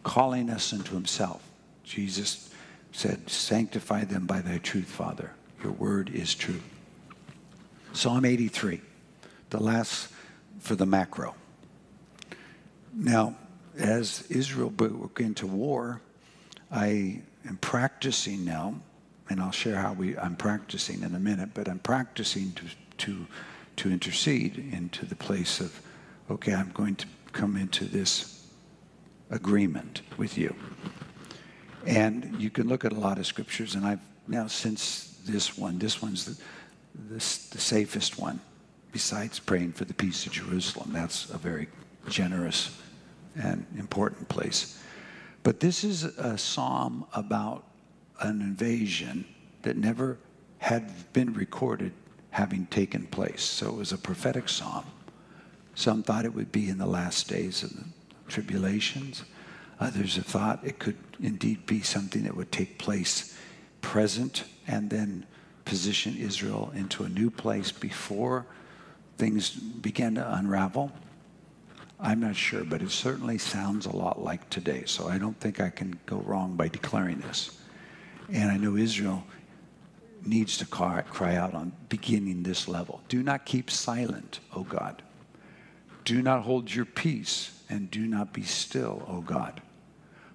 calling 0.02 0.50
us 0.50 0.72
into 0.72 0.94
himself. 0.94 1.42
Jesus 1.84 2.52
said, 2.92 3.30
Sanctify 3.30 4.04
them 4.04 4.26
by 4.26 4.40
thy 4.40 4.58
truth, 4.58 4.88
Father. 4.90 5.32
Your 5.62 5.72
word 5.72 6.10
is 6.10 6.34
true. 6.34 6.60
Psalm 7.92 8.24
83, 8.24 8.80
the 9.50 9.62
last 9.62 10.08
for 10.60 10.74
the 10.74 10.86
macro. 10.86 11.34
Now, 12.94 13.36
as 13.78 14.24
Israel 14.30 14.70
broke 14.70 15.20
into 15.20 15.46
war, 15.46 16.00
I 16.70 17.22
am 17.46 17.56
practicing 17.60 18.44
now, 18.44 18.80
and 19.28 19.40
I'll 19.40 19.52
share 19.52 19.76
how 19.76 19.92
we, 19.92 20.16
I'm 20.16 20.36
practicing 20.36 21.02
in 21.02 21.14
a 21.14 21.18
minute, 21.18 21.50
but 21.54 21.68
I'm 21.68 21.78
practicing 21.78 22.52
to, 22.52 22.64
to, 23.06 23.26
to 23.80 23.90
intercede 23.90 24.58
into 24.72 25.06
the 25.06 25.16
place 25.16 25.58
of, 25.58 25.80
okay, 26.30 26.52
I'm 26.52 26.70
going 26.72 26.96
to 26.96 27.06
come 27.32 27.56
into 27.56 27.86
this 27.86 28.46
agreement 29.30 30.02
with 30.18 30.36
you. 30.36 30.54
And 31.86 32.36
you 32.38 32.50
can 32.50 32.68
look 32.68 32.84
at 32.84 32.92
a 32.92 33.00
lot 33.00 33.18
of 33.18 33.26
scriptures, 33.26 33.74
and 33.74 33.86
I've 33.86 34.00
now, 34.28 34.48
since 34.48 35.18
this 35.24 35.56
one, 35.56 35.78
this 35.78 36.02
one's 36.02 36.26
the, 36.26 36.42
the 37.08 37.20
safest 37.20 38.18
one, 38.18 38.38
besides 38.92 39.38
praying 39.38 39.72
for 39.72 39.86
the 39.86 39.94
peace 39.94 40.26
of 40.26 40.32
Jerusalem. 40.32 40.90
That's 40.92 41.30
a 41.30 41.38
very 41.38 41.66
generous 42.06 42.76
and 43.34 43.64
important 43.78 44.28
place. 44.28 44.78
But 45.42 45.60
this 45.60 45.84
is 45.84 46.04
a 46.04 46.36
psalm 46.36 47.06
about 47.14 47.64
an 48.20 48.42
invasion 48.42 49.24
that 49.62 49.78
never 49.78 50.18
had 50.58 51.12
been 51.14 51.32
recorded 51.32 51.92
having 52.30 52.66
taken 52.66 53.06
place. 53.06 53.42
So 53.42 53.68
it 53.68 53.76
was 53.76 53.92
a 53.92 53.98
prophetic 53.98 54.48
psalm. 54.48 54.84
Some 55.74 56.02
thought 56.02 56.24
it 56.24 56.34
would 56.34 56.52
be 56.52 56.68
in 56.68 56.78
the 56.78 56.86
last 56.86 57.28
days 57.28 57.62
of 57.62 57.70
the 57.70 57.84
tribulations. 58.28 59.24
Others 59.78 60.16
have 60.16 60.26
thought 60.26 60.60
it 60.62 60.78
could 60.78 60.96
indeed 61.20 61.66
be 61.66 61.80
something 61.80 62.22
that 62.24 62.36
would 62.36 62.52
take 62.52 62.78
place 62.78 63.36
present 63.80 64.44
and 64.66 64.90
then 64.90 65.26
position 65.64 66.16
Israel 66.16 66.72
into 66.74 67.04
a 67.04 67.08
new 67.08 67.30
place 67.30 67.72
before 67.72 68.46
things 69.16 69.50
began 69.50 70.14
to 70.14 70.34
unravel. 70.34 70.92
I'm 71.98 72.20
not 72.20 72.36
sure, 72.36 72.64
but 72.64 72.82
it 72.82 72.90
certainly 72.90 73.38
sounds 73.38 73.86
a 73.86 73.94
lot 73.94 74.22
like 74.22 74.48
today. 74.48 74.84
So 74.86 75.08
I 75.08 75.18
don't 75.18 75.38
think 75.38 75.60
I 75.60 75.68
can 75.68 75.98
go 76.06 76.16
wrong 76.18 76.56
by 76.56 76.68
declaring 76.68 77.18
this. 77.18 77.58
And 78.32 78.50
I 78.50 78.56
know 78.56 78.76
Israel 78.76 79.24
needs 80.26 80.58
to 80.58 80.66
cry, 80.66 81.02
out 81.36 81.54
on 81.54 81.72
beginning 81.88 82.42
this 82.42 82.68
level. 82.68 83.02
Do 83.08 83.22
not 83.22 83.44
keep 83.44 83.70
silent, 83.70 84.40
O 84.54 84.62
God. 84.62 85.02
Do 86.04 86.22
not 86.22 86.42
hold 86.42 86.74
your 86.74 86.84
peace, 86.84 87.62
and 87.68 87.90
do 87.90 88.06
not 88.06 88.32
be 88.32 88.42
still, 88.42 89.04
O 89.08 89.20
God. 89.20 89.60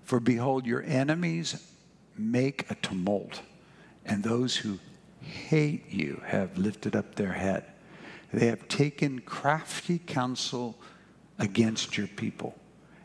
For 0.04 0.20
behold, 0.20 0.66
your 0.66 0.84
enemies 0.84 1.72
make 2.18 2.70
a 2.70 2.76
tumult, 2.76 3.42
and 4.06 4.24
those 4.24 4.58
who 4.58 4.80
hate 5.22 5.92
you 5.92 6.22
have 6.26 6.58
lifted 6.58 6.96
up 6.96 7.16
their 7.16 7.34
head. 7.34 7.66
They 8.32 8.48
have 8.48 8.68
taken 8.68 9.20
crafty 9.20 10.00
counsel 10.00 10.78
against 11.40 11.98
your 11.98 12.08
people 12.08 12.56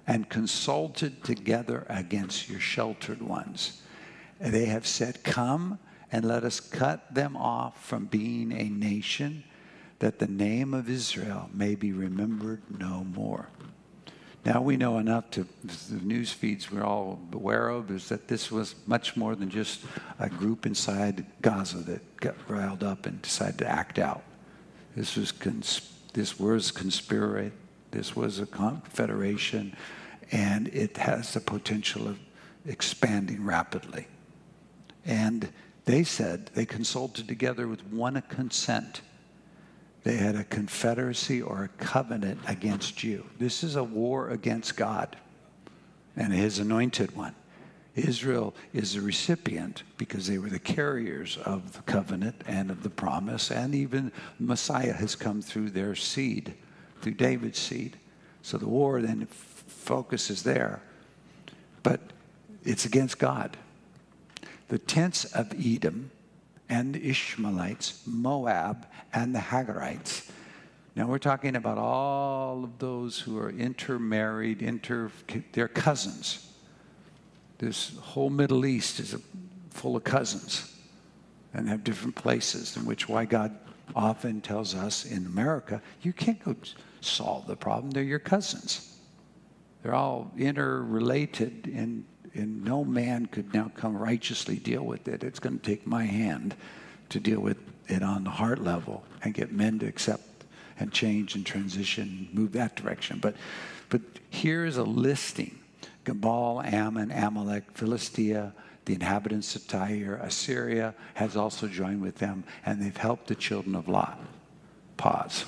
and 0.07 0.29
consulted 0.29 1.23
together 1.25 1.87
against 1.89 2.49
your 2.49 2.61
sheltered 2.61 3.23
ones. 3.23 3.83
They 4.41 4.67
have 4.67 4.87
said, 4.87 5.23
Come 5.23 5.79
and 6.13 6.25
let 6.25 6.45
us 6.45 6.61
cut 6.61 7.15
them 7.15 7.37
off 7.37 7.85
from 7.85 8.07
being 8.07 8.53
a 8.53 8.65
nation, 8.65 9.45
that 10.01 10.19
the 10.19 10.27
name 10.27 10.75
of 10.75 10.89
Israel 10.89 11.51
may 11.53 11.75
be 11.75 11.93
remembered 11.93 12.63
no 12.79 13.05
more. 13.05 13.49
Now 14.45 14.63
we 14.63 14.79
know 14.79 14.99
enough 14.99 15.31
to 15.33 15.47
the 15.63 16.03
news 16.03 16.33
feeds 16.33 16.73
we're 16.73 16.83
all 16.83 17.21
aware 17.33 17.69
of 17.69 17.91
is 17.91 18.09
that 18.09 18.29
this 18.29 18.51
was 18.51 18.75
much 18.87 19.15
more 19.15 19.37
than 19.37 19.51
just 19.51 19.81
a 20.19 20.31
group 20.31 20.65
inside 20.65 21.27
Gaza 21.43 21.79
that 21.79 22.17
got 22.17 22.37
riled 22.49 22.83
up 22.83 23.05
and 23.05 23.21
decided 23.21 23.59
to 23.59 23.69
act 23.69 23.99
out. 23.99 24.23
This 24.97 25.17
was 25.17 25.31
cons- 25.31 25.93
this 26.15 26.41
was 26.41 26.71
conspiracy. 26.71 27.53
This 27.91 28.17
was 28.17 28.39
a 28.39 28.47
confederation, 28.47 29.77
and 30.31 30.69
it 30.69 30.97
has 30.97 31.35
the 31.35 31.41
potential 31.41 32.07
of 32.09 32.19
expanding 32.65 33.45
rapidly. 33.45 34.07
And 35.05 35.49
they 35.85 36.05
said 36.05 36.51
they 36.55 36.67
consulted 36.67 37.27
together 37.27 37.67
with 37.67 37.87
one 37.87 38.21
consent. 38.29 39.03
They 40.03 40.17
had 40.17 40.35
a 40.35 40.45
confederacy 40.45 41.43
or 41.43 41.65
a 41.65 41.69
covenant 41.83 42.41
against 42.47 43.03
you. 43.03 43.27
This 43.39 43.63
is 43.63 43.77
a 43.77 43.85
war 43.85 44.31
against 44.31 44.77
God 44.77 45.17
and 46.17 46.33
his 46.33 46.59
anointed 46.59 47.17
one. 47.17 47.35
Israel 47.95 48.55
is 48.73 48.95
the 48.95 49.01
recipient 49.01 49.83
because 49.97 50.27
they 50.27 50.39
were 50.39 50.49
the 50.49 50.59
carriers 50.59 51.39
of 51.39 51.73
the 51.73 51.83
covenant 51.83 52.43
and 52.47 52.71
of 52.71 52.83
the 52.83 52.91
promise, 52.91 53.51
and 53.51 53.75
even 53.75 54.13
Messiah 54.39 54.93
has 54.93 55.17
come 55.17 55.43
through 55.43 55.71
their 55.71 55.95
seed, 55.95 56.55
through 57.01 57.15
David's 57.15 57.59
seed. 57.59 57.97
So 58.43 58.59
the 58.59 58.69
war 58.69 59.03
then 59.03 59.23
f- 59.23 59.65
focuses 59.67 60.43
there. 60.43 60.83
But 61.83 62.01
it's 62.65 62.85
against 62.85 63.19
God. 63.19 63.57
The 64.71 64.79
tents 64.79 65.25
of 65.25 65.53
Edom 65.59 66.13
and 66.69 66.95
the 66.95 67.11
Ishmaelites, 67.11 68.05
Moab, 68.07 68.87
and 69.13 69.35
the 69.35 69.41
Hagarites. 69.41 70.31
Now 70.95 71.09
we're 71.09 71.19
talking 71.19 71.57
about 71.57 71.77
all 71.77 72.63
of 72.63 72.79
those 72.79 73.19
who 73.19 73.37
are 73.39 73.51
intermarried, 73.51 74.63
inter, 74.63 75.11
they're 75.51 75.67
cousins. 75.67 76.53
This 77.59 77.97
whole 77.99 78.31
Middle 78.31 78.65
East 78.65 79.01
is 79.01 79.17
full 79.71 79.97
of 79.97 80.05
cousins 80.05 80.73
and 81.53 81.69
have 81.69 81.83
different 81.83 82.15
places 82.15 82.77
in 82.77 82.87
which 82.87 83.09
why 83.09 83.25
God 83.25 83.59
often 83.97 84.41
tells 84.41 84.77
us 84.77 85.05
in 85.05 85.27
America, 85.27 85.83
you 86.03 86.13
can't 86.13 86.43
go 86.45 86.55
solve 87.01 87.49
the 87.49 87.57
problem. 87.57 87.91
They're 87.91 88.05
your 88.05 88.21
cousins. 88.21 88.97
They're 89.83 89.97
all 89.97 90.31
interrelated, 90.39 91.73
and, 91.75 92.05
and 92.35 92.65
no 92.65 92.85
man 92.85 93.27
could 93.27 93.53
now 93.53 93.71
come 93.75 93.97
righteously 93.97 94.57
deal 94.57 94.85
with 94.85 95.09
it. 95.09 95.25
It's 95.25 95.41
going 95.41 95.59
to 95.59 95.65
take 95.65 95.87
my 95.87 96.05
hand 96.05 96.55
to 97.11 97.21
deal 97.21 97.41
with 97.41 97.59
it 97.89 98.03
on 98.03 98.25
the 98.25 98.31
heart 98.31 98.61
level 98.61 99.05
and 99.23 99.35
get 99.35 99.53
men 99.53 99.79
to 99.81 99.87
accept 99.87 100.23
and 100.79 100.93
change 100.93 101.35
and 101.35 101.45
transition, 101.45 102.29
move 102.33 102.53
that 102.53 102.77
direction. 102.77 103.19
But, 103.21 103.37
but 103.89 104.01
here's 104.31 104.77
a 104.77 104.85
listing 104.85 105.59
Gabal, 106.05 106.65
Ammon, 106.65 107.11
Amalek, 107.11 107.65
Philistia, 107.75 108.55
the 108.87 108.95
inhabitants 108.95 109.55
of 109.55 109.67
Tyre, 109.69 110.19
Assyria 110.23 110.95
has 111.15 111.37
also 111.37 111.69
joined 111.69 112.01
with 112.01 112.17
them, 112.17 112.45
and 112.65 112.81
they've 112.81 112.97
helped 112.97 113.27
the 113.27 113.35
children 113.35 113.75
of 113.75 113.89
Lot. 113.89 114.19
Pause. 114.97 115.45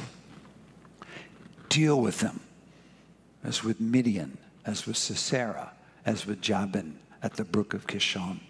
Deal 1.68 2.00
with 2.00 2.20
them, 2.20 2.40
as 3.42 3.64
with 3.64 3.80
Midian, 3.80 4.36
as 4.66 4.86
with 4.86 4.98
Sisera, 4.98 5.72
as 6.05 6.26
with 6.26 6.40
Jabin 6.40 6.98
at 7.22 7.34
the 7.34 7.44
brook 7.44 7.74
of 7.74 7.86
Kishon. 7.86 8.40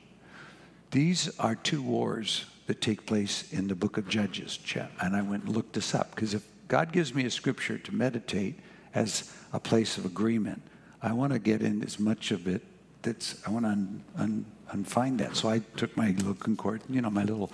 These 0.90 1.38
are 1.38 1.54
two 1.54 1.82
wars 1.82 2.44
that 2.66 2.80
take 2.80 3.06
place 3.06 3.52
in 3.52 3.68
the 3.68 3.74
book 3.74 3.96
of 3.96 4.08
Judges. 4.08 4.58
And 5.00 5.16
I 5.16 5.22
went 5.22 5.44
and 5.44 5.54
looked 5.54 5.74
this 5.74 5.94
up 5.94 6.14
because 6.14 6.34
if 6.34 6.46
God 6.68 6.92
gives 6.92 7.14
me 7.14 7.24
a 7.24 7.30
scripture 7.30 7.78
to 7.78 7.94
meditate 7.94 8.58
as 8.94 9.32
a 9.52 9.60
place 9.60 9.98
of 9.98 10.04
agreement, 10.04 10.62
I 11.02 11.12
want 11.12 11.32
to 11.32 11.38
get 11.38 11.62
in 11.62 11.82
as 11.82 11.98
much 11.98 12.30
of 12.30 12.46
it 12.46 12.62
that's, 13.02 13.42
I 13.46 13.50
want 13.50 13.64
to 13.64 13.70
un, 13.70 14.04
un, 14.16 14.44
unfind 14.70 15.18
that. 15.20 15.36
So 15.36 15.48
I 15.48 15.60
took 15.76 15.96
my 15.96 16.10
little 16.10 16.34
concord, 16.34 16.82
you 16.88 17.02
know, 17.02 17.10
my 17.10 17.24
little 17.24 17.50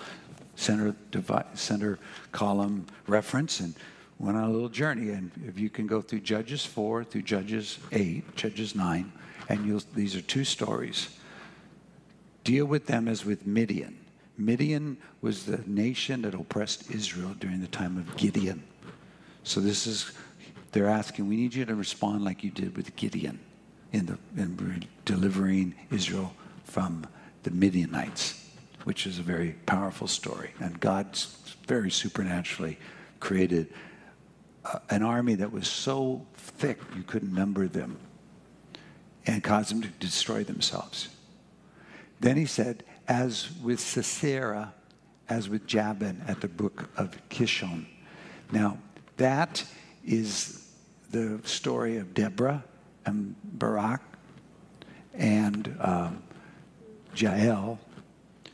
center, 0.57 0.95
divi- 1.11 1.45
center 1.55 1.99
column 2.33 2.87
reference 3.07 3.61
and 3.61 3.75
went 4.19 4.37
on 4.37 4.45
a 4.45 4.51
little 4.51 4.69
journey. 4.69 5.11
And 5.11 5.31
if 5.47 5.59
you 5.59 5.71
can 5.71 5.87
go 5.87 6.03
through 6.03 6.21
Judges 6.21 6.67
4, 6.67 7.05
through 7.05 7.23
Judges 7.23 7.79
8, 7.93 8.37
Judges 8.37 8.75
9, 8.75 9.13
and 9.49 9.83
these 9.95 10.15
are 10.15 10.21
two 10.21 10.45
stories. 10.45 11.09
Deal 12.45 12.67
with 12.67 12.87
them 12.87 13.09
as 13.09 13.25
with 13.25 13.47
Midian. 13.47 13.99
Midian 14.37 14.99
was 15.21 15.47
the 15.47 15.63
nation 15.67 16.23
that 16.23 16.35
oppressed 16.35 16.91
Israel 16.91 17.35
during 17.39 17.61
the 17.61 17.67
time 17.67 17.97
of 17.97 18.17
Gideon. 18.17 18.63
So 19.43 19.61
this 19.61 19.87
is 19.87 20.13
they're 20.73 20.89
asking, 20.89 21.29
we 21.29 21.37
need 21.37 21.55
you 21.55 21.65
to 21.65 21.75
respond 21.75 22.25
like 22.25 22.45
you 22.45 22.51
did 22.51 22.77
with 22.77 22.95
Gideon 22.95 23.39
in, 23.93 24.07
the, 24.07 24.19
in 24.37 24.87
delivering 25.05 25.75
Israel 25.91 26.35
from 26.65 27.07
the 27.43 27.51
Midianites, 27.51 28.47
which 28.85 29.07
is 29.07 29.19
a 29.19 29.23
very 29.23 29.53
powerful 29.65 30.07
story. 30.07 30.51
And 30.61 30.79
God 30.79 31.19
very 31.67 31.91
supernaturally 31.91 32.79
created 33.19 33.73
uh, 34.65 34.79
an 34.91 35.03
army 35.03 35.35
that 35.37 35.51
was 35.51 35.67
so 35.67 36.27
thick 36.37 36.79
you 36.95 37.03
couldn't 37.03 37.33
number 37.33 37.67
them 37.67 37.99
and 39.29 39.45
caused 39.45 39.71
them 39.71 39.83
to 39.83 39.89
destroy 40.01 40.43
themselves. 40.43 41.09
Then 42.19 42.39
he 42.39 42.47
said, 42.47 42.83
as 43.07 43.51
with 43.63 43.79
Sisera, 43.79 44.73
as 45.29 45.51
with 45.51 45.67
Jabin 45.67 46.23
at 46.27 46.41
the 46.41 46.49
brook 46.49 46.89
of 46.97 47.15
Kishon. 47.29 47.85
Now, 48.51 48.79
that 49.19 49.65
is 50.05 50.73
the 51.11 51.41
story 51.45 51.99
of 51.99 52.15
Deborah 52.15 52.65
and 53.05 53.35
Barak 53.45 54.01
and 55.13 55.77
um, 55.79 56.23
Jael. 57.15 57.79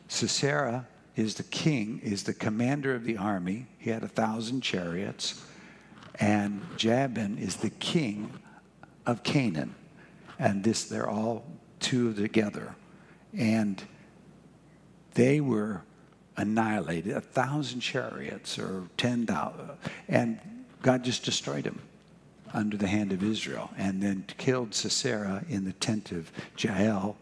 Sisera 0.08 0.88
is 1.14 1.36
the 1.36 1.44
king, 1.44 2.00
is 2.02 2.24
the 2.24 2.34
commander 2.34 2.96
of 2.96 3.04
the 3.04 3.16
army. 3.16 3.66
He 3.78 3.90
had 3.90 4.02
a 4.02 4.08
thousand 4.08 4.62
chariots. 4.62 5.40
And 6.16 6.62
Jabin 6.76 7.38
is 7.38 7.56
the 7.56 7.70
king 7.70 8.32
of 9.06 9.22
Canaan. 9.22 9.76
And 10.38 10.64
this, 10.64 10.84
they're 10.84 11.08
all 11.08 11.44
two 11.80 12.12
together. 12.14 12.74
And 13.36 13.82
they 15.14 15.40
were 15.40 15.82
annihilated, 16.36 17.16
a 17.16 17.20
thousand 17.20 17.80
chariots 17.80 18.58
or 18.58 18.88
10,000. 18.96 19.70
And 20.08 20.40
God 20.82 21.04
just 21.04 21.24
destroyed 21.24 21.64
them 21.64 21.80
under 22.52 22.76
the 22.76 22.86
hand 22.86 23.12
of 23.12 23.22
Israel 23.22 23.70
and 23.76 24.02
then 24.02 24.24
killed 24.38 24.74
Sisera 24.74 25.44
in 25.48 25.64
the 25.64 25.72
tent 25.72 26.12
of 26.12 26.30
Jael. 26.56 27.16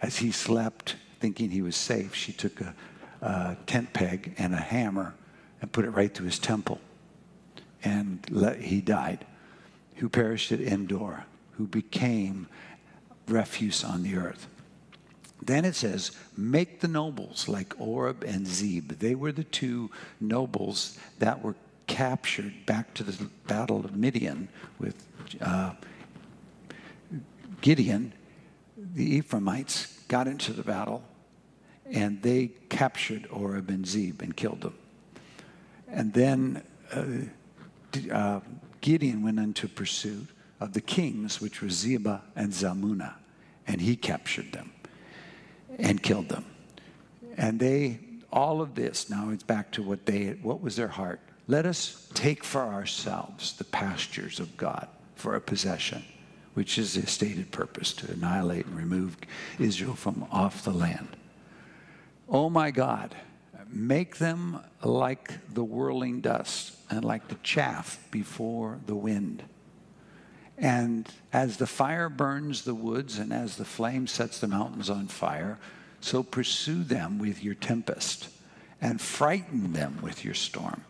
As 0.00 0.18
he 0.18 0.32
slept, 0.32 0.96
thinking 1.20 1.50
he 1.50 1.62
was 1.62 1.76
safe, 1.76 2.14
she 2.14 2.32
took 2.32 2.60
a, 2.60 2.74
a 3.20 3.56
tent 3.66 3.92
peg 3.92 4.34
and 4.38 4.54
a 4.54 4.58
hammer 4.58 5.14
and 5.60 5.70
put 5.70 5.84
it 5.84 5.90
right 5.90 6.12
through 6.12 6.26
his 6.26 6.38
temple. 6.38 6.80
And 7.84 8.24
let, 8.30 8.60
he 8.60 8.80
died. 8.80 9.24
Who 9.96 10.08
perished 10.08 10.50
at 10.52 10.60
Endor, 10.60 11.24
who 11.56 11.66
became 11.66 12.48
refuse 13.28 13.84
on 13.84 14.02
the 14.02 14.16
earth. 14.16 14.46
Then 15.44 15.64
it 15.64 15.74
says, 15.74 16.12
make 16.36 16.80
the 16.80 16.88
nobles 16.88 17.48
like 17.48 17.74
Oreb 17.80 18.22
and 18.22 18.46
Zeb. 18.46 18.92
They 18.92 19.14
were 19.14 19.32
the 19.32 19.44
two 19.44 19.90
nobles 20.20 20.98
that 21.18 21.42
were 21.42 21.56
captured 21.88 22.64
back 22.64 22.94
to 22.94 23.02
the 23.02 23.28
battle 23.48 23.84
of 23.84 23.96
Midian 23.96 24.48
with 24.78 25.04
uh, 25.40 25.72
Gideon. 27.60 28.12
The 28.76 29.16
Ephraimites 29.16 29.98
got 30.06 30.28
into 30.28 30.52
the 30.52 30.62
battle 30.62 31.02
and 31.86 32.22
they 32.22 32.52
captured 32.68 33.26
Oreb 33.30 33.68
and 33.68 33.86
Zeb 33.86 34.22
and 34.22 34.36
killed 34.36 34.60
them. 34.60 34.74
And 35.88 36.12
then 36.14 36.62
uh, 36.92 38.12
uh, 38.12 38.40
Gideon 38.80 39.22
went 39.22 39.38
into 39.38 39.68
pursuit 39.68 40.28
of 40.62 40.72
the 40.74 40.80
kings, 40.80 41.40
which 41.40 41.60
were 41.60 41.68
Zebah 41.68 42.20
and 42.36 42.52
Zalmunna, 42.52 43.14
and 43.66 43.80
he 43.80 43.96
captured 43.96 44.52
them 44.52 44.72
and 45.78 46.00
killed 46.02 46.28
them. 46.28 46.44
And 47.36 47.58
they, 47.58 47.98
all 48.32 48.60
of 48.60 48.74
this, 48.76 49.10
now 49.10 49.30
it's 49.30 49.42
back 49.42 49.72
to 49.72 49.82
what 49.82 50.06
they, 50.06 50.38
what 50.42 50.60
was 50.60 50.76
their 50.76 50.88
heart? 50.88 51.20
Let 51.48 51.66
us 51.66 52.08
take 52.14 52.44
for 52.44 52.62
ourselves 52.62 53.54
the 53.54 53.64
pastures 53.64 54.38
of 54.38 54.56
God 54.56 54.86
for 55.16 55.34
a 55.34 55.40
possession, 55.40 56.04
which 56.54 56.78
is 56.78 56.94
the 56.94 57.06
stated 57.06 57.50
purpose 57.50 57.92
to 57.94 58.12
annihilate 58.12 58.66
and 58.66 58.76
remove 58.76 59.16
Israel 59.58 59.94
from 59.94 60.26
off 60.30 60.64
the 60.64 60.70
land. 60.70 61.16
Oh 62.28 62.48
my 62.48 62.70
God, 62.70 63.16
make 63.68 64.18
them 64.18 64.60
like 64.84 65.32
the 65.52 65.64
whirling 65.64 66.20
dust 66.20 66.76
and 66.88 67.04
like 67.04 67.26
the 67.26 67.38
chaff 67.42 67.98
before 68.12 68.78
the 68.86 68.94
wind. 68.94 69.42
And 70.62 71.08
as 71.32 71.56
the 71.56 71.66
fire 71.66 72.08
burns 72.08 72.62
the 72.62 72.74
woods 72.74 73.18
and 73.18 73.32
as 73.32 73.56
the 73.56 73.64
flame 73.64 74.06
sets 74.06 74.38
the 74.38 74.46
mountains 74.46 74.88
on 74.88 75.08
fire, 75.08 75.58
so 76.00 76.22
pursue 76.22 76.84
them 76.84 77.18
with 77.18 77.42
your 77.42 77.54
tempest 77.56 78.28
and 78.80 79.00
frighten 79.00 79.72
them 79.72 79.98
with 80.00 80.24
your 80.24 80.34
storm. 80.34 80.84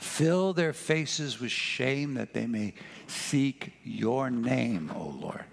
Fill 0.00 0.54
their 0.54 0.72
faces 0.72 1.38
with 1.38 1.50
shame 1.50 2.14
that 2.14 2.32
they 2.32 2.46
may 2.46 2.72
seek 3.06 3.74
your 3.84 4.30
name, 4.30 4.92
O 4.96 5.08
Lord. 5.20 5.44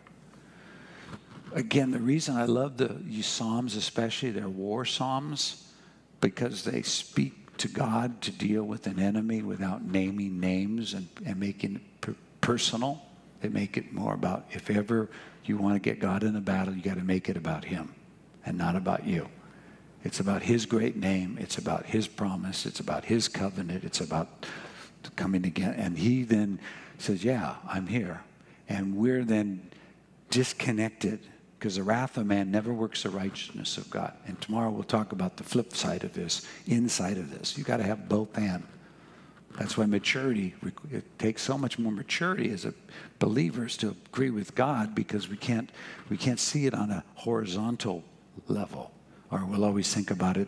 Again, 1.53 1.91
the 1.91 1.99
reason 1.99 2.37
I 2.37 2.45
love 2.45 2.77
the 2.77 3.01
Psalms, 3.21 3.75
especially 3.75 4.31
their 4.31 4.49
war 4.49 4.85
Psalms, 4.85 5.69
because 6.21 6.63
they 6.63 6.81
speak 6.81 7.57
to 7.57 7.67
God 7.67 8.21
to 8.21 8.31
deal 8.31 8.63
with 8.63 8.87
an 8.87 8.99
enemy 8.99 9.41
without 9.41 9.83
naming 9.83 10.39
names 10.39 10.93
and, 10.93 11.07
and 11.25 11.39
making 11.39 11.81
personal. 12.45 13.01
They 13.41 13.49
make 13.49 13.75
it 13.75 13.91
more 13.91 14.13
about 14.13 14.45
if 14.51 14.69
ever 14.69 15.09
you 15.45 15.57
want 15.57 15.75
to 15.75 15.79
get 15.79 15.99
God 15.99 16.23
in 16.23 16.35
a 16.35 16.41
battle, 16.41 16.75
you 16.75 16.81
got 16.81 16.97
to 16.97 17.03
make 17.03 17.27
it 17.27 17.37
about 17.37 17.65
Him 17.65 17.93
and 18.45 18.55
not 18.55 18.75
about 18.75 19.05
you. 19.07 19.27
It's 20.03 20.19
about 20.19 20.43
His 20.43 20.67
great 20.67 20.95
name. 20.95 21.39
It's 21.41 21.57
about 21.57 21.87
His 21.87 22.07
promise. 22.07 22.67
It's 22.67 22.79
about 22.79 23.05
His 23.05 23.27
covenant. 23.27 23.83
It's 23.83 23.99
about 23.99 24.45
coming 25.15 25.43
again. 25.43 25.73
And 25.73 25.97
He 25.97 26.21
then 26.21 26.59
says, 26.99 27.23
Yeah, 27.23 27.55
I'm 27.67 27.87
here. 27.87 28.21
And 28.69 28.95
we're 28.95 29.23
then 29.23 29.71
disconnected 30.29 31.21
because 31.57 31.77
the 31.77 31.83
wrath 31.83 32.15
of 32.15 32.27
man 32.27 32.51
never 32.51 32.71
works 32.71 33.03
the 33.03 33.09
righteousness 33.09 33.77
of 33.77 33.89
God. 33.89 34.13
And 34.27 34.39
tomorrow 34.39 34.69
we'll 34.69 34.83
talk 34.83 35.13
about 35.13 35.37
the 35.37 35.43
flip 35.43 35.73
side 35.73 36.03
of 36.03 36.13
this, 36.13 36.45
inside 36.67 37.17
of 37.17 37.31
this. 37.31 37.57
You 37.57 37.63
got 37.63 37.77
to 37.77 37.83
have 37.83 38.07
both 38.07 38.37
and. 38.37 38.63
That's 39.57 39.77
why 39.77 39.85
maturity, 39.85 40.53
it 40.91 41.17
takes 41.17 41.41
so 41.41 41.57
much 41.57 41.79
more 41.79 41.91
maturity 41.91 42.51
as 42.51 42.65
a 42.65 42.73
believers 43.19 43.77
to 43.77 43.95
agree 44.07 44.29
with 44.29 44.53
God 44.53 44.93
because 44.93 45.29
we 45.29 45.37
can't, 45.37 45.69
we 46.09 46.17
can't 46.17 46.39
see 46.39 46.65
it 46.65 46.73
on 46.73 46.91
a 46.91 47.03
horizontal 47.15 48.03
level. 48.47 48.91
Or 49.31 49.45
we'll 49.45 49.63
always 49.63 49.93
think 49.93 50.11
about 50.11 50.35
it 50.35 50.47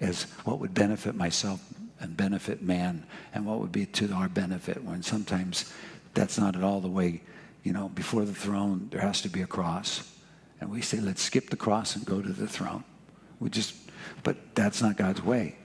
as 0.00 0.24
what 0.44 0.58
would 0.58 0.74
benefit 0.74 1.14
myself 1.14 1.62
and 2.00 2.16
benefit 2.16 2.62
man 2.62 3.06
and 3.32 3.46
what 3.46 3.60
would 3.60 3.70
be 3.70 3.86
to 3.86 4.12
our 4.12 4.28
benefit 4.28 4.82
when 4.82 5.02
sometimes 5.02 5.72
that's 6.14 6.36
not 6.36 6.56
at 6.56 6.64
all 6.64 6.80
the 6.80 6.88
way, 6.88 7.22
you 7.62 7.72
know, 7.72 7.88
before 7.90 8.24
the 8.24 8.34
throne, 8.34 8.88
there 8.90 9.00
has 9.00 9.22
to 9.22 9.28
be 9.28 9.42
a 9.42 9.46
cross. 9.46 10.12
And 10.60 10.70
we 10.70 10.82
say, 10.82 10.98
let's 10.98 11.22
skip 11.22 11.50
the 11.50 11.56
cross 11.56 11.94
and 11.94 12.04
go 12.04 12.20
to 12.20 12.32
the 12.32 12.48
throne. 12.48 12.82
We 13.38 13.50
just, 13.50 13.74
but 14.24 14.54
that's 14.54 14.82
not 14.82 14.96
God's 14.96 15.22
way. 15.22 15.56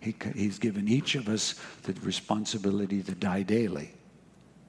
He, 0.00 0.14
he's 0.34 0.58
given 0.58 0.88
each 0.88 1.14
of 1.14 1.28
us 1.28 1.54
the 1.82 1.92
responsibility 2.00 3.02
to 3.02 3.12
die 3.12 3.42
daily 3.42 3.92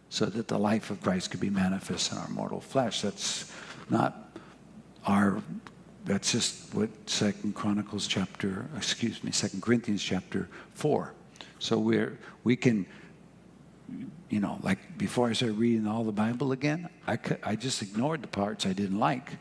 so 0.09 0.25
that 0.25 0.49
the 0.49 0.59
life 0.59 0.89
of 0.89 1.01
Christ 1.01 1.31
could 1.31 1.39
be 1.39 1.49
manifest 1.49 2.11
in 2.11 2.17
our 2.17 2.27
mortal 2.27 2.59
flesh. 2.59 3.01
That's 3.01 3.51
not 3.89 4.37
our 5.05 5.41
that's 6.05 6.31
just 6.31 6.73
what 6.73 6.89
second 7.07 7.53
chronicles 7.53 8.07
chapter 8.07 8.65
excuse 8.75 9.23
me 9.23 9.31
second 9.31 9.61
corinthians 9.61 10.01
chapter 10.01 10.47
4 10.73 11.13
so 11.59 11.77
we're 11.77 12.17
we 12.43 12.55
can 12.55 12.85
you 14.29 14.39
know 14.39 14.57
like 14.61 14.97
before 14.97 15.29
i 15.29 15.33
started 15.33 15.57
reading 15.57 15.87
all 15.87 16.03
the 16.03 16.11
bible 16.11 16.51
again 16.51 16.89
i, 17.07 17.15
could, 17.17 17.37
I 17.43 17.55
just 17.55 17.81
ignored 17.81 18.21
the 18.21 18.27
parts 18.27 18.65
i 18.65 18.73
didn't 18.73 18.99
like 18.99 19.33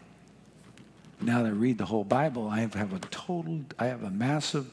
now 1.21 1.43
that 1.43 1.49
i 1.49 1.53
read 1.53 1.79
the 1.79 1.87
whole 1.87 2.05
bible 2.05 2.49
i 2.49 2.61
have, 2.61 2.75
have 2.75 2.93
a 2.93 2.99
total 2.99 3.61
i 3.79 3.87
have 3.87 4.03
a 4.03 4.11
massive 4.11 4.71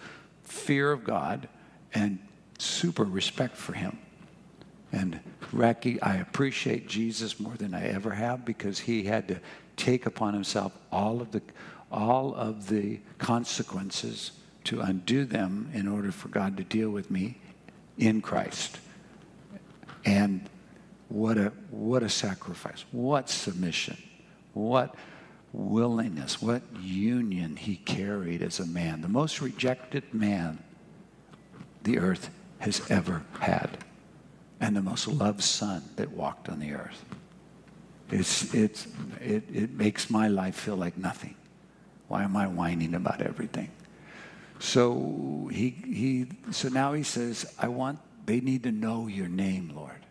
fear 0.48 0.92
of 0.92 1.04
God 1.04 1.48
and 1.94 2.20
super 2.58 3.04
respect 3.04 3.56
for 3.56 3.74
him. 3.74 3.98
And 4.92 5.20
Racky, 5.54 6.00
I 6.02 6.18
appreciate 6.18 6.88
Jesus 6.88 7.40
more 7.40 7.56
than 7.56 7.74
I 7.74 7.88
ever 7.88 8.12
have 8.12 8.46
because 8.46 8.80
he 8.80 9.04
had 9.04 9.28
to 9.28 9.40
take 9.76 10.06
upon 10.06 10.34
himself 10.34 10.72
all 10.92 11.22
of 11.22 11.32
the 11.32 11.42
all 11.90 12.36
of 12.36 12.68
the 12.68 13.00
consequences 13.18 14.32
to 14.66 14.82
undo 14.82 15.24
them 15.24 15.70
in 15.74 15.88
order 15.88 16.12
for 16.12 16.28
God 16.28 16.58
to 16.58 16.64
deal 16.64 16.90
with 16.90 17.10
me 17.10 17.38
in 17.98 18.22
Christ. 18.22 18.80
And 20.04 20.50
what 21.10 21.38
a 21.38 21.54
what 21.70 22.04
a 22.04 22.10
sacrifice. 22.10 22.84
What 22.92 23.30
submission. 23.30 23.98
What 24.54 24.96
willingness, 25.58 26.42
what 26.42 26.62
union 26.80 27.56
he 27.56 27.78
carried 27.78 28.42
as 28.42 28.60
a 28.60 28.66
man, 28.66 29.02
the 29.02 29.08
most 29.08 29.42
rejected 29.42 30.14
man 30.14 30.60
the 31.84 31.98
earth 31.98 32.30
has 32.60 32.90
ever 32.90 33.24
had, 33.40 33.84
and 34.60 34.76
the 34.76 34.82
most 34.82 35.08
loved 35.08 35.42
son 35.42 35.84
that 35.96 36.12
walked 36.12 36.48
on 36.48 36.60
the 36.60 36.74
earth. 36.74 37.04
It's, 38.12 38.54
it's, 38.54 38.88
it, 39.20 39.44
it 39.54 39.72
makes 39.72 40.10
my 40.10 40.28
life 40.28 40.56
feel 40.56 40.76
like 40.76 40.98
nothing. 40.98 41.36
Why 42.08 42.24
am 42.24 42.38
I 42.38 42.48
whining 42.48 42.94
about 42.94 43.22
everything? 43.22 43.72
So 44.60 45.50
he, 45.52 45.70
he 45.70 46.28
so 46.52 46.70
now 46.70 46.94
he 46.94 47.04
says, 47.04 47.54
I 47.60 47.68
want 47.68 48.00
they 48.26 48.40
need 48.42 48.64
to 48.64 48.72
know 48.72 49.08
your 49.08 49.28
name, 49.28 49.72
Lord. 49.76 50.07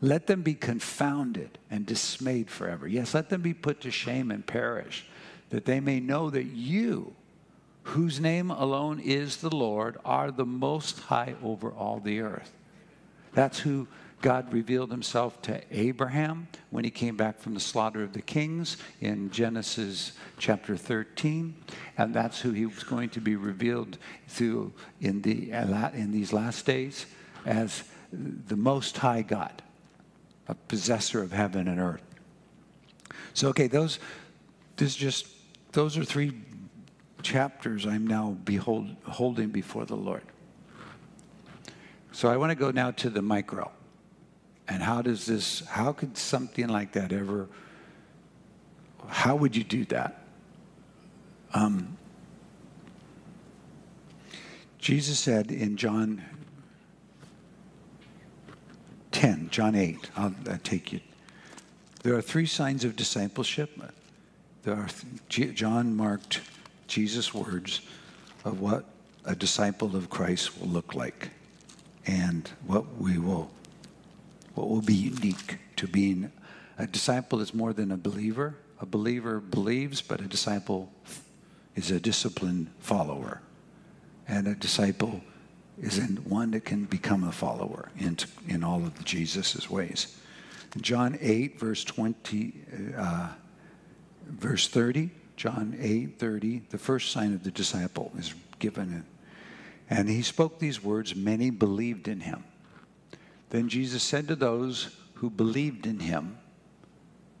Let 0.00 0.26
them 0.26 0.42
be 0.42 0.54
confounded 0.54 1.58
and 1.70 1.86
dismayed 1.86 2.50
forever. 2.50 2.86
Yes, 2.86 3.14
let 3.14 3.30
them 3.30 3.40
be 3.40 3.54
put 3.54 3.80
to 3.82 3.90
shame 3.90 4.30
and 4.30 4.46
perish, 4.46 5.06
that 5.50 5.64
they 5.64 5.80
may 5.80 6.00
know 6.00 6.28
that 6.30 6.44
you, 6.44 7.14
whose 7.84 8.20
name 8.20 8.50
alone 8.50 9.00
is 9.00 9.38
the 9.38 9.54
Lord, 9.54 9.96
are 10.04 10.30
the 10.30 10.44
most 10.44 11.00
high 11.00 11.34
over 11.42 11.70
all 11.70 11.98
the 11.98 12.20
earth. 12.20 12.52
That's 13.32 13.60
who 13.60 13.88
God 14.22 14.52
revealed 14.52 14.90
himself 14.90 15.40
to 15.42 15.62
Abraham 15.70 16.48
when 16.70 16.84
he 16.84 16.90
came 16.90 17.16
back 17.16 17.38
from 17.38 17.54
the 17.54 17.60
slaughter 17.60 18.02
of 18.02 18.12
the 18.12 18.22
kings 18.22 18.76
in 19.00 19.30
Genesis 19.30 20.12
chapter 20.38 20.76
13. 20.76 21.54
And 21.96 22.14
that's 22.14 22.40
who 22.40 22.50
he 22.52 22.66
was 22.66 22.82
going 22.82 23.10
to 23.10 23.20
be 23.20 23.36
revealed 23.36 23.98
to 24.36 24.72
in, 25.00 25.22
the, 25.22 25.52
in 25.94 26.12
these 26.12 26.32
last 26.32 26.66
days 26.66 27.06
as 27.44 27.84
the 28.12 28.56
Most 28.56 28.96
High 28.98 29.22
God 29.22 29.62
a 30.48 30.54
possessor 30.54 31.22
of 31.22 31.32
heaven 31.32 31.68
and 31.68 31.80
earth. 31.80 32.02
So, 33.34 33.48
okay, 33.48 33.66
those, 33.66 33.98
this 34.76 34.94
just, 34.94 35.26
those 35.72 35.96
are 35.96 36.04
three 36.04 36.32
chapters 37.22 37.86
I'm 37.86 38.06
now 38.06 38.36
behold, 38.44 38.94
holding 39.04 39.48
before 39.48 39.84
the 39.84 39.96
Lord. 39.96 40.22
So 42.12 42.28
I 42.30 42.36
want 42.36 42.50
to 42.50 42.54
go 42.54 42.70
now 42.70 42.92
to 42.92 43.10
the 43.10 43.20
micro. 43.20 43.70
And 44.68 44.82
how 44.82 45.02
does 45.02 45.26
this, 45.26 45.60
how 45.66 45.92
could 45.92 46.16
something 46.16 46.68
like 46.68 46.92
that 46.92 47.12
ever, 47.12 47.48
how 49.08 49.36
would 49.36 49.54
you 49.54 49.64
do 49.64 49.84
that? 49.86 50.22
Um, 51.52 51.96
Jesus 54.78 55.18
said 55.18 55.50
in 55.50 55.76
John 55.76 56.22
10, 59.16 59.48
John 59.50 59.74
8. 59.74 60.10
I'll, 60.14 60.34
I'll 60.50 60.58
take 60.58 60.92
you. 60.92 61.00
There 62.02 62.14
are 62.14 62.20
three 62.20 62.44
signs 62.44 62.84
of 62.84 62.96
discipleship. 62.96 63.80
There 64.62 64.74
are 64.74 64.88
John 65.30 65.96
marked 65.96 66.42
Jesus' 66.86 67.32
words 67.32 67.80
of 68.44 68.60
what 68.60 68.84
a 69.24 69.34
disciple 69.34 69.96
of 69.96 70.10
Christ 70.10 70.60
will 70.60 70.68
look 70.68 70.94
like 70.94 71.30
and 72.06 72.50
what 72.66 72.98
we 72.98 73.16
will 73.16 73.50
what 74.54 74.68
will 74.68 74.82
be 74.82 74.92
unique 74.94 75.60
to 75.76 75.88
being 75.88 76.30
a 76.76 76.86
disciple 76.86 77.40
is 77.40 77.54
more 77.54 77.72
than 77.72 77.90
a 77.90 77.96
believer. 77.96 78.56
A 78.82 78.86
believer 78.86 79.40
believes, 79.40 80.02
but 80.02 80.20
a 80.20 80.24
disciple 80.24 80.92
is 81.74 81.90
a 81.90 81.98
disciplined 81.98 82.70
follower. 82.80 83.40
And 84.28 84.46
a 84.46 84.54
disciple 84.54 85.22
is 85.80 85.98
in 85.98 86.16
one 86.24 86.52
that 86.52 86.64
can 86.64 86.84
become 86.84 87.24
a 87.24 87.32
follower 87.32 87.90
in, 87.98 88.16
in 88.48 88.64
all 88.64 88.84
of 88.84 89.04
Jesus' 89.04 89.68
ways. 89.70 90.16
John 90.80 91.18
8, 91.20 91.58
verse 91.58 91.84
20, 91.84 92.54
uh, 92.96 93.28
verse 94.26 94.68
30, 94.68 95.10
John 95.36 95.76
8, 95.78 96.18
30, 96.18 96.62
the 96.70 96.78
first 96.78 97.12
sign 97.12 97.34
of 97.34 97.44
the 97.44 97.50
disciple 97.50 98.12
is 98.18 98.34
given. 98.58 99.04
And 99.88 100.08
he 100.08 100.22
spoke 100.22 100.58
these 100.58 100.82
words, 100.82 101.14
many 101.14 101.50
believed 101.50 102.08
in 102.08 102.20
him. 102.20 102.44
Then 103.50 103.68
Jesus 103.68 104.02
said 104.02 104.28
to 104.28 104.36
those 104.36 104.96
who 105.14 105.30
believed 105.30 105.86
in 105.86 106.00
him, 106.00 106.38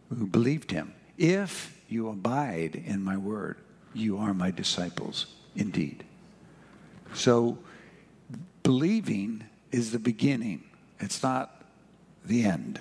who 0.08 0.26
believed 0.26 0.70
him, 0.70 0.94
if 1.18 1.78
you 1.88 2.08
abide 2.08 2.82
in 2.86 3.02
my 3.02 3.16
word, 3.16 3.58
you 3.92 4.18
are 4.18 4.34
my 4.34 4.50
disciples 4.50 5.26
indeed. 5.54 6.04
So 7.14 7.58
Believing 8.66 9.44
is 9.70 9.92
the 9.92 9.98
beginning, 10.00 10.64
it's 10.98 11.22
not 11.22 11.62
the 12.24 12.44
end, 12.44 12.80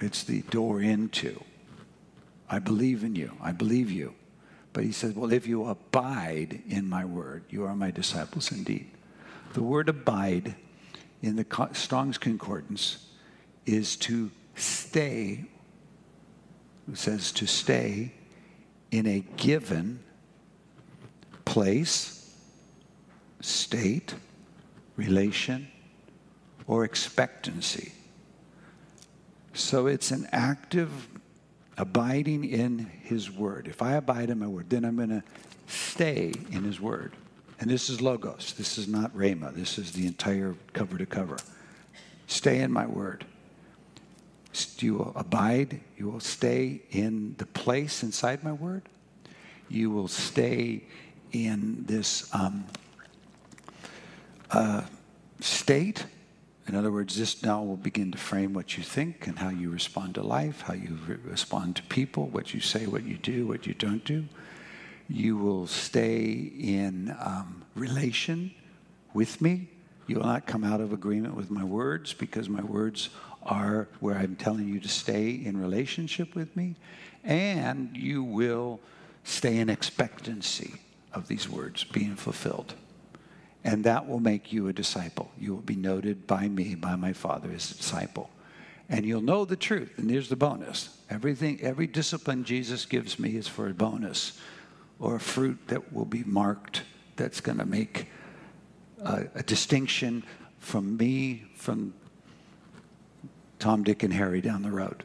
it's 0.00 0.24
the 0.24 0.42
door 0.42 0.82
into. 0.82 1.44
I 2.50 2.58
believe 2.58 3.04
in 3.04 3.14
you, 3.14 3.30
I 3.40 3.52
believe 3.52 3.88
you. 3.88 4.16
But 4.72 4.82
he 4.82 4.90
says, 4.90 5.14
Well, 5.14 5.32
if 5.32 5.46
you 5.46 5.66
abide 5.66 6.62
in 6.68 6.88
my 6.88 7.04
word, 7.04 7.44
you 7.50 7.62
are 7.64 7.76
my 7.76 7.92
disciples 7.92 8.50
indeed. 8.50 8.90
The 9.52 9.62
word 9.62 9.88
abide 9.88 10.56
in 11.22 11.36
the 11.36 11.68
Strong's 11.70 12.18
Concordance 12.18 13.06
is 13.64 13.94
to 13.98 14.28
stay, 14.56 15.44
it 16.90 16.98
says 16.98 17.30
to 17.30 17.46
stay 17.46 18.12
in 18.90 19.06
a 19.06 19.20
given 19.36 20.00
place, 21.44 22.34
state, 23.40 24.16
relation, 24.96 25.68
or 26.66 26.84
expectancy. 26.84 27.92
So 29.54 29.86
it's 29.86 30.10
an 30.10 30.28
active 30.32 31.08
abiding 31.76 32.44
in 32.44 32.90
his 33.02 33.30
word. 33.30 33.66
If 33.68 33.82
I 33.82 33.92
abide 33.92 34.30
in 34.30 34.38
my 34.38 34.46
word, 34.46 34.70
then 34.70 34.84
I'm 34.84 34.96
going 34.96 35.08
to 35.08 35.22
stay 35.66 36.32
in 36.50 36.64
his 36.64 36.80
word. 36.80 37.12
And 37.60 37.70
this 37.70 37.88
is 37.88 38.00
logos. 38.00 38.54
This 38.54 38.78
is 38.78 38.88
not 38.88 39.14
rhema. 39.16 39.54
This 39.54 39.78
is 39.78 39.92
the 39.92 40.06
entire 40.06 40.54
cover 40.72 40.98
to 40.98 41.06
cover. 41.06 41.38
Stay 42.26 42.60
in 42.60 42.72
my 42.72 42.86
word. 42.86 43.24
You 44.78 44.94
will 44.94 45.12
abide. 45.14 45.80
You 45.96 46.10
will 46.10 46.20
stay 46.20 46.82
in 46.90 47.34
the 47.38 47.46
place 47.46 48.02
inside 48.02 48.42
my 48.42 48.52
word. 48.52 48.82
You 49.68 49.90
will 49.90 50.08
stay 50.08 50.82
in 51.32 51.84
this 51.86 52.28
um, 52.34 52.64
uh, 54.52 54.82
state. 55.40 56.06
In 56.68 56.74
other 56.74 56.92
words, 56.92 57.18
this 57.18 57.42
now 57.42 57.62
will 57.62 57.76
begin 57.76 58.12
to 58.12 58.18
frame 58.18 58.54
what 58.54 58.76
you 58.76 58.84
think 58.84 59.26
and 59.26 59.38
how 59.38 59.48
you 59.48 59.70
respond 59.70 60.14
to 60.14 60.22
life, 60.22 60.62
how 60.62 60.74
you 60.74 60.98
re- 61.06 61.16
respond 61.24 61.76
to 61.76 61.82
people, 61.84 62.28
what 62.28 62.54
you 62.54 62.60
say, 62.60 62.86
what 62.86 63.04
you 63.04 63.16
do, 63.16 63.46
what 63.46 63.66
you 63.66 63.74
don't 63.74 64.04
do. 64.04 64.24
You 65.08 65.36
will 65.36 65.66
stay 65.66 66.30
in 66.30 67.16
um, 67.18 67.64
relation 67.74 68.54
with 69.12 69.40
me. 69.40 69.68
You 70.06 70.16
will 70.16 70.26
not 70.26 70.46
come 70.46 70.64
out 70.64 70.80
of 70.80 70.92
agreement 70.92 71.34
with 71.34 71.50
my 71.50 71.64
words 71.64 72.12
because 72.12 72.48
my 72.48 72.62
words 72.62 73.08
are 73.42 73.88
where 74.00 74.16
I'm 74.16 74.36
telling 74.36 74.68
you 74.68 74.78
to 74.80 74.88
stay 74.88 75.30
in 75.30 75.60
relationship 75.60 76.34
with 76.34 76.56
me. 76.56 76.76
And 77.24 77.96
you 77.96 78.22
will 78.22 78.80
stay 79.24 79.58
in 79.58 79.68
expectancy 79.68 80.74
of 81.12 81.28
these 81.28 81.48
words 81.48 81.84
being 81.84 82.16
fulfilled. 82.16 82.74
And 83.64 83.84
that 83.84 84.08
will 84.08 84.20
make 84.20 84.52
you 84.52 84.68
a 84.68 84.72
disciple. 84.72 85.30
You 85.38 85.54
will 85.54 85.62
be 85.62 85.76
noted 85.76 86.26
by 86.26 86.48
me, 86.48 86.74
by 86.74 86.96
my 86.96 87.12
Father, 87.12 87.50
as 87.52 87.70
a 87.70 87.76
disciple. 87.76 88.30
And 88.88 89.06
you'll 89.06 89.22
know 89.22 89.44
the 89.44 89.56
truth. 89.56 89.92
And 89.98 90.10
here's 90.10 90.28
the 90.28 90.36
bonus 90.36 90.98
everything, 91.08 91.60
every 91.60 91.86
discipline 91.86 92.44
Jesus 92.44 92.86
gives 92.86 93.18
me 93.18 93.36
is 93.36 93.46
for 93.46 93.68
a 93.68 93.74
bonus 93.74 94.40
or 94.98 95.16
a 95.16 95.20
fruit 95.20 95.58
that 95.68 95.92
will 95.92 96.04
be 96.04 96.24
marked 96.24 96.82
that's 97.16 97.40
going 97.40 97.58
to 97.58 97.66
make 97.66 98.08
a, 99.04 99.24
a 99.34 99.42
distinction 99.42 100.24
from 100.58 100.96
me, 100.96 101.44
from 101.56 101.94
Tom, 103.58 103.84
Dick, 103.84 104.02
and 104.02 104.12
Harry 104.12 104.40
down 104.40 104.62
the 104.62 104.70
road. 104.70 105.04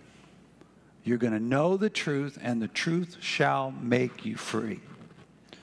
You're 1.03 1.17
going 1.17 1.33
to 1.33 1.39
know 1.39 1.77
the 1.77 1.89
truth, 1.89 2.37
and 2.41 2.61
the 2.61 2.67
truth 2.67 3.17
shall 3.21 3.71
make 3.71 4.25
you 4.25 4.35
free. 4.35 4.81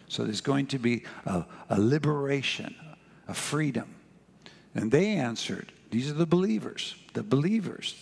So 0.08 0.24
there's 0.24 0.40
going 0.40 0.66
to 0.68 0.78
be 0.78 1.04
a, 1.26 1.44
a 1.68 1.80
liberation, 1.80 2.74
a 3.28 3.34
freedom. 3.34 3.94
And 4.74 4.90
they 4.90 5.12
answered, 5.16 5.72
these 5.90 6.10
are 6.10 6.14
the 6.14 6.26
believers, 6.26 6.96
the 7.12 7.22
believers 7.22 7.94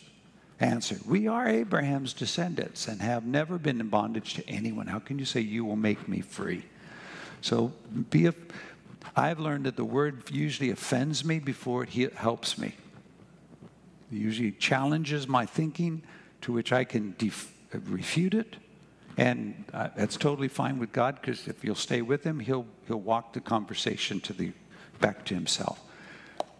answered, 0.60 1.00
We 1.04 1.28
are 1.28 1.46
Abraham's 1.46 2.12
descendants 2.12 2.88
and 2.88 3.02
have 3.02 3.24
never 3.24 3.58
been 3.58 3.80
in 3.80 3.88
bondage 3.88 4.34
to 4.34 4.48
anyone. 4.48 4.86
How 4.86 4.98
can 4.98 5.18
you 5.18 5.24
say 5.24 5.40
you 5.40 5.64
will 5.64 5.76
make 5.76 6.08
me 6.08 6.20
free? 6.20 6.64
So 7.40 7.72
be 8.10 8.26
a, 8.26 8.34
I've 9.16 9.40
learned 9.40 9.66
that 9.66 9.76
the 9.76 9.84
word 9.84 10.30
usually 10.30 10.70
offends 10.70 11.24
me 11.24 11.38
before 11.38 11.84
it 11.84 12.14
helps 12.14 12.56
me. 12.56 12.74
It 14.10 14.16
usually 14.16 14.52
challenges 14.52 15.26
my 15.28 15.44
thinking 15.44 16.02
to 16.42 16.52
which 16.52 16.72
I 16.72 16.84
can 16.84 17.14
def- 17.18 17.52
refute 17.72 18.34
it. 18.34 18.56
And 19.18 19.64
uh, 19.74 19.88
that's 19.94 20.16
totally 20.16 20.48
fine 20.48 20.78
with 20.78 20.92
God 20.92 21.18
because 21.20 21.46
if 21.46 21.62
you'll 21.64 21.74
stay 21.74 22.00
with 22.00 22.24
him, 22.24 22.40
he'll, 22.40 22.66
he'll 22.86 23.00
walk 23.00 23.34
the 23.34 23.40
conversation 23.40 24.20
to 24.20 24.32
the, 24.32 24.52
back 25.02 25.26
to 25.26 25.34
himself. 25.34 25.78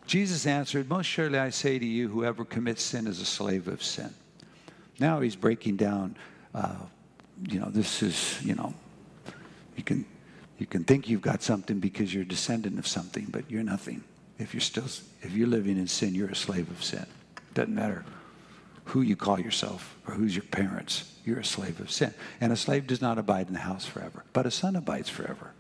Jesus 0.06 0.47
answered, 0.47 0.90
Most 0.90 1.06
surely 1.06 1.39
I 1.39 1.48
say 1.48 1.78
to 1.78 1.86
you, 1.86 2.09
whoever 2.09 2.44
commits 2.44 2.82
sin 2.82 3.06
is 3.06 3.20
a 3.20 3.24
slave 3.24 3.69
of 3.69 3.82
sin. 3.82 4.12
Now 4.98 5.20
he's 5.20 5.36
breaking 5.36 5.77
down, 5.77 6.16
uh, 6.55 6.74
you 7.48 7.59
know, 7.59 7.70
this 7.70 8.02
is, 8.02 8.39
you 8.44 8.55
know, 8.55 8.74
you 9.77 9.82
can, 9.82 10.05
you 10.59 10.66
can 10.66 10.85
think 10.85 11.09
you've 11.09 11.23
got 11.23 11.43
something 11.43 11.81
because 11.81 12.12
you're 12.12 12.24
a 12.24 12.28
descendant 12.28 12.78
of 12.78 12.86
something, 12.86 13.27
but 13.31 13.51
you're 13.51 13.62
nothing. 13.62 14.05
If 14.39 14.52
you're 14.52 14.60
still, 14.60 14.85
if 15.23 15.32
you're 15.32 15.48
living 15.48 15.78
in 15.78 15.86
sin, 15.86 16.14
you're 16.14 16.28
a 16.28 16.36
slave 16.36 16.70
of 16.70 16.85
sin. 16.85 17.06
Doesn't 17.55 17.74
matter 17.74 18.05
who 18.86 19.01
you 19.01 19.16
call 19.16 19.40
yourself 19.40 19.97
or 20.06 20.14
who's 20.14 20.35
your 20.35 20.44
parents. 20.44 21.10
You're 21.24 21.39
a 21.39 21.44
slave 21.44 21.81
of 21.81 21.90
sin. 21.90 22.12
And 22.40 22.52
a 22.52 22.56
slave 22.56 22.86
does 22.86 23.01
not 23.01 23.19
abide 23.19 23.47
in 23.47 23.55
the 23.55 23.60
house 23.60 23.86
forever, 23.86 24.24
but 24.32 24.44
a 24.47 24.51
son 24.51 24.77
abides 24.77 25.09
forever. 25.09 25.52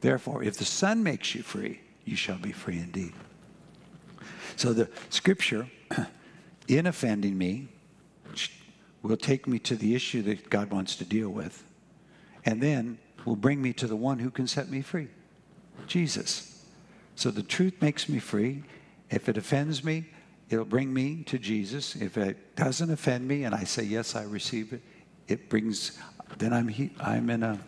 Therefore, 0.00 0.42
if 0.42 0.56
the 0.56 0.64
son 0.64 1.02
makes 1.02 1.34
you 1.34 1.42
free, 1.42 1.80
you 2.04 2.16
shall 2.16 2.38
be 2.38 2.52
free 2.52 2.78
indeed. 2.78 3.12
So 4.56 4.72
the 4.72 4.88
scripture, 5.10 5.68
in 6.68 6.86
offending 6.86 7.36
me, 7.36 7.68
will 9.02 9.16
take 9.16 9.46
me 9.46 9.58
to 9.60 9.76
the 9.76 9.94
issue 9.94 10.22
that 10.22 10.50
God 10.50 10.70
wants 10.70 10.96
to 10.96 11.04
deal 11.04 11.30
with, 11.30 11.64
and 12.44 12.60
then 12.60 12.98
will 13.24 13.36
bring 13.36 13.60
me 13.60 13.72
to 13.74 13.86
the 13.86 13.96
one 13.96 14.18
who 14.18 14.30
can 14.30 14.46
set 14.46 14.70
me 14.70 14.82
free 14.82 15.08
Jesus. 15.86 16.64
So 17.14 17.30
the 17.30 17.42
truth 17.42 17.74
makes 17.80 18.08
me 18.08 18.18
free. 18.18 18.62
If 19.10 19.28
it 19.28 19.36
offends 19.36 19.82
me, 19.84 20.06
it'll 20.50 20.64
bring 20.64 20.92
me 20.92 21.22
to 21.24 21.38
Jesus. 21.38 21.96
If 21.96 22.16
it 22.16 22.56
doesn't 22.56 22.90
offend 22.90 23.26
me 23.26 23.44
and 23.44 23.54
I 23.54 23.64
say, 23.64 23.84
yes, 23.84 24.14
I 24.14 24.24
receive 24.24 24.72
it, 24.72 24.82
it 25.28 25.48
brings, 25.48 25.98
then 26.38 26.52
I'm, 26.52 26.68
he, 26.68 26.90
I'm 27.00 27.30
in 27.30 27.42
a 27.42 27.58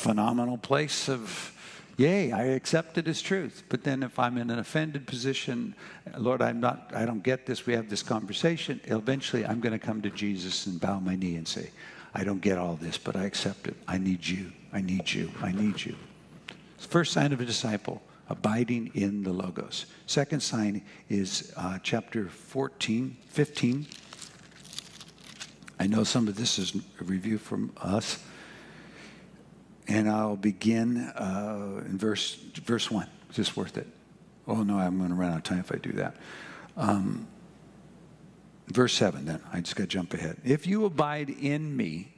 phenomenal 0.00 0.56
place 0.56 1.08
of, 1.08 1.52
yay, 1.98 2.32
I 2.32 2.44
accept 2.44 2.96
it 2.96 3.06
as 3.06 3.20
truth. 3.20 3.64
But 3.68 3.84
then 3.84 4.02
if 4.02 4.18
I'm 4.18 4.38
in 4.38 4.50
an 4.50 4.58
offended 4.58 5.06
position, 5.06 5.74
Lord, 6.16 6.40
I'm 6.40 6.58
not, 6.58 6.90
I 6.94 7.04
don't 7.04 7.22
get 7.22 7.44
this, 7.44 7.66
we 7.66 7.74
have 7.74 7.90
this 7.90 8.02
conversation, 8.02 8.80
eventually 8.84 9.44
I'm 9.44 9.60
going 9.60 9.78
to 9.78 9.78
come 9.78 10.00
to 10.02 10.10
Jesus 10.10 10.66
and 10.66 10.80
bow 10.80 10.98
my 11.00 11.16
knee 11.16 11.36
and 11.36 11.46
say, 11.46 11.70
I 12.14 12.24
don't 12.24 12.40
get 12.40 12.58
all 12.58 12.74
this, 12.74 12.98
but 12.98 13.14
I 13.14 13.24
accept 13.24 13.68
it. 13.68 13.76
I 13.86 13.98
need 13.98 14.26
you. 14.26 14.50
I 14.72 14.80
need 14.80 15.12
you. 15.12 15.30
I 15.42 15.52
need 15.52 15.84
you. 15.84 15.94
First 16.78 17.12
sign 17.12 17.32
of 17.32 17.40
a 17.40 17.44
disciple, 17.44 18.02
abiding 18.28 18.90
in 18.94 19.22
the 19.22 19.32
Logos. 19.32 19.86
Second 20.06 20.40
sign 20.40 20.82
is 21.08 21.52
uh, 21.56 21.78
chapter 21.82 22.28
14, 22.28 23.16
15. 23.28 23.86
I 25.78 25.86
know 25.86 26.04
some 26.04 26.26
of 26.26 26.36
this 26.36 26.58
is 26.58 26.74
a 27.00 27.04
review 27.04 27.38
from 27.38 27.72
us. 27.76 28.24
And 29.90 30.08
I'll 30.08 30.36
begin 30.36 30.98
uh, 30.98 31.82
in 31.84 31.98
verse, 31.98 32.34
verse 32.34 32.88
1. 32.88 33.08
It's 33.26 33.36
just 33.36 33.56
worth 33.56 33.76
it. 33.76 33.88
Oh, 34.46 34.62
no, 34.62 34.78
I'm 34.78 34.98
going 34.98 35.10
to 35.10 35.16
run 35.16 35.32
out 35.32 35.38
of 35.38 35.42
time 35.42 35.58
if 35.58 35.72
I 35.72 35.78
do 35.78 35.90
that. 35.94 36.14
Um, 36.76 37.26
verse 38.68 38.94
7, 38.94 39.24
then. 39.24 39.42
I 39.52 39.58
just 39.60 39.74
got 39.74 39.82
to 39.82 39.88
jump 39.88 40.14
ahead. 40.14 40.36
If 40.44 40.68
you 40.68 40.84
abide 40.84 41.28
in 41.28 41.76
me, 41.76 42.12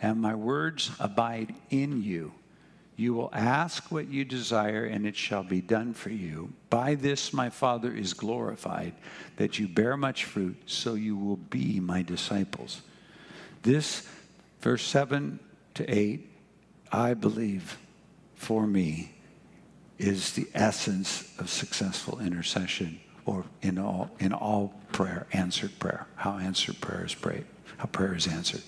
and 0.00 0.22
my 0.22 0.36
words 0.36 0.92
abide 1.00 1.52
in 1.68 2.00
you, 2.00 2.32
you 2.94 3.12
will 3.12 3.30
ask 3.32 3.90
what 3.90 4.06
you 4.06 4.24
desire, 4.24 4.84
and 4.84 5.04
it 5.04 5.16
shall 5.16 5.42
be 5.42 5.60
done 5.60 5.94
for 5.94 6.10
you. 6.10 6.52
By 6.70 6.94
this 6.94 7.32
my 7.32 7.50
Father 7.50 7.92
is 7.92 8.14
glorified, 8.14 8.94
that 9.36 9.58
you 9.58 9.66
bear 9.66 9.96
much 9.96 10.26
fruit, 10.26 10.62
so 10.66 10.94
you 10.94 11.16
will 11.16 11.36
be 11.36 11.80
my 11.80 12.02
disciples. 12.02 12.82
This, 13.62 14.08
verse 14.60 14.84
7 14.84 15.40
to 15.74 15.92
8, 15.92 16.35
I 16.92 17.14
believe 17.14 17.78
for 18.34 18.66
me 18.66 19.12
is 19.98 20.32
the 20.32 20.46
essence 20.54 21.32
of 21.38 21.48
successful 21.48 22.20
intercession 22.20 23.00
or 23.24 23.44
in 23.62 23.78
all 23.78 24.10
in 24.20 24.32
all 24.32 24.74
prayer, 24.92 25.26
answered 25.32 25.78
prayer. 25.78 26.06
How 26.16 26.38
answered 26.38 26.80
prayer 26.80 27.04
is 27.04 27.14
prayed, 27.14 27.44
how 27.78 27.86
prayer 27.86 28.14
is 28.14 28.26
answered. 28.26 28.62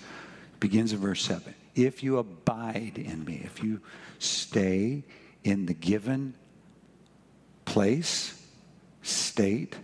Begins 0.59 0.91
in 0.91 0.99
verse 0.99 1.21
7. 1.23 1.53
If 1.75 2.03
you 2.03 2.17
abide 2.17 2.97
in 2.97 3.23
me, 3.23 3.41
if 3.45 3.63
you 3.63 3.79
stay 4.17 5.03
in 5.43 5.65
the 5.65 5.73
given 5.73 6.33
place, 7.63 8.45
state, 9.03 9.75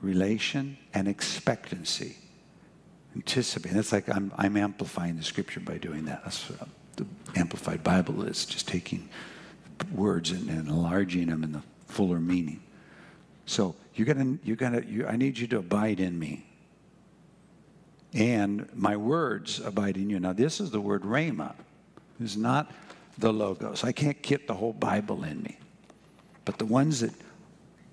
relation, 0.00 0.76
and 0.92 1.08
expectancy. 1.08 2.16
Anticipate. 3.16 3.72
That's 3.72 3.92
like 3.92 4.08
I'm, 4.08 4.32
I'm 4.36 4.56
amplifying 4.56 5.16
the 5.16 5.22
scripture 5.22 5.60
by 5.60 5.78
doing 5.78 6.04
that. 6.04 6.22
That's 6.24 6.48
what 6.48 6.68
the 6.96 7.06
Amplified 7.36 7.82
Bible 7.82 8.22
is, 8.24 8.44
just 8.44 8.68
taking 8.68 9.08
words 9.92 10.30
and, 10.30 10.48
and 10.48 10.68
enlarging 10.68 11.28
them 11.28 11.42
in 11.44 11.52
the 11.52 11.62
fuller 11.86 12.20
meaning. 12.20 12.60
So 13.46 13.74
you're 13.94 14.06
gonna, 14.06 14.38
you're 14.44 14.56
gonna, 14.56 14.82
you, 14.82 15.06
I 15.06 15.16
need 15.16 15.38
you 15.38 15.46
to 15.48 15.58
abide 15.58 16.00
in 16.00 16.18
me. 16.18 16.46
And 18.14 18.68
my 18.74 18.96
words 18.96 19.58
abide 19.60 19.96
in 19.96 20.10
you. 20.10 20.20
Now, 20.20 20.32
this 20.32 20.60
is 20.60 20.70
the 20.70 20.80
word 20.80 21.02
rhema. 21.02 21.54
Is 22.20 22.36
not 22.36 22.70
the 23.18 23.32
logos. 23.32 23.84
I 23.84 23.92
can't 23.92 24.20
get 24.22 24.46
the 24.46 24.54
whole 24.54 24.72
Bible 24.72 25.24
in 25.24 25.42
me. 25.42 25.58
But 26.44 26.58
the 26.58 26.66
ones 26.66 27.00
that 27.00 27.12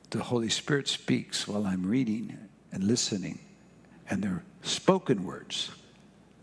the 0.09 0.23
Holy 0.23 0.49
Spirit 0.49 0.87
speaks 0.87 1.47
while 1.47 1.65
I'm 1.65 1.85
reading 1.85 2.37
and 2.71 2.83
listening, 2.83 3.39
and 4.09 4.21
they're 4.21 4.43
spoken 4.61 5.23
words, 5.23 5.71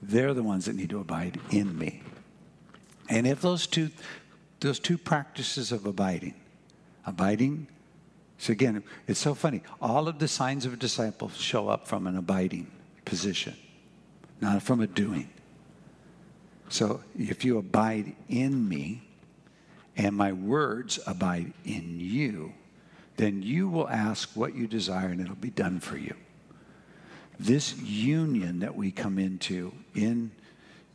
they're 0.02 0.34
the 0.34 0.42
ones 0.42 0.66
that 0.66 0.76
need 0.76 0.90
to 0.90 1.00
abide 1.00 1.40
in 1.50 1.78
me. 1.78 2.02
And 3.08 3.26
if 3.26 3.40
those 3.40 3.66
two, 3.66 3.90
those 4.60 4.78
two 4.78 4.98
practices 4.98 5.72
of 5.72 5.86
abiding, 5.86 6.34
abiding 7.06 7.68
So 8.38 8.52
again, 8.52 8.82
it's 9.06 9.20
so 9.20 9.34
funny. 9.34 9.62
All 9.80 10.08
of 10.08 10.18
the 10.18 10.28
signs 10.28 10.66
of 10.66 10.72
a 10.72 10.76
disciple 10.76 11.30
show 11.30 11.68
up 11.68 11.86
from 11.86 12.06
an 12.06 12.16
abiding 12.16 12.70
position, 13.04 13.56
not 14.40 14.62
from 14.62 14.80
a 14.80 14.86
doing. 14.86 15.30
So 16.68 17.02
if 17.18 17.44
you 17.44 17.58
abide 17.58 18.14
in 18.28 18.68
me 18.68 19.02
and 19.96 20.14
my 20.14 20.32
words 20.32 20.98
abide 21.06 21.52
in 21.64 21.98
you, 22.00 22.52
then 23.16 23.42
you 23.42 23.68
will 23.68 23.88
ask 23.88 24.30
what 24.34 24.54
you 24.54 24.66
desire 24.66 25.08
and 25.08 25.20
it'll 25.20 25.36
be 25.36 25.50
done 25.50 25.80
for 25.80 25.96
you. 25.96 26.14
This 27.38 27.76
union 27.78 28.60
that 28.60 28.74
we 28.74 28.90
come 28.90 29.18
into 29.18 29.72
in 29.94 30.32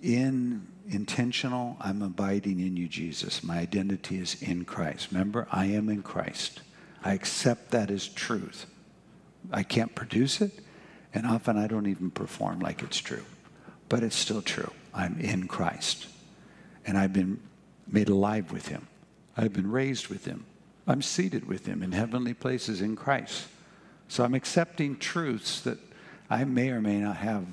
in 0.02 0.68
intentional, 0.90 1.78
I'm 1.80 2.02
abiding 2.02 2.60
in 2.60 2.76
you, 2.76 2.88
Jesus. 2.88 3.44
My 3.44 3.60
identity 3.60 4.18
is 4.18 4.42
in 4.42 4.66
Christ. 4.66 5.12
Remember, 5.12 5.48
I 5.52 5.66
am 5.66 5.90
in 5.90 6.02
Christ. 6.02 6.62
I 7.04 7.14
accept 7.14 7.72
that 7.72 7.90
as 7.90 8.08
truth. 8.08 8.66
I 9.52 9.64
can't 9.64 9.96
produce 9.96 10.42
it, 10.42 10.52
and 11.14 11.26
often 11.26 11.58
I 11.58 11.68
don't 11.68 11.88
even 11.88 12.12
perform 12.12 12.60
like 12.60 12.82
it's 12.84 13.00
true. 13.00 13.24
But 13.90 14.04
it's 14.04 14.16
still 14.16 14.42
true. 14.42 14.72
I'm 14.94 15.20
in 15.20 15.48
Christ. 15.48 16.08
And 16.86 16.98
I've 16.98 17.14
been 17.14 17.40
made 17.88 18.10
alive 18.10 18.52
with 18.52 18.68
him. 18.68 18.88
I've 19.38 19.54
been 19.54 19.72
raised 19.72 20.08
with 20.08 20.26
him. 20.26 20.46
I'm 20.88 21.02
seated 21.02 21.48
with 21.48 21.66
him 21.66 21.84
in 21.84 21.92
heavenly 21.92 22.34
places 22.34 22.82
in 22.82 22.96
Christ. 22.96 23.48
So 24.08 24.24
I'm 24.24 24.34
accepting 24.34 24.98
truths 24.98 25.62
that 25.62 25.78
I 26.30 26.44
may 26.44 26.70
or 26.70 26.82
may 26.82 27.00
not 27.00 27.18
have 27.18 27.46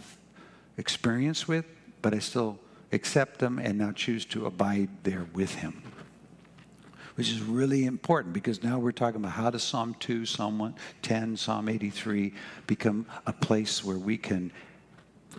experience 0.77 1.47
with, 1.47 1.65
but 2.03 2.15
I 2.15 2.19
still 2.19 2.59
accept 2.93 3.39
them 3.39 3.59
and 3.59 3.79
now 3.79 3.93
choose 3.93 4.25
to 4.27 4.47
abide 4.47 4.89
there 5.03 5.27
with 5.35 5.57
him. 5.57 5.83
Which 7.17 7.31
is 7.31 7.43
really 7.43 7.85
important 7.85 8.33
because 8.33 8.63
now 8.63 8.79
we're 8.79 8.93
talking 8.93 9.21
about 9.21 9.33
how 9.33 9.51
does 9.51 9.65
Psalm 9.65 9.97
2, 9.99 10.25
Psalm 10.25 10.75
10, 11.03 11.37
Psalm 11.37 11.69
83 11.69 12.33
become 12.67 13.07
a 13.27 13.33
place 13.33 13.85
where 13.85 13.99
we 13.99 14.17
can 14.17 14.53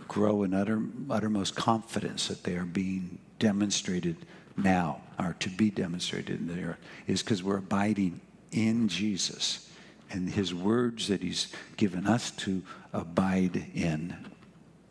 grow 0.06 0.42
in 0.42 0.52
utter, 0.52 0.82
uttermost 1.08 1.54
confidence 1.54 2.28
that 2.28 2.44
they 2.44 2.56
are 2.56 2.66
being 2.66 3.18
demonstrated 3.38 4.16
now, 4.56 5.00
or 5.18 5.34
to 5.40 5.48
be 5.48 5.70
demonstrated 5.70 6.40
in 6.40 6.48
the 6.48 6.62
earth, 6.62 6.78
is 7.06 7.22
because 7.22 7.42
we're 7.42 7.56
abiding 7.56 8.20
in 8.52 8.88
Jesus 8.88 9.70
and 10.10 10.28
his 10.28 10.52
words 10.52 11.08
that 11.08 11.22
he's 11.22 11.52
given 11.76 12.06
us 12.06 12.30
to 12.32 12.62
abide 12.92 13.64
in 13.74 14.14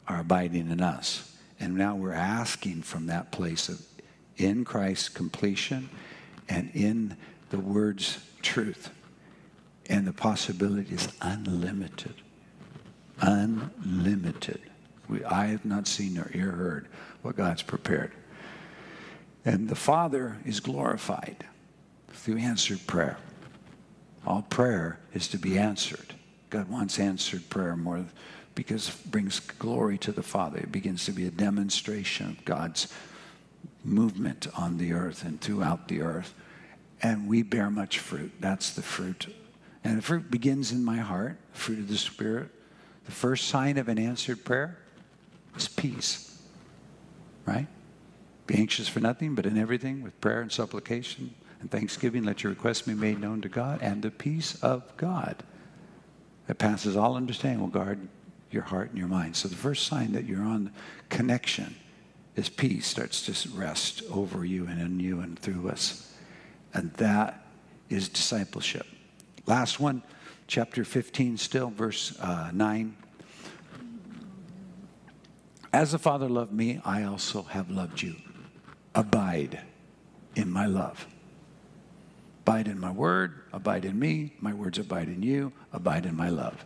are 0.08 0.22
abiding 0.22 0.72
in 0.72 0.82
us. 0.82 1.29
And 1.60 1.76
now 1.76 1.96
we're 1.96 2.14
asking 2.14 2.84
from 2.84 3.08
that 3.08 3.32
place 3.32 3.70
of 3.70 3.82
in 4.38 4.64
Christ's 4.64 5.10
completion 5.10 5.90
and 6.48 6.72
in 6.74 7.18
the 7.50 7.60
word's 7.60 8.20
truth. 8.42 8.90
And 9.88 10.08
the 10.08 10.14
possibility 10.14 10.96
is 10.96 11.10
unlimited. 11.22 12.14
Unlimited. 13.20 14.62
We, 15.10 15.24
I 15.26 15.48
have 15.48 15.66
not 15.66 15.88
seen 15.88 16.14
nor 16.14 16.32
ear 16.34 16.52
heard 16.52 16.88
what 17.22 17.36
God's 17.36 17.64
prepared. 17.64 18.14
And 19.44 19.68
the 19.68 19.76
Father 19.76 20.38
is 20.46 20.60
glorified 20.60 21.46
through 22.10 22.38
answered 22.38 22.86
prayer. 22.88 23.18
All 24.26 24.44
prayer 24.44 25.00
is 25.14 25.28
to 25.30 25.38
be 25.38 25.58
answered. 25.58 26.14
God 26.50 26.70
wants 26.70 27.00
answered 27.00 27.50
prayer 27.50 27.76
more 27.76 28.06
because 28.60 28.90
it 28.90 29.10
brings 29.10 29.40
glory 29.40 29.98
to 29.98 30.12
the 30.12 30.22
Father. 30.22 30.58
It 30.58 30.70
begins 30.70 31.06
to 31.06 31.14
be 31.14 31.26
a 31.26 31.32
demonstration 31.32 32.32
of 32.32 32.44
God's 32.44 32.94
movement 33.86 34.48
on 34.54 34.78
the 34.78 34.92
earth 34.92 35.24
and 35.24 35.40
throughout 35.40 35.88
the 35.88 36.02
earth. 36.02 36.34
And 37.02 37.30
we 37.30 37.42
bear 37.42 37.70
much 37.70 38.00
fruit. 38.00 38.34
That's 38.42 38.72
the 38.72 38.82
fruit. 38.82 39.34
And 39.86 39.98
the 39.98 40.02
fruit 40.02 40.30
begins 40.30 40.74
in 40.74 40.84
my 40.84 40.98
heart, 40.98 41.38
fruit 41.54 41.80
of 41.80 41.88
the 41.88 41.96
Spirit. 41.96 42.50
The 43.06 43.14
first 43.14 43.48
sign 43.48 43.78
of 43.78 43.88
an 43.88 43.98
answered 43.98 44.44
prayer 44.44 44.78
is 45.56 45.70
peace. 45.70 46.38
Right? 47.46 47.68
Be 48.46 48.56
anxious 48.56 48.90
for 48.90 49.00
nothing, 49.00 49.36
but 49.36 49.46
in 49.46 49.58
everything, 49.58 50.04
with 50.04 50.20
prayer 50.20 50.42
and 50.42 50.52
supplication 50.52 51.34
and 51.62 51.72
thanksgiving, 51.72 52.26
let 52.26 52.44
your 52.44 52.50
requests 52.50 52.82
be 52.82 52.94
made 52.94 53.22
known 53.22 53.40
to 53.40 53.48
God, 53.48 53.80
and 53.82 54.02
the 54.02 54.12
peace 54.12 54.62
of 54.62 54.98
God 54.98 55.44
that 56.48 56.58
passes 56.58 56.98
all 56.98 57.16
understanding 57.16 57.62
will 57.62 57.70
guard 57.70 58.06
your 58.52 58.64
heart 58.64 58.90
and 58.90 58.98
your 58.98 59.08
mind. 59.08 59.36
So 59.36 59.48
the 59.48 59.56
first 59.56 59.88
sign 59.88 60.14
that 60.14 60.26
you're 60.26 60.42
on 60.42 60.72
connection 61.10 61.76
is 62.36 62.50
peace 62.50 62.88
starts 62.88 63.26
to 63.26 63.50
rest 63.58 64.04
over 64.12 64.46
you 64.46 64.66
and 64.68 64.80
in 64.80 65.00
you 65.00 65.20
and 65.20 65.38
through 65.38 65.70
us. 65.70 66.14
And 66.74 66.94
that 66.94 67.46
is 67.90 68.10
discipleship. 68.10 68.86
Last 69.46 69.80
one, 69.80 70.04
chapter 70.48 70.84
15, 70.84 71.38
still, 71.38 71.70
verse 71.70 72.18
uh, 72.20 72.52
9. 72.54 72.96
As 75.72 75.92
the 75.92 76.00
Father 76.00 76.30
loved 76.30 76.52
me, 76.52 76.82
I 76.84 77.04
also 77.04 77.44
have 77.44 77.70
loved 77.70 78.02
you. 78.02 78.16
Abide 78.96 79.62
in 80.36 80.52
my 80.52 80.66
love. 80.66 81.06
Abide 82.42 82.68
in 82.68 82.80
my 82.80 82.92
word, 82.92 83.44
abide 83.54 83.86
in 83.86 84.00
me, 84.00 84.34
my 84.40 84.54
words 84.54 84.80
abide 84.80 85.08
in 85.08 85.22
you, 85.22 85.52
abide 85.72 86.08
in 86.08 86.16
my 86.16 86.30
love. 86.30 86.66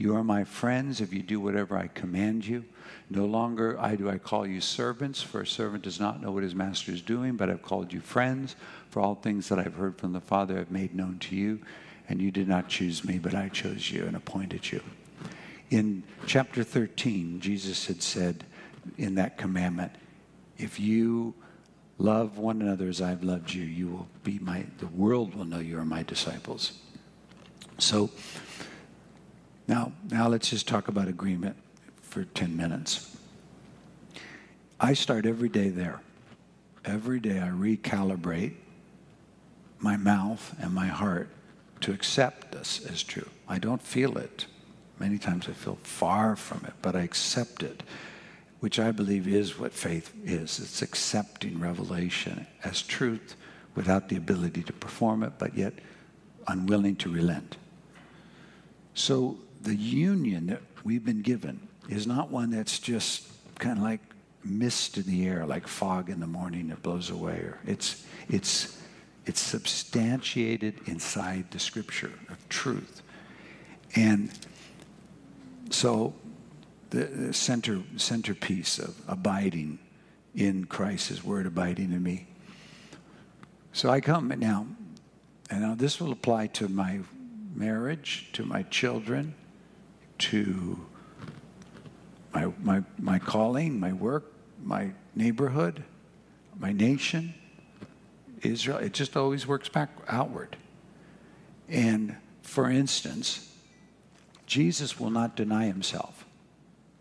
You 0.00 0.16
are 0.16 0.24
my 0.24 0.44
friends 0.44 1.02
if 1.02 1.12
you 1.12 1.20
do 1.20 1.40
whatever 1.40 1.76
I 1.76 1.88
command 1.88 2.46
you. 2.46 2.64
No 3.10 3.26
longer 3.26 3.78
I 3.78 3.96
do 3.96 4.08
I 4.08 4.16
call 4.16 4.46
you 4.46 4.62
servants, 4.62 5.20
for 5.20 5.42
a 5.42 5.46
servant 5.46 5.84
does 5.84 6.00
not 6.00 6.22
know 6.22 6.30
what 6.30 6.42
his 6.42 6.54
master 6.54 6.90
is 6.90 7.02
doing, 7.02 7.36
but 7.36 7.50
I've 7.50 7.60
called 7.60 7.92
you 7.92 8.00
friends, 8.00 8.56
for 8.88 9.00
all 9.00 9.14
things 9.14 9.50
that 9.50 9.58
I've 9.58 9.74
heard 9.74 9.98
from 9.98 10.14
the 10.14 10.20
Father 10.22 10.58
I've 10.58 10.70
made 10.70 10.94
known 10.94 11.18
to 11.18 11.36
you. 11.36 11.60
And 12.08 12.18
you 12.18 12.30
did 12.30 12.48
not 12.48 12.66
choose 12.66 13.04
me, 13.04 13.18
but 13.18 13.34
I 13.34 13.50
chose 13.50 13.90
you 13.90 14.06
and 14.06 14.16
appointed 14.16 14.72
you. 14.72 14.82
In 15.68 16.02
chapter 16.26 16.64
13, 16.64 17.38
Jesus 17.38 17.86
had 17.86 18.02
said 18.02 18.46
in 18.96 19.16
that 19.16 19.36
commandment, 19.36 19.92
if 20.56 20.80
you 20.80 21.34
love 21.98 22.38
one 22.38 22.62
another 22.62 22.88
as 22.88 23.02
I've 23.02 23.22
loved 23.22 23.52
you, 23.52 23.64
you 23.64 23.88
will 23.88 24.08
be 24.24 24.38
my, 24.38 24.64
the 24.78 24.86
world 24.86 25.34
will 25.34 25.44
know 25.44 25.58
you 25.58 25.78
are 25.78 25.84
my 25.84 26.04
disciples. 26.04 26.72
So 27.76 28.10
now, 29.70 29.92
now 30.10 30.26
let's 30.26 30.50
just 30.50 30.66
talk 30.66 30.88
about 30.88 31.06
agreement 31.06 31.56
for 32.02 32.24
10 32.24 32.56
minutes. 32.56 33.16
I 34.80 34.94
start 34.94 35.26
every 35.26 35.48
day 35.48 35.68
there. 35.68 36.00
Every 36.84 37.20
day 37.20 37.38
I 37.38 37.50
recalibrate 37.50 38.54
my 39.78 39.96
mouth 39.96 40.56
and 40.60 40.74
my 40.74 40.88
heart 40.88 41.28
to 41.82 41.92
accept 41.92 42.50
this 42.50 42.84
as 42.84 43.04
true. 43.04 43.28
I 43.48 43.58
don't 43.58 43.80
feel 43.80 44.18
it. 44.18 44.46
Many 44.98 45.18
times 45.18 45.48
I 45.48 45.52
feel 45.52 45.78
far 45.84 46.34
from 46.34 46.64
it, 46.66 46.74
but 46.82 46.96
I 46.96 47.02
accept 47.02 47.62
it, 47.62 47.84
which 48.58 48.80
I 48.80 48.90
believe 48.90 49.28
is 49.28 49.56
what 49.56 49.72
faith 49.72 50.12
is. 50.24 50.58
It's 50.58 50.82
accepting 50.82 51.60
revelation 51.60 52.48
as 52.64 52.82
truth 52.82 53.36
without 53.76 54.08
the 54.08 54.16
ability 54.16 54.64
to 54.64 54.72
perform 54.72 55.22
it, 55.22 55.34
but 55.38 55.56
yet 55.56 55.74
unwilling 56.48 56.96
to 56.96 57.12
relent. 57.12 57.56
So 58.94 59.38
the 59.62 59.74
union 59.74 60.46
that 60.46 60.62
we've 60.84 61.04
been 61.04 61.22
given 61.22 61.68
is 61.88 62.06
not 62.06 62.30
one 62.30 62.50
that's 62.50 62.78
just 62.78 63.28
kind 63.58 63.78
of 63.78 63.84
like 63.84 64.00
mist 64.44 64.96
in 64.96 65.04
the 65.04 65.26
air, 65.26 65.44
like 65.44 65.66
fog 65.66 66.08
in 66.08 66.20
the 66.20 66.26
morning 66.26 66.68
that 66.68 66.82
blows 66.82 67.10
away. 67.10 67.34
Or 67.34 67.58
it's, 67.66 68.06
it's, 68.28 68.78
it's 69.26 69.40
substantiated 69.40 70.80
inside 70.86 71.50
the 71.50 71.58
scripture 71.58 72.12
of 72.28 72.48
truth. 72.48 73.02
And 73.94 74.30
so 75.70 76.14
the, 76.90 77.04
the 77.04 77.32
center, 77.32 77.82
centerpiece 77.96 78.78
of 78.78 78.96
abiding 79.08 79.78
in 80.34 80.64
Christ, 80.64 81.08
His 81.08 81.24
Word 81.24 81.46
abiding 81.46 81.92
in 81.92 82.02
me. 82.02 82.26
So 83.72 83.90
I 83.90 84.00
come 84.00 84.28
now, 84.38 84.66
and 85.50 85.60
now 85.60 85.74
this 85.74 86.00
will 86.00 86.12
apply 86.12 86.48
to 86.48 86.68
my 86.68 87.00
marriage, 87.54 88.28
to 88.32 88.44
my 88.44 88.62
children, 88.64 89.34
to 90.20 90.86
my, 92.32 92.52
my, 92.62 92.82
my 92.98 93.18
calling, 93.18 93.80
my 93.80 93.92
work, 93.92 94.32
my 94.62 94.92
neighborhood, 95.14 95.82
my 96.58 96.72
nation, 96.72 97.34
Israel. 98.42 98.78
It 98.78 98.92
just 98.92 99.16
always 99.16 99.46
works 99.46 99.68
back 99.68 99.90
outward. 100.08 100.56
And 101.68 102.16
for 102.42 102.70
instance, 102.70 103.54
Jesus 104.46 104.98
will 105.00 105.10
not 105.10 105.36
deny 105.36 105.66
himself. 105.66 106.24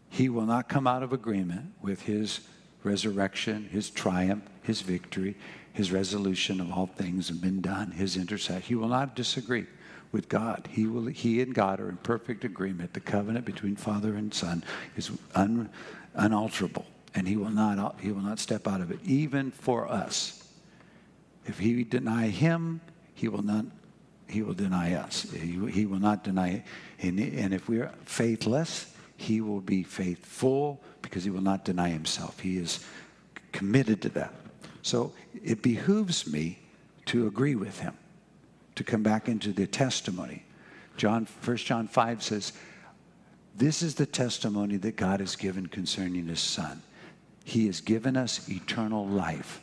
he 0.09 0.27
will 0.27 0.45
not 0.45 0.67
come 0.67 0.87
out 0.87 1.03
of 1.03 1.13
agreement 1.13 1.73
with 1.81 2.01
his 2.03 2.41
resurrection, 2.83 3.69
his 3.71 3.89
triumph, 3.89 4.43
his 4.63 4.81
victory, 4.81 5.35
his 5.71 5.91
resolution 5.91 6.59
of 6.59 6.71
all 6.71 6.87
things 6.87 7.27
have 7.29 7.41
been 7.41 7.61
done, 7.61 7.91
his 7.91 8.17
intercession. 8.17 8.61
He 8.61 8.75
will 8.75 8.87
not 8.87 9.15
disagree 9.15 9.67
with 10.11 10.29
God. 10.29 10.67
He, 10.71 10.87
will, 10.87 11.05
he 11.05 11.41
and 11.41 11.53
God 11.53 11.79
are 11.79 11.89
in 11.89 11.97
perfect 11.97 12.43
agreement. 12.43 12.93
The 12.93 12.99
covenant 12.99 13.45
between 13.45 13.75
Father 13.75 14.15
and 14.15 14.33
Son 14.33 14.63
is 14.95 15.11
un, 15.35 15.69
unalterable, 16.15 16.85
and 17.15 17.27
he 17.27 17.37
will, 17.37 17.49
not, 17.49 17.99
he 17.99 18.11
will 18.11 18.21
not 18.21 18.39
step 18.39 18.67
out 18.67 18.81
of 18.81 18.91
it, 18.91 18.99
even 19.03 19.51
for 19.51 19.87
us. 19.87 20.47
If 21.45 21.59
he 21.59 21.83
deny 21.83 22.27
him, 22.27 22.81
he 23.13 23.27
will 23.27 23.43
not 23.43 23.65
he 24.27 24.43
will 24.43 24.53
deny 24.53 24.93
us. 24.93 25.23
He, 25.31 25.57
he 25.71 25.87
will 25.87 25.99
not 25.99 26.23
deny 26.23 26.63
and, 27.01 27.19
and 27.19 27.53
if 27.53 27.67
we 27.67 27.79
are 27.79 27.91
faithless, 28.05 28.93
he 29.17 29.41
will 29.41 29.59
be 29.59 29.83
faithful 29.83 30.79
because 31.01 31.23
he 31.23 31.29
will 31.29 31.41
not 31.41 31.65
deny 31.65 31.89
himself. 31.89 32.39
He 32.39 32.57
is 32.57 32.85
committed 33.51 34.01
to 34.03 34.09
that. 34.09 34.33
So 34.81 35.13
it 35.43 35.61
behooves 35.61 36.31
me 36.31 36.59
to 37.07 37.27
agree 37.27 37.55
with 37.55 37.79
him, 37.79 37.97
to 38.79 38.83
come 38.85 39.03
back 39.03 39.27
into 39.27 39.51
the 39.51 39.67
testimony. 39.67 40.41
John, 40.95 41.27
1 41.43 41.57
John 41.57 41.85
5 41.85 42.23
says, 42.23 42.53
This 43.53 43.81
is 43.81 43.95
the 43.95 44.05
testimony 44.05 44.77
that 44.77 44.95
God 44.95 45.19
has 45.19 45.35
given 45.35 45.65
concerning 45.67 46.27
his 46.27 46.39
Son. 46.39 46.81
He 47.43 47.65
has 47.65 47.81
given 47.81 48.15
us 48.15 48.47
eternal 48.47 49.05
life, 49.05 49.59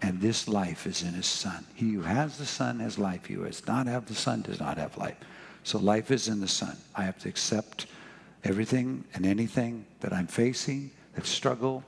and 0.00 0.22
this 0.22 0.48
life 0.48 0.86
is 0.86 1.02
in 1.02 1.12
his 1.12 1.26
Son. 1.26 1.66
He 1.74 1.92
who 1.92 2.00
has 2.00 2.38
the 2.38 2.46
Son 2.46 2.80
has 2.80 2.98
life. 2.98 3.26
He 3.26 3.34
who 3.34 3.44
does 3.44 3.66
not 3.66 3.88
have 3.88 4.06
the 4.06 4.14
Son 4.14 4.40
does 4.40 4.58
not 4.58 4.78
have 4.78 4.96
life. 4.96 5.18
So 5.62 5.78
life 5.78 6.10
is 6.10 6.28
in 6.28 6.40
the 6.40 6.48
Son. 6.48 6.78
I 6.94 7.02
have 7.02 7.18
to 7.18 7.28
accept 7.28 7.84
everything 8.42 9.04
and 9.12 9.26
anything 9.26 9.84
that 10.00 10.14
I'm 10.14 10.28
facing, 10.28 10.92
that 11.14 11.26
struggle. 11.26 11.84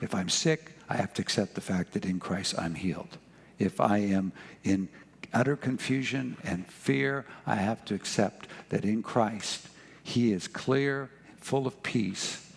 If 0.00 0.14
I'm 0.14 0.30
sick, 0.30 0.78
I 0.88 0.96
have 0.96 1.12
to 1.12 1.20
accept 1.20 1.54
the 1.54 1.60
fact 1.60 1.92
that 1.92 2.06
in 2.06 2.20
Christ 2.20 2.54
I'm 2.56 2.74
healed. 2.74 3.18
If 3.58 3.80
I 3.82 3.98
am 3.98 4.32
in 4.64 4.88
utter 5.36 5.54
confusion 5.54 6.34
and 6.44 6.66
fear, 6.66 7.26
I 7.46 7.56
have 7.56 7.84
to 7.84 7.94
accept 7.94 8.48
that 8.70 8.84
in 8.84 9.02
Christ 9.02 9.68
He 10.02 10.32
is 10.32 10.48
clear, 10.48 11.10
full 11.40 11.66
of 11.66 11.82
peace, 11.82 12.50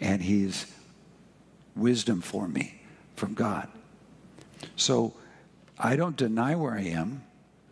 and 0.00 0.20
He 0.22 0.44
is 0.44 0.70
wisdom 1.74 2.20
for 2.20 2.46
me 2.46 2.82
from 3.14 3.32
God. 3.32 3.68
So 4.76 5.14
I 5.78 5.96
don't 5.96 6.16
deny 6.16 6.54
where 6.54 6.74
I 6.74 6.82
am. 6.82 7.22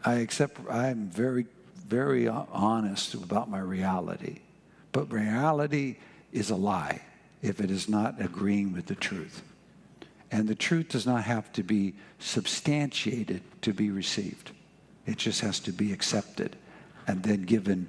I 0.02 0.14
accept, 0.14 0.58
I'm 0.70 1.08
very, 1.10 1.46
very 1.86 2.26
honest 2.26 3.12
about 3.12 3.50
my 3.50 3.60
reality. 3.60 4.40
But 4.92 5.12
reality 5.12 5.96
is 6.32 6.48
a 6.48 6.56
lie 6.56 7.02
if 7.42 7.60
it 7.60 7.70
is 7.70 7.86
not 7.86 8.18
agreeing 8.18 8.72
with 8.72 8.86
the 8.86 8.94
truth. 8.94 9.42
And 10.30 10.48
the 10.48 10.54
truth 10.54 10.88
does 10.88 11.06
not 11.06 11.24
have 11.24 11.52
to 11.52 11.62
be 11.62 11.94
substantiated 12.18 13.42
to 13.62 13.74
be 13.74 13.90
received. 13.90 14.50
It 15.06 15.18
just 15.18 15.40
has 15.42 15.60
to 15.60 15.72
be 15.72 15.92
accepted 15.92 16.56
and 17.06 17.22
then 17.22 17.42
given 17.42 17.88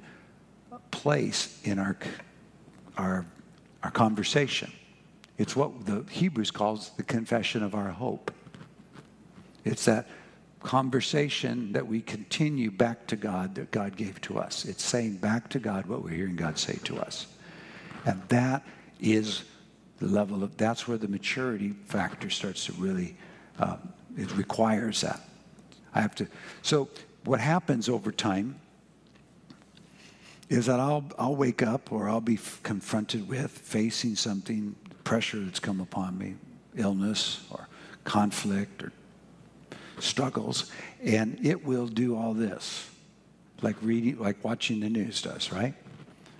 place 0.91 1.59
in 1.63 1.79
our, 1.79 1.97
our, 2.97 3.25
our 3.83 3.91
conversation. 3.91 4.71
It's 5.37 5.55
what 5.55 5.85
the 5.85 6.05
Hebrews 6.09 6.51
calls 6.51 6.91
the 6.91 7.03
confession 7.03 7.63
of 7.63 7.75
our 7.75 7.89
hope. 7.89 8.31
It's 9.63 9.85
that 9.85 10.07
conversation 10.61 11.73
that 11.73 11.85
we 11.85 12.01
continue 12.01 12.71
back 12.71 13.07
to 13.07 13.15
God 13.15 13.55
that 13.55 13.71
God 13.71 13.95
gave 13.95 14.19
to 14.21 14.39
us. 14.39 14.65
It's 14.65 14.83
saying 14.83 15.17
back 15.17 15.49
to 15.49 15.59
God 15.59 15.85
what 15.85 16.03
we're 16.03 16.15
hearing 16.15 16.35
God 16.35 16.57
say 16.57 16.79
to 16.85 16.97
us. 16.99 17.27
And 18.05 18.21
that 18.29 18.63
is 18.99 19.43
the 19.99 20.07
level 20.07 20.43
of, 20.43 20.57
that's 20.57 20.87
where 20.87 20.97
the 20.97 21.07
maturity 21.07 21.73
factor 21.85 22.29
starts 22.29 22.65
to 22.65 22.73
really, 22.73 23.15
um, 23.59 23.93
it 24.17 24.35
requires 24.35 25.01
that. 25.01 25.21
I 25.93 26.01
have 26.01 26.15
to, 26.15 26.27
so 26.61 26.89
what 27.25 27.39
happens 27.39 27.89
over 27.89 28.11
time 28.11 28.59
is 30.49 30.67
that 30.67 30.79
I'll, 30.79 31.05
I'll 31.17 31.35
wake 31.35 31.63
up 31.63 31.91
or 31.91 32.07
I'll 32.07 32.21
be 32.21 32.39
confronted 32.63 33.27
with 33.27 33.51
facing 33.51 34.15
something, 34.15 34.75
pressure 35.03 35.39
that's 35.39 35.59
come 35.59 35.79
upon 35.81 36.17
me, 36.17 36.35
illness 36.75 37.45
or 37.49 37.67
conflict 38.03 38.83
or 38.83 38.91
struggles, 39.99 40.71
and 41.03 41.39
it 41.43 41.65
will 41.65 41.87
do 41.87 42.15
all 42.15 42.33
this, 42.33 42.89
like 43.61 43.75
reading, 43.81 44.19
like 44.19 44.43
watching 44.43 44.79
the 44.81 44.89
news 44.89 45.21
does, 45.21 45.51
right? 45.51 45.73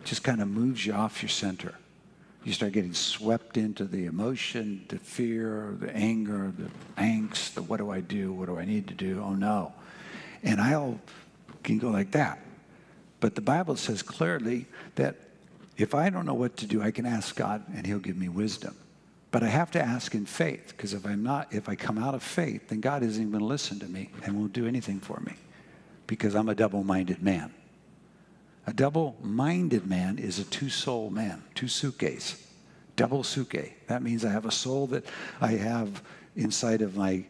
Just 0.04 0.24
kind 0.24 0.42
of 0.42 0.48
moves 0.48 0.86
you 0.86 0.94
off 0.94 1.24
your 1.24 1.30
center. 1.30 1.74
You 2.44 2.54
start 2.54 2.74
getting 2.74 2.94
swept 2.94 3.58
into 3.58 3.86
the 3.86 4.06
emotion, 4.06 4.86
the 4.88 5.00
fear, 5.00 5.76
the 5.80 5.92
anger, 5.96 6.54
the 6.56 6.70
angst, 7.02 7.56
the 7.56 7.64
what 7.64 7.78
do 7.78 7.90
I 7.90 8.02
do? 8.02 8.32
What 8.32 8.46
do 8.46 8.60
I 8.60 8.66
need 8.66 8.88
to 8.90 8.94
do? 8.94 9.24
Oh 9.26 9.34
no. 9.34 9.74
And 10.46 10.62
I'll 10.62 11.02
can 11.64 11.80
go 11.80 11.90
like 11.90 12.12
that. 12.12 12.40
But 13.20 13.36
the 13.36 13.42
Bible 13.42 13.76
says 13.76 14.02
clearly 14.02 14.68
that 14.96 15.16
if 15.78 15.96
I 15.96 16.10
don't 16.10 16.26
know 16.26 16.36
what 16.36 16.56
to 16.58 16.68
do, 16.68 16.82
I 16.82 16.92
can 16.92 17.06
ask 17.06 17.36
God 17.36 17.64
and 17.76 17.86
He'll 17.86 18.00
give 18.00 18.16
me 18.16 18.30
wisdom. 18.30 18.76
But 19.32 19.44
I 19.44 19.48
have 19.48 19.72
to 19.72 19.82
ask 19.82 20.16
in 20.16 20.26
faith, 20.26 20.68
because 20.70 20.94
if 20.94 21.06
I'm 21.06 21.24
not, 21.24 21.54
if 21.54 21.68
I 21.68 21.76
come 21.76 21.98
out 21.98 22.14
of 22.14 22.24
faith, 22.24 22.70
then 22.70 22.80
God 22.80 23.04
isn't 23.04 23.22
even 23.22 23.32
going 23.32 23.42
to 23.42 23.48
listen 23.48 23.80
to 23.80 23.88
me 23.88 24.10
and 24.24 24.38
won't 24.38 24.54
do 24.54 24.66
anything 24.66 25.02
for 25.02 25.20
me. 25.26 25.34
Because 26.08 26.36
I'm 26.36 26.48
a 26.48 26.56
double-minded 26.56 27.22
man. 27.22 27.52
A 28.68 28.74
double-minded 28.74 29.86
man 29.88 30.20
is 30.20 30.40
a 30.40 30.46
two-soul 30.46 31.10
man, 31.10 31.44
two 31.54 31.66
sukkes, 31.66 32.42
double 32.96 33.24
sukke. 33.24 33.74
That 33.88 34.02
means 34.02 34.24
I 34.24 34.32
have 34.32 34.46
a 34.46 34.52
soul 34.52 34.88
that 34.88 35.06
I 35.42 35.54
have 35.54 36.02
inside 36.36 36.82
of 36.82 36.96
my, 36.96 37.26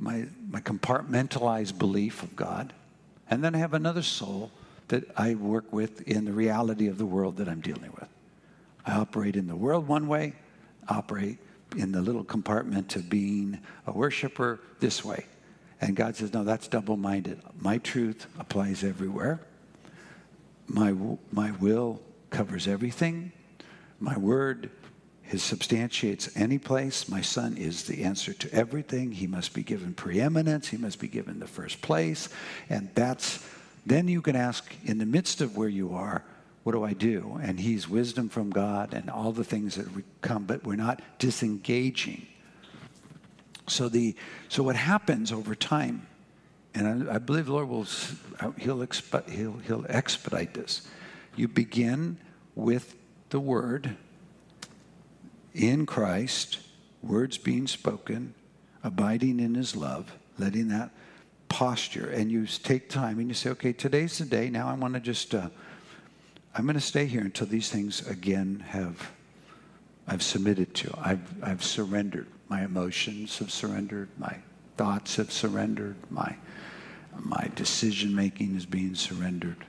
my, 0.00 0.26
my 0.48 0.60
compartmentalized 0.60 1.78
belief 1.78 2.22
of 2.22 2.34
God. 2.34 2.72
And 3.28 3.44
then 3.44 3.54
I 3.54 3.58
have 3.58 3.74
another 3.74 4.02
soul 4.02 4.50
that 4.88 5.04
I 5.16 5.34
work 5.34 5.72
with 5.72 6.02
in 6.08 6.24
the 6.24 6.32
reality 6.32 6.88
of 6.88 6.98
the 6.98 7.06
world 7.06 7.36
that 7.36 7.48
I'm 7.48 7.60
dealing 7.60 7.92
with. 7.92 8.08
I 8.84 8.92
operate 8.92 9.36
in 9.36 9.46
the 9.46 9.54
world 9.54 9.86
one 9.86 10.08
way, 10.08 10.34
operate 10.88 11.38
in 11.76 11.92
the 11.92 12.00
little 12.00 12.24
compartment 12.24 12.96
of 12.96 13.08
being 13.08 13.60
a 13.86 13.92
worshiper 13.92 14.58
this 14.80 15.04
way. 15.04 15.26
And 15.80 15.94
God 15.94 16.16
says, 16.16 16.32
no, 16.32 16.44
that's 16.44 16.66
double 16.66 16.96
minded. 16.96 17.40
My 17.58 17.78
truth 17.78 18.26
applies 18.38 18.82
everywhere. 18.82 19.40
My, 20.66 20.94
my 21.30 21.52
will 21.52 22.00
covers 22.30 22.66
everything. 22.66 23.32
My 24.00 24.18
word 24.18 24.70
his 25.30 25.44
substantiates 25.44 26.28
any 26.34 26.58
place. 26.58 27.08
My 27.08 27.20
son 27.20 27.56
is 27.56 27.84
the 27.84 28.02
answer 28.02 28.32
to 28.32 28.52
everything. 28.52 29.12
He 29.12 29.28
must 29.28 29.54
be 29.54 29.62
given 29.62 29.94
preeminence. 29.94 30.66
He 30.66 30.76
must 30.76 30.98
be 30.98 31.06
given 31.06 31.38
the 31.38 31.46
first 31.46 31.80
place. 31.82 32.28
And 32.68 32.90
that's, 32.96 33.46
then 33.86 34.08
you 34.08 34.22
can 34.22 34.34
ask, 34.34 34.74
in 34.84 34.98
the 34.98 35.06
midst 35.06 35.40
of 35.40 35.56
where 35.56 35.68
you 35.68 35.94
are, 35.94 36.24
what 36.64 36.72
do 36.72 36.82
I 36.82 36.94
do? 36.94 37.38
And 37.40 37.60
he's 37.60 37.88
wisdom 37.88 38.28
from 38.28 38.50
God 38.50 38.92
and 38.92 39.08
all 39.08 39.30
the 39.30 39.44
things 39.44 39.76
that 39.76 39.86
come, 40.20 40.46
but 40.46 40.64
we're 40.64 40.74
not 40.74 41.00
disengaging. 41.20 42.26
So 43.68 43.88
the 43.88 44.16
so 44.48 44.64
what 44.64 44.74
happens 44.74 45.30
over 45.30 45.54
time, 45.54 46.08
and 46.74 47.08
I, 47.08 47.14
I 47.14 47.18
believe 47.18 47.48
Lord 47.48 47.68
will 47.68 47.86
uh, 48.40 48.50
he'll, 48.58 48.78
exp, 48.78 49.30
he'll 49.30 49.58
he'll 49.58 49.86
expedite 49.88 50.54
this. 50.54 50.88
You 51.36 51.46
begin 51.46 52.18
with 52.56 52.96
the 53.28 53.38
word 53.38 53.96
in 55.54 55.86
Christ, 55.86 56.58
words 57.02 57.38
being 57.38 57.66
spoken, 57.66 58.34
abiding 58.82 59.40
in 59.40 59.54
his 59.54 59.76
love, 59.76 60.12
letting 60.38 60.68
that 60.68 60.90
posture, 61.48 62.08
and 62.10 62.30
you 62.30 62.46
take 62.46 62.88
time 62.88 63.18
and 63.18 63.28
you 63.28 63.34
say, 63.34 63.50
okay, 63.50 63.72
today's 63.72 64.18
the 64.18 64.24
day. 64.24 64.50
Now 64.50 64.68
I 64.68 64.74
want 64.74 64.94
to 64.94 65.00
just. 65.00 65.34
Uh, 65.34 65.48
I'm 66.52 66.64
going 66.64 66.74
to 66.74 66.80
stay 66.80 67.06
here 67.06 67.20
until 67.20 67.46
these 67.46 67.70
things 67.70 68.06
again 68.08 68.64
have 68.68 69.12
I've 70.10 70.22
submitted 70.24 70.74
to. 70.74 70.92
I've, 71.00 71.20
I've 71.40 71.62
surrendered. 71.62 72.26
My 72.48 72.64
emotions 72.64 73.38
have 73.38 73.52
surrendered. 73.52 74.08
My 74.18 74.38
thoughts 74.76 75.14
have 75.16 75.30
surrendered. 75.30 75.94
My, 76.10 76.34
my 77.16 77.48
decision 77.54 78.12
making 78.12 78.56
is 78.56 78.66
being 78.66 78.96
surrendered. 78.96 79.64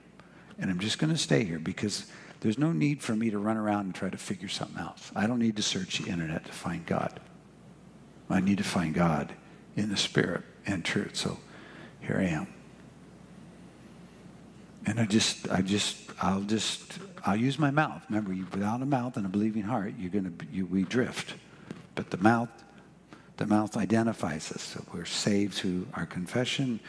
And 0.57 0.71
I'm 0.71 0.79
just 0.79 0.97
going 0.97 1.13
to 1.13 1.19
stay 1.19 1.43
here 1.43 1.59
because 1.59 2.07
there's 2.41 2.57
no 2.57 2.73
need 2.73 3.01
for 3.01 3.15
me 3.15 3.29
to 3.29 3.39
run 3.39 3.55
around 3.55 3.85
and 3.85 3.95
try 3.95 4.09
to 4.09 4.17
figure 4.17 4.49
something 4.49 4.79
else. 4.79 5.11
I 5.15 5.27
don't 5.27 5.39
need 5.39 5.55
to 5.55 5.61
search 5.61 5.99
the 5.99 6.09
internet 6.09 6.45
to 6.45 6.51
find 6.51 6.85
God. 6.85 7.19
I 8.29 8.39
need 8.39 8.57
to 8.57 8.63
find 8.63 8.93
God 8.93 9.33
in 9.75 9.89
the 9.89 9.97
spirit 9.97 10.43
and 10.65 10.83
truth. 10.83 11.15
So 11.15 11.37
here 12.01 12.17
I 12.17 12.25
am. 12.25 12.47
And 14.85 14.99
I 14.99 15.05
just, 15.05 15.49
I 15.51 15.61
just, 15.61 15.97
I'll 16.19 16.41
just, 16.41 16.97
I'll 17.23 17.35
use 17.35 17.59
my 17.59 17.69
mouth. 17.69 18.03
Remember, 18.09 18.31
without 18.51 18.81
a 18.81 18.85
mouth 18.85 19.17
and 19.17 19.25
a 19.25 19.29
believing 19.29 19.63
heart, 19.63 19.93
you're 19.99 20.09
to, 20.09 20.31
you, 20.51 20.65
we 20.65 20.83
drift. 20.83 21.35
But 21.93 22.09
the 22.09 22.17
mouth, 22.17 22.49
the 23.37 23.45
mouth 23.45 23.77
identifies 23.77 24.51
us. 24.51 24.63
So 24.63 24.83
we're 24.91 25.05
saved 25.05 25.53
through 25.53 25.87
our 25.93 26.07
confession 26.07 26.79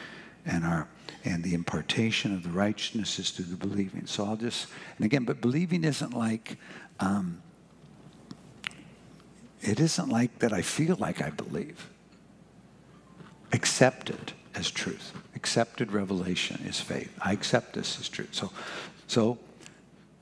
and 0.47 0.65
our, 0.65 0.89
and 1.25 1.43
the 1.45 1.55
impartation 1.55 2.35
of 2.35 2.43
the 2.43 2.51
righteousness 2.51 3.19
is 3.19 3.31
through 3.31 3.47
the 3.47 3.57
believing. 3.57 4.07
So 4.07 4.25
I'll 4.25 4.37
just, 4.37 4.67
and 4.97 5.07
again, 5.07 5.25
but 5.25 5.41
believing 5.41 5.85
isn't 5.85 6.15
like, 6.15 6.57
um, 7.01 7.43
it 9.61 9.79
isn't 9.79 10.09
like 10.09 10.41
that 10.41 10.53
I 10.53 10.63
feel 10.63 10.97
like 10.97 11.23
I 11.23 11.31
believe. 11.31 11.89
Accept 13.53 14.11
it 14.11 14.33
as 14.55 14.71
truth. 14.71 15.13
Accepted 15.37 15.93
revelation 15.93 16.65
is 16.67 16.81
faith. 16.81 17.13
I 17.21 17.33
accept 17.33 17.75
this 17.75 18.01
as 18.01 18.09
truth. 18.09 18.31
So, 18.33 18.51
so 19.07 19.39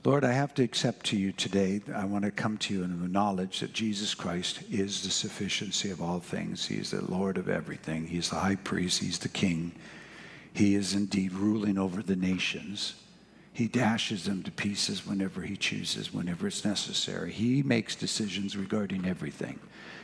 Lord, 0.03 0.23
I 0.23 0.31
have 0.31 0.55
to 0.55 0.63
accept 0.63 1.05
to 1.07 1.17
you 1.17 1.31
today. 1.31 1.81
I 1.93 2.05
want 2.05 2.25
to 2.25 2.31
come 2.31 2.57
to 2.59 2.73
you 2.73 2.83
and 2.83 3.03
acknowledge 3.03 3.59
that 3.59 3.71
Jesus 3.71 4.15
Christ 4.15 4.63
is 4.71 5.03
the 5.03 5.11
sufficiency 5.11 5.91
of 5.91 6.01
all 6.01 6.19
things. 6.19 6.65
He 6.65 6.77
is 6.77 6.89
the 6.89 7.05
Lord 7.05 7.37
of 7.37 7.47
everything. 7.47 8.07
He 8.07 8.17
is 8.17 8.29
the 8.29 8.37
high 8.37 8.55
priest. 8.55 8.99
He's 8.99 9.19
the 9.19 9.29
king. 9.29 9.73
He 10.53 10.75
is 10.75 10.93
indeed 10.93 11.33
ruling 11.33 11.77
over 11.77 12.01
the 12.01 12.15
nations. 12.15 12.95
He 13.53 13.67
dashes 13.67 14.25
them 14.25 14.43
to 14.43 14.51
pieces 14.51 15.05
whenever 15.05 15.41
he 15.41 15.57
chooses, 15.57 16.13
whenever 16.13 16.47
it's 16.47 16.63
necessary. 16.63 17.31
He 17.31 17.63
makes 17.63 17.95
decisions 17.95 18.55
regarding 18.55 19.05
everything. 19.05 19.59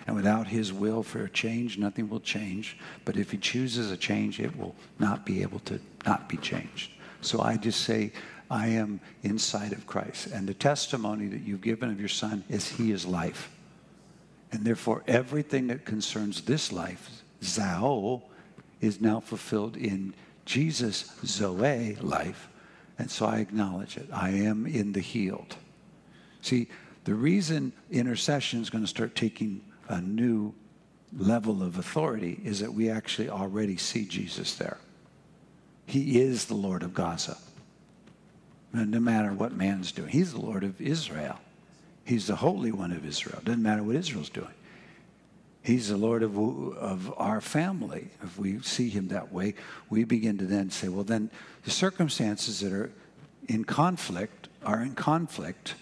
And 0.05 0.15
without 0.15 0.47
his 0.47 0.71
will 0.71 1.03
for 1.03 1.23
a 1.23 1.29
change, 1.29 1.77
nothing 1.77 2.09
will 2.09 2.19
change. 2.19 2.77
But 3.05 3.17
if 3.17 3.31
he 3.31 3.37
chooses 3.37 3.91
a 3.91 3.97
change, 3.97 4.39
it 4.39 4.57
will 4.57 4.75
not 4.99 5.25
be 5.25 5.41
able 5.41 5.59
to 5.59 5.79
not 6.05 6.29
be 6.29 6.37
changed. 6.37 6.91
So 7.21 7.41
I 7.41 7.57
just 7.57 7.81
say, 7.81 8.11
I 8.49 8.67
am 8.67 8.99
inside 9.23 9.73
of 9.73 9.85
Christ. 9.85 10.27
And 10.27 10.47
the 10.47 10.53
testimony 10.53 11.27
that 11.27 11.41
you've 11.41 11.61
given 11.61 11.89
of 11.89 11.99
your 11.99 12.09
son 12.09 12.43
is 12.49 12.67
he 12.69 12.91
is 12.91 13.05
life. 13.05 13.49
And 14.51 14.65
therefore, 14.65 15.03
everything 15.07 15.67
that 15.67 15.85
concerns 15.85 16.41
this 16.41 16.71
life, 16.71 17.21
Zao, 17.41 18.21
is 18.79 19.01
now 19.01 19.19
fulfilled 19.19 19.75
in 19.75 20.13
Jesus' 20.47 21.11
Zoe 21.23 21.95
life. 22.01 22.49
And 22.97 23.11
so 23.11 23.27
I 23.27 23.37
acknowledge 23.37 23.97
it. 23.97 24.07
I 24.11 24.29
am 24.29 24.65
in 24.65 24.93
the 24.93 25.01
healed. 25.01 25.55
See, 26.41 26.67
the 27.03 27.13
reason 27.13 27.73
intercession 27.91 28.61
is 28.61 28.71
going 28.71 28.83
to 28.83 28.89
start 28.89 29.15
taking 29.15 29.61
a 29.87 30.01
new 30.01 30.55
level 31.15 31.61
of 31.61 31.77
authority 31.77 32.39
is 32.43 32.59
that 32.61 32.73
we 32.73 32.89
actually 32.89 33.29
already 33.29 33.77
see 33.77 34.05
Jesus 34.05 34.55
there. 34.55 34.79
He 35.85 36.19
is 36.19 36.45
the 36.45 36.55
Lord 36.55 36.81
of 36.81 36.93
Gaza 36.93 37.37
no 38.73 38.99
matter 38.99 39.33
what 39.33 39.53
man's 39.53 39.91
doing. 39.91 40.09
He's 40.09 40.33
the 40.33 40.41
Lord 40.41 40.63
of 40.63 40.79
Israel. 40.81 41.39
He's 42.03 42.27
the 42.27 42.35
Holy 42.35 42.71
One 42.71 42.91
of 42.91 43.05
Israel. 43.05 43.39
Doesn't 43.43 43.63
matter 43.63 43.83
what 43.83 43.95
Israel's 43.95 44.29
doing. 44.29 44.53
He's 45.67 45.89
the 45.89 45.97
Lord 45.97 46.23
of, 46.23 46.37
of 46.37 47.13
our 47.17 47.41
family. 47.41 48.07
If 48.23 48.39
we 48.39 48.61
see 48.61 48.87
him 48.87 49.09
that 49.09 49.33
way, 49.33 49.53
we 49.89 50.05
begin 50.05 50.37
to 50.37 50.45
then 50.45 50.69
say, 50.69 50.87
well, 50.87 51.03
then 51.03 51.29
the 51.65 51.71
circumstances 51.71 52.61
that 52.61 52.71
are 52.71 52.89
in 53.49 53.65
conflict 53.65 54.47
are 54.63 54.81
in 54.81 54.95
conflict 54.95 55.75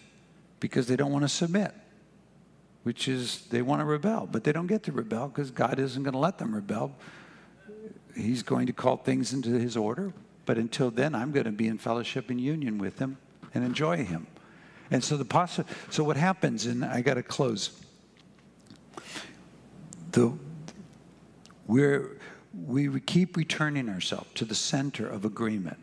because 0.60 0.88
they 0.88 0.96
don't 0.96 1.12
want 1.12 1.24
to 1.24 1.30
submit, 1.30 1.72
which 2.82 3.08
is 3.08 3.46
they 3.52 3.62
want 3.62 3.80
to 3.80 3.86
rebel, 3.86 4.28
but 4.32 4.44
they 4.44 4.52
don't 4.52 4.66
get 4.66 4.82
to 4.86 4.92
rebel 4.92 5.28
because 5.28 5.52
God 5.52 5.78
isn't 5.78 6.02
going 6.02 6.14
to 6.14 6.20
let 6.20 6.40
them 6.40 6.56
rebel. 6.56 6.96
He's 8.16 8.42
going 8.42 8.66
to 8.66 8.74
call 8.74 8.98
things 8.98 9.34
into 9.34 9.52
his 9.52 9.78
order, 9.78 10.14
but 10.48 10.58
until 10.58 10.90
then, 10.90 11.14
I'm 11.14 11.32
going 11.32 11.46
to 11.46 11.52
be 11.52 11.68
in 11.68 11.78
fellowship 11.78 12.32
and 12.32 12.42
union 12.42 12.80
with 12.80 12.98
him 12.98 13.20
and 13.54 13.64
enjoy 13.64 14.04
him. 14.04 14.26
And 14.90 15.04
so 15.04 15.16
the 15.16 15.26
possi- 15.26 15.68
so 15.92 16.04
what 16.04 16.18
happens, 16.18 16.66
and 16.66 16.84
I 16.84 17.02
got 17.02 17.14
to 17.16 17.24
close. 17.24 17.80
The 20.16 20.32
we're 21.68 22.18
we 22.54 23.02
keep 23.02 23.36
returning 23.36 23.90
ourselves 23.90 24.30
to 24.36 24.46
the 24.46 24.56
center 24.56 25.06
of 25.06 25.26
agreement. 25.26 25.78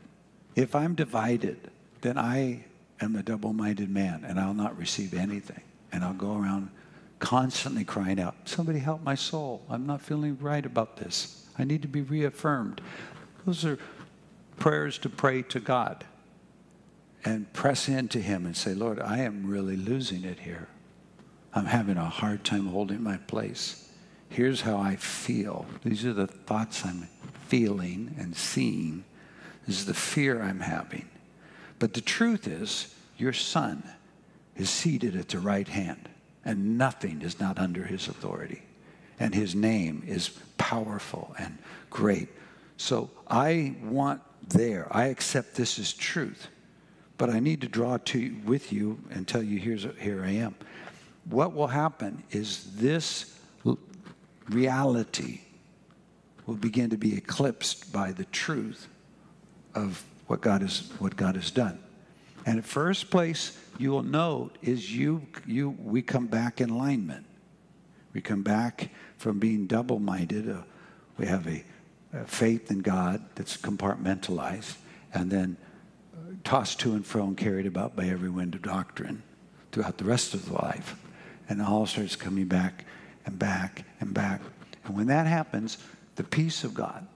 If 0.56 0.74
I'm 0.74 0.94
divided, 0.94 1.70
then 2.00 2.16
I 2.16 2.64
am 3.02 3.14
a 3.14 3.22
double-minded 3.22 3.90
man, 3.90 4.24
and 4.24 4.40
I'll 4.40 4.54
not 4.54 4.78
receive 4.78 5.12
anything, 5.12 5.60
and 5.92 6.02
I'll 6.02 6.14
go 6.14 6.34
around 6.34 6.70
constantly 7.18 7.84
crying 7.84 8.18
out, 8.18 8.34
"Somebody 8.46 8.78
help 8.78 9.02
my 9.02 9.14
soul! 9.14 9.66
I'm 9.68 9.84
not 9.84 10.00
feeling 10.00 10.38
right 10.40 10.64
about 10.64 10.96
this. 10.96 11.46
I 11.58 11.64
need 11.64 11.82
to 11.82 11.88
be 11.88 12.00
reaffirmed." 12.00 12.80
Those 13.44 13.66
are 13.66 13.78
prayers 14.56 14.96
to 15.00 15.10
pray 15.10 15.42
to 15.42 15.60
God 15.60 16.06
and 17.22 17.52
press 17.52 17.86
into 17.86 18.18
Him 18.18 18.46
and 18.46 18.56
say, 18.56 18.72
Lord, 18.72 18.98
I 18.98 19.18
am 19.18 19.46
really 19.46 19.76
losing 19.76 20.24
it 20.24 20.40
here. 20.40 20.68
I'm 21.52 21.66
having 21.66 21.98
a 21.98 22.08
hard 22.08 22.44
time 22.44 22.68
holding 22.68 23.02
my 23.02 23.18
place. 23.18 23.91
Here's 24.32 24.62
how 24.62 24.78
I 24.78 24.96
feel. 24.96 25.66
These 25.84 26.06
are 26.06 26.14
the 26.14 26.26
thoughts 26.26 26.86
I'm 26.86 27.06
feeling 27.48 28.14
and 28.18 28.34
seeing. 28.34 29.04
This 29.66 29.80
is 29.80 29.84
the 29.84 29.92
fear 29.92 30.40
I'm 30.40 30.60
having. 30.60 31.06
But 31.78 31.92
the 31.92 32.00
truth 32.00 32.48
is, 32.48 32.94
your 33.18 33.34
son 33.34 33.82
is 34.56 34.70
seated 34.70 35.16
at 35.16 35.28
the 35.28 35.38
right 35.38 35.68
hand, 35.68 36.08
and 36.46 36.78
nothing 36.78 37.20
is 37.20 37.40
not 37.40 37.58
under 37.58 37.84
his 37.84 38.08
authority. 38.08 38.62
And 39.20 39.34
his 39.34 39.54
name 39.54 40.02
is 40.06 40.30
powerful 40.56 41.34
and 41.38 41.58
great. 41.90 42.30
So 42.78 43.10
I 43.28 43.76
want 43.84 44.22
there. 44.48 44.88
I 44.90 45.08
accept 45.08 45.56
this 45.56 45.78
as 45.78 45.92
truth, 45.92 46.48
but 47.18 47.28
I 47.28 47.38
need 47.38 47.60
to 47.60 47.68
draw 47.68 47.98
to 47.98 48.34
with 48.46 48.72
you 48.72 48.98
and 49.10 49.28
tell 49.28 49.42
you 49.42 49.58
here's 49.58 49.86
here 50.00 50.24
I 50.24 50.30
am. 50.30 50.54
What 51.26 51.52
will 51.52 51.66
happen 51.66 52.24
is 52.30 52.64
this 52.76 53.38
reality 54.48 55.40
will 56.46 56.56
begin 56.56 56.90
to 56.90 56.96
be 56.96 57.16
eclipsed 57.16 57.92
by 57.92 58.12
the 58.12 58.24
truth 58.26 58.88
of 59.74 60.04
what 60.26 60.40
God 60.40 60.62
has 60.62 60.90
what 60.98 61.16
God 61.16 61.36
has 61.36 61.50
done. 61.50 61.78
And 62.44 62.58
at 62.58 62.64
first 62.64 63.10
place 63.10 63.58
you 63.78 63.90
will 63.90 64.02
note 64.02 64.56
is 64.62 64.94
you 64.94 65.26
you 65.46 65.70
we 65.78 66.02
come 66.02 66.26
back 66.26 66.60
in 66.60 66.70
alignment. 66.70 67.26
We 68.12 68.20
come 68.20 68.42
back 68.42 68.90
from 69.16 69.38
being 69.38 69.66
double-minded. 69.66 70.50
Uh, 70.50 70.62
we 71.16 71.26
have 71.26 71.46
a 71.46 71.64
uh, 72.14 72.24
faith 72.24 72.70
in 72.70 72.80
God 72.80 73.24
that's 73.34 73.56
compartmentalized 73.56 74.74
and 75.14 75.30
then 75.30 75.56
uh, 76.14 76.34
tossed 76.44 76.80
to 76.80 76.92
and 76.92 77.06
fro 77.06 77.24
and 77.24 77.36
carried 77.36 77.66
about 77.66 77.96
by 77.96 78.06
every 78.06 78.28
wind 78.28 78.54
of 78.54 78.62
doctrine 78.62 79.22
throughout 79.70 79.96
the 79.96 80.04
rest 80.04 80.34
of 80.34 80.46
the 80.46 80.54
life. 80.54 80.96
And 81.48 81.62
all 81.62 81.86
starts 81.86 82.16
coming 82.16 82.46
back 82.46 82.84
and 83.24 83.38
back 83.38 83.84
and 84.02 84.12
back. 84.12 84.42
And 84.84 84.96
when 84.96 85.06
that 85.06 85.26
happens, 85.26 85.78
the 86.16 86.24
peace 86.24 86.64
of 86.64 86.74
God 86.74 87.06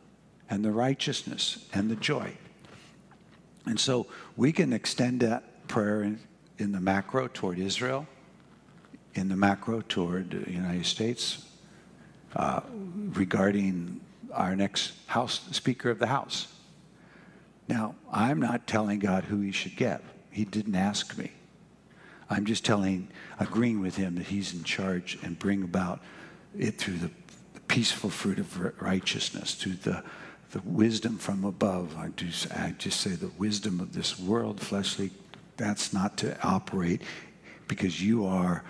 and 0.48 0.64
the 0.64 0.70
righteousness 0.70 1.66
and 1.74 1.90
the 1.90 1.96
joy. 1.96 2.32
And 3.66 3.78
so 3.78 4.06
we 4.36 4.52
can 4.52 4.72
extend 4.72 5.20
that 5.20 5.68
prayer 5.68 6.02
in, 6.02 6.20
in 6.58 6.72
the 6.72 6.80
macro 6.80 7.28
toward 7.28 7.58
Israel, 7.58 8.06
in 9.14 9.28
the 9.28 9.36
macro 9.36 9.82
toward 9.82 10.30
the 10.30 10.50
United 10.50 10.86
States, 10.86 11.44
uh, 12.36 12.60
regarding 13.12 14.00
our 14.32 14.54
next 14.54 14.92
House 15.06 15.40
Speaker 15.50 15.90
of 15.90 15.98
the 15.98 16.06
House. 16.06 16.52
Now, 17.68 17.96
I'm 18.12 18.38
not 18.38 18.66
telling 18.66 19.00
God 19.00 19.24
who 19.24 19.40
he 19.40 19.50
should 19.50 19.74
get. 19.76 20.02
He 20.30 20.44
didn't 20.44 20.76
ask 20.76 21.18
me. 21.18 21.32
I'm 22.30 22.44
just 22.44 22.64
telling, 22.64 23.08
agreeing 23.40 23.80
with 23.80 23.96
him 23.96 24.16
that 24.16 24.26
he's 24.26 24.52
in 24.52 24.62
charge 24.64 25.18
and 25.22 25.38
bring 25.38 25.62
about 25.62 26.00
it 26.58 26.78
through 26.78 26.98
the, 26.98 27.10
the 27.54 27.60
peaceful 27.60 28.10
fruit 28.10 28.38
of 28.38 28.80
righteousness, 28.80 29.54
through 29.54 29.74
the, 29.74 30.02
the 30.50 30.60
wisdom 30.64 31.18
from 31.18 31.44
above. 31.44 31.96
I 31.96 32.08
just, 32.08 32.50
I 32.52 32.74
just 32.78 33.00
say 33.00 33.10
the 33.10 33.30
wisdom 33.38 33.80
of 33.80 33.92
this 33.92 34.18
world, 34.18 34.60
fleshly, 34.60 35.10
that's 35.56 35.92
not 35.92 36.16
to 36.18 36.40
operate 36.46 37.02
because 37.68 38.02
you 38.02 38.26
are 38.26 38.62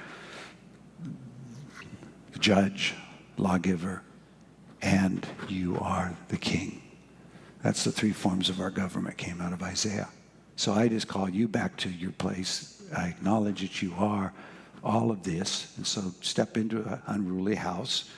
the 2.32 2.38
judge, 2.38 2.94
lawgiver, 3.36 4.02
and 4.82 5.26
you 5.48 5.76
are 5.80 6.16
the 6.28 6.36
king. 6.36 6.82
That's 7.62 7.84
the 7.84 7.92
three 7.92 8.12
forms 8.12 8.48
of 8.48 8.60
our 8.60 8.70
government 8.70 9.16
came 9.16 9.40
out 9.40 9.52
of 9.52 9.62
Isaiah. 9.62 10.08
So 10.54 10.72
I 10.72 10.88
just 10.88 11.08
call 11.08 11.28
you 11.28 11.48
back 11.48 11.76
to 11.78 11.90
your 11.90 12.12
place. 12.12 12.82
I 12.96 13.08
acknowledge 13.08 13.62
that 13.62 13.82
you 13.82 13.92
are 13.98 14.32
all 14.86 15.10
of 15.10 15.24
this. 15.24 15.72
And 15.76 15.86
so 15.86 16.14
step 16.20 16.56
into 16.56 16.82
an 16.82 17.02
unruly 17.06 17.56
house 17.56 18.08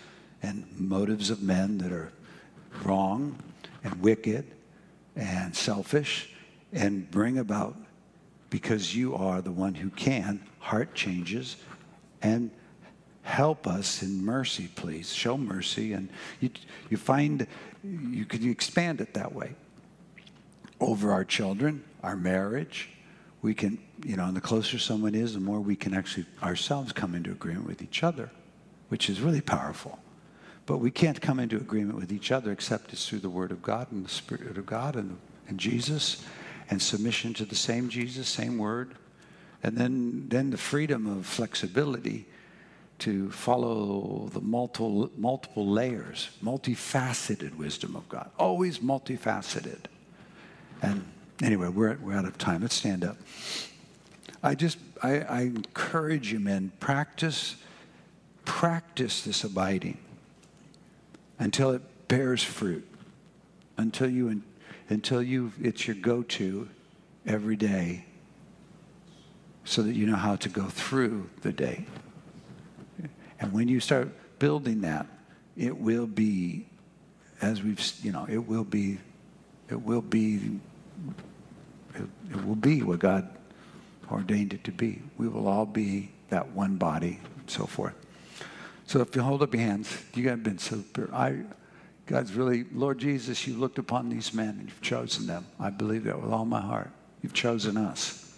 and 0.43 0.67
motives 0.79 1.31
of 1.31 1.43
men 1.43 1.79
that 1.79 1.91
are 1.91 2.13
wrong 2.85 3.43
and 3.83 4.01
wicked 4.03 4.45
and 5.17 5.57
selfish 5.57 6.31
and 6.73 7.11
bring 7.11 7.39
about, 7.39 7.75
because 8.51 8.95
you 8.95 9.17
are 9.17 9.41
the 9.41 9.51
one 9.51 9.75
who 9.75 9.91
can, 9.91 10.41
heart 10.59 10.95
changes 10.95 11.57
and 12.23 12.51
help 13.23 13.67
us 13.67 14.03
in 14.03 14.25
mercy, 14.25 14.69
please. 14.75 15.13
Show 15.13 15.37
mercy. 15.37 15.93
And 15.93 16.09
you, 16.41 16.51
you 16.91 16.97
find 16.97 17.47
you 17.83 18.25
can 18.25 18.49
expand 18.49 19.01
it 19.01 19.15
that 19.15 19.35
way 19.35 19.55
over 20.81 21.13
our 21.13 21.25
children, 21.25 21.85
our 22.03 22.17
marriage. 22.17 22.91
We 23.41 23.55
can, 23.55 23.79
you 24.05 24.17
know, 24.17 24.25
and 24.25 24.37
the 24.37 24.41
closer 24.41 24.79
someone 24.79 25.15
is, 25.15 25.35
the 25.35 25.41
more 25.41 25.61
we 25.61 25.77
can 25.77 25.95
actually 25.95 26.27
ourselves 26.43 26.93
come 26.93 27.15
into 27.15 27.31
agreement 27.31 27.67
with 27.67 27.83
each 27.83 28.03
other, 28.03 28.31
which 28.89 29.09
is 29.09 29.21
really 29.21 29.41
powerful. 29.41 29.99
But 30.67 30.79
we 30.79 30.91
can't 30.91 31.21
come 31.21 31.39
into 31.39 31.57
agreement 31.57 31.97
with 31.97 32.13
each 32.13 32.31
other 32.31 32.53
except 32.53 32.93
it's 32.93 33.09
through 33.09 33.21
the 33.21 33.31
Word 33.31 33.53
of 33.53 33.63
God 33.63 33.91
and 33.91 34.05
the 34.05 34.11
Spirit 34.11 34.59
of 34.59 34.67
God 34.67 34.97
and, 34.97 35.17
and 35.49 35.59
Jesus 35.59 36.25
and 36.69 36.83
submission 36.83 37.33
to 37.35 37.45
the 37.45 37.55
same 37.55 37.89
Jesus, 37.89 38.29
same 38.29 38.59
Word. 38.59 38.95
And 39.63 39.77
then, 39.77 40.29
then 40.29 40.51
the 40.51 40.59
freedom 40.59 41.07
of 41.07 41.25
flexibility 41.25 42.27
to 42.99 43.31
follow 43.31 44.29
the 44.33 44.41
multiple, 44.41 45.11
multiple 45.17 45.67
layers, 45.67 46.31
multifaceted 46.43 47.57
wisdom 47.57 47.97
of 47.97 48.09
God. 48.09 48.31
Always 48.39 48.81
multifaceted. 48.81 49.85
And 50.83 51.05
anyway, 51.43 51.69
we're, 51.69 51.97
we're 51.97 52.15
out 52.15 52.25
of 52.25 52.39
time. 52.39 52.63
Let's 52.63 52.75
stand 52.75 53.05
up. 53.05 53.17
I 54.43 54.55
just, 54.55 54.79
I, 55.03 55.21
I 55.21 55.41
encourage 55.43 56.33
you, 56.33 56.41
men, 56.41 56.73
practice, 56.81 57.57
practice 58.45 59.23
this 59.23 59.45
abiding 59.45 59.99
until 61.39 61.71
it 61.71 61.83
bears 62.09 62.43
fruit, 62.43 62.87
until 63.77 64.09
you, 64.09 64.43
until 64.89 65.23
you, 65.23 65.53
it's 65.61 65.87
your 65.87 65.97
go-to 65.97 66.69
every 67.27 67.57
day 67.57 68.05
so 69.65 69.83
that 69.83 69.95
you 69.95 70.07
know 70.07 70.17
how 70.17 70.35
to 70.37 70.49
go 70.49 70.65
through 70.65 71.29
the 71.43 71.53
day. 71.53 71.85
And 73.39 73.53
when 73.53 73.69
you 73.69 73.81
start 73.81 74.09
building 74.39 74.81
that, 74.81 75.07
it 75.57 75.77
will 75.77 76.07
be, 76.07 76.67
as 77.43 77.63
we've, 77.63 77.81
you 78.03 78.13
know, 78.13 78.27
it 78.29 78.39
will 78.39 78.65
be, 78.65 78.99
it 79.69 79.83
will 79.83 80.01
be, 80.01 80.59
it, 81.99 82.09
it 82.31 82.45
will 82.45 82.55
be 82.55 82.83
what 82.83 82.99
God 82.99 83.29
ordained 84.11 84.55
it 84.55 84.65
to 84.65 84.73
be. 84.73 85.03
We 85.17 85.29
will 85.29 85.49
all 85.49 85.67
be 85.67 86.11
that 86.31 86.51
one 86.53 86.77
body, 86.77 87.21
and 87.39 87.51
so 87.51 87.65
forth. 87.65 87.95
So 88.87 89.01
if 89.01 89.15
you 89.15 89.23
hold 89.23 89.43
up 89.43 89.55
your 89.55 89.63
hands, 89.63 90.03
you 90.15 90.23
guys 90.23 90.31
have 90.31 90.43
been 90.43 90.59
super. 90.59 91.11
I, 91.13 91.45
God's 92.07 92.33
really, 92.33 92.65
Lord 92.73 92.99
Jesus, 92.99 93.47
you 93.47 93.55
looked 93.55 93.79
upon 93.79 94.09
these 94.09 94.33
men 94.33 94.51
and 94.51 94.69
you've 94.69 94.81
chosen 94.81 95.27
them. 95.27 95.47
I 95.61 95.71
believe 95.71 96.05
that 96.05 96.21
with 96.21 96.33
all 96.33 96.47
my 96.47 96.61
heart. 96.61 96.91
You've 97.23 97.35
chosen 97.35 97.77
us 97.77 98.33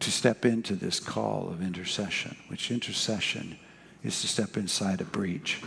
to 0.00 0.10
step 0.10 0.44
into 0.44 0.74
this 0.74 1.00
call 1.00 1.48
of 1.48 1.62
intercession, 1.62 2.36
which 2.48 2.70
intercession 2.70 3.58
is 4.02 4.20
to 4.20 4.28
step 4.28 4.56
inside 4.56 5.00
a 5.00 5.04
breach 5.04 5.62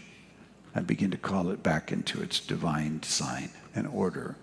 and 0.73 0.87
begin 0.87 1.11
to 1.11 1.17
call 1.17 1.49
it 1.49 1.63
back 1.63 1.91
into 1.91 2.21
its 2.21 2.39
divine 2.39 2.99
design 2.99 3.49
and 3.75 3.87
order 3.87 4.35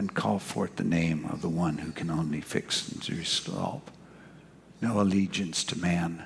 and 0.00 0.14
call 0.14 0.38
forth 0.38 0.76
the 0.76 0.82
name 0.82 1.26
of 1.26 1.42
the 1.42 1.48
one 1.50 1.76
who 1.76 1.92
can 1.92 2.10
only 2.10 2.40
fix 2.40 2.90
and 2.90 3.06
resolve. 3.10 3.82
No 4.80 4.98
allegiance 4.98 5.62
to 5.64 5.78
man, 5.78 6.24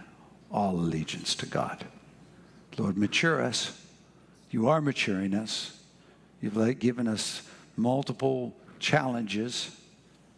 all 0.49 0.77
allegiance 0.77 1.35
to 1.35 1.47
God. 1.47 1.85
Lord, 2.79 2.97
mature 2.97 3.43
us. 3.43 3.85
You 4.53 4.69
are 4.69 4.81
maturing 4.81 5.35
us. 5.35 5.77
You've 6.41 6.79
given 6.79 7.09
us 7.09 7.43
multiple 7.77 8.55
challenges 8.79 9.77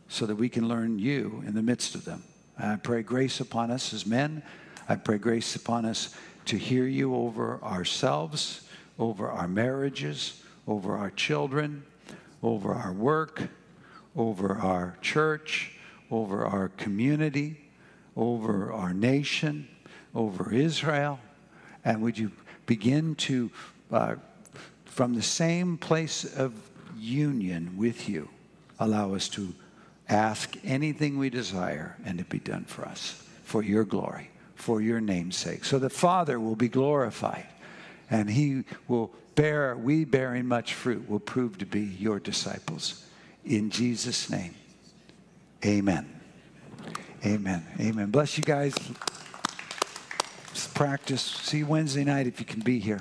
so 0.09 0.25
that 0.25 0.37
we 0.37 0.49
can 0.49 0.67
learn 0.67 0.99
you 0.99 1.45
in 1.47 1.53
the 1.53 1.63
midst 1.63 1.95
of 1.95 2.07
them. 2.07 2.23
I 2.59 2.77
pray 2.77 3.03
grace 3.03 3.41
upon 3.41 3.71
us 3.71 3.93
as 3.93 4.07
men. 4.07 4.43
I 4.89 4.97
pray 4.97 5.19
grace 5.19 5.55
upon 5.57 5.85
us 5.85 6.15
to 6.47 6.57
hear 6.57 6.87
you 6.87 7.15
over 7.15 7.63
ourselves, 7.63 8.67
over 8.99 9.29
our 9.29 9.47
marriages, 9.47 10.43
over 10.67 10.97
our 10.97 11.11
children, 11.11 11.83
over 12.43 12.75
our 12.75 12.93
work, 12.93 13.49
over 14.15 14.57
our 14.57 14.97
church, 15.01 15.73
over 16.11 16.47
our 16.47 16.69
community, 16.69 17.61
over 18.17 18.73
our 18.73 18.95
nation, 18.95 19.69
over 20.15 20.53
Israel. 20.53 21.19
And 21.85 22.03
would 22.03 22.19
you 22.19 22.33
begin 22.67 23.15
to, 23.17 23.51
uh, 23.91 24.17
from 24.85 25.15
the 25.15 25.23
same 25.23 25.77
place 25.77 26.25
of 26.25 26.53
union 26.97 27.77
with 27.77 28.09
you, 28.09 28.29
allow 28.79 29.15
us 29.15 29.29
to 29.31 29.55
ask 30.09 30.57
anything 30.65 31.19
we 31.19 31.31
desire 31.31 31.97
and 32.05 32.21
it 32.21 32.29
be 32.29 32.39
done 32.39 32.65
for 32.65 32.85
us, 32.87 33.23
for 33.45 33.63
your 33.63 33.85
glory, 33.85 34.31
for 34.55 34.81
your 34.81 35.01
name's 35.01 35.37
sake. 35.37 35.65
So 35.65 35.79
the 35.79 35.91
Father 35.91 36.39
will 36.39 36.57
be 36.57 36.69
glorified 36.69 37.47
and 38.11 38.31
he 38.31 38.65
will 38.89 39.13
bear, 39.37 39.77
we 39.77 40.05
bearing 40.05 40.47
much 40.47 40.75
fruit, 40.75 41.09
will 41.09 41.21
prove 41.21 41.59
to 41.59 41.67
be 41.67 41.83
your 41.83 42.19
disciples. 42.19 43.05
In 43.45 43.71
Jesus' 43.71 44.29
name, 44.29 44.57
amen. 45.65 46.09
Amen. 47.25 47.65
Amen. 47.81 48.11
Bless 48.11 48.37
you 48.37 48.45
guys. 48.45 48.75
Practice. 50.75 51.23
See 51.23 51.59
you 51.59 51.67
Wednesday 51.67 52.05
night 52.05 52.27
if 52.27 52.41
you 52.41 52.47
can 52.47 52.61
be 52.61 52.79
here. 52.79 53.01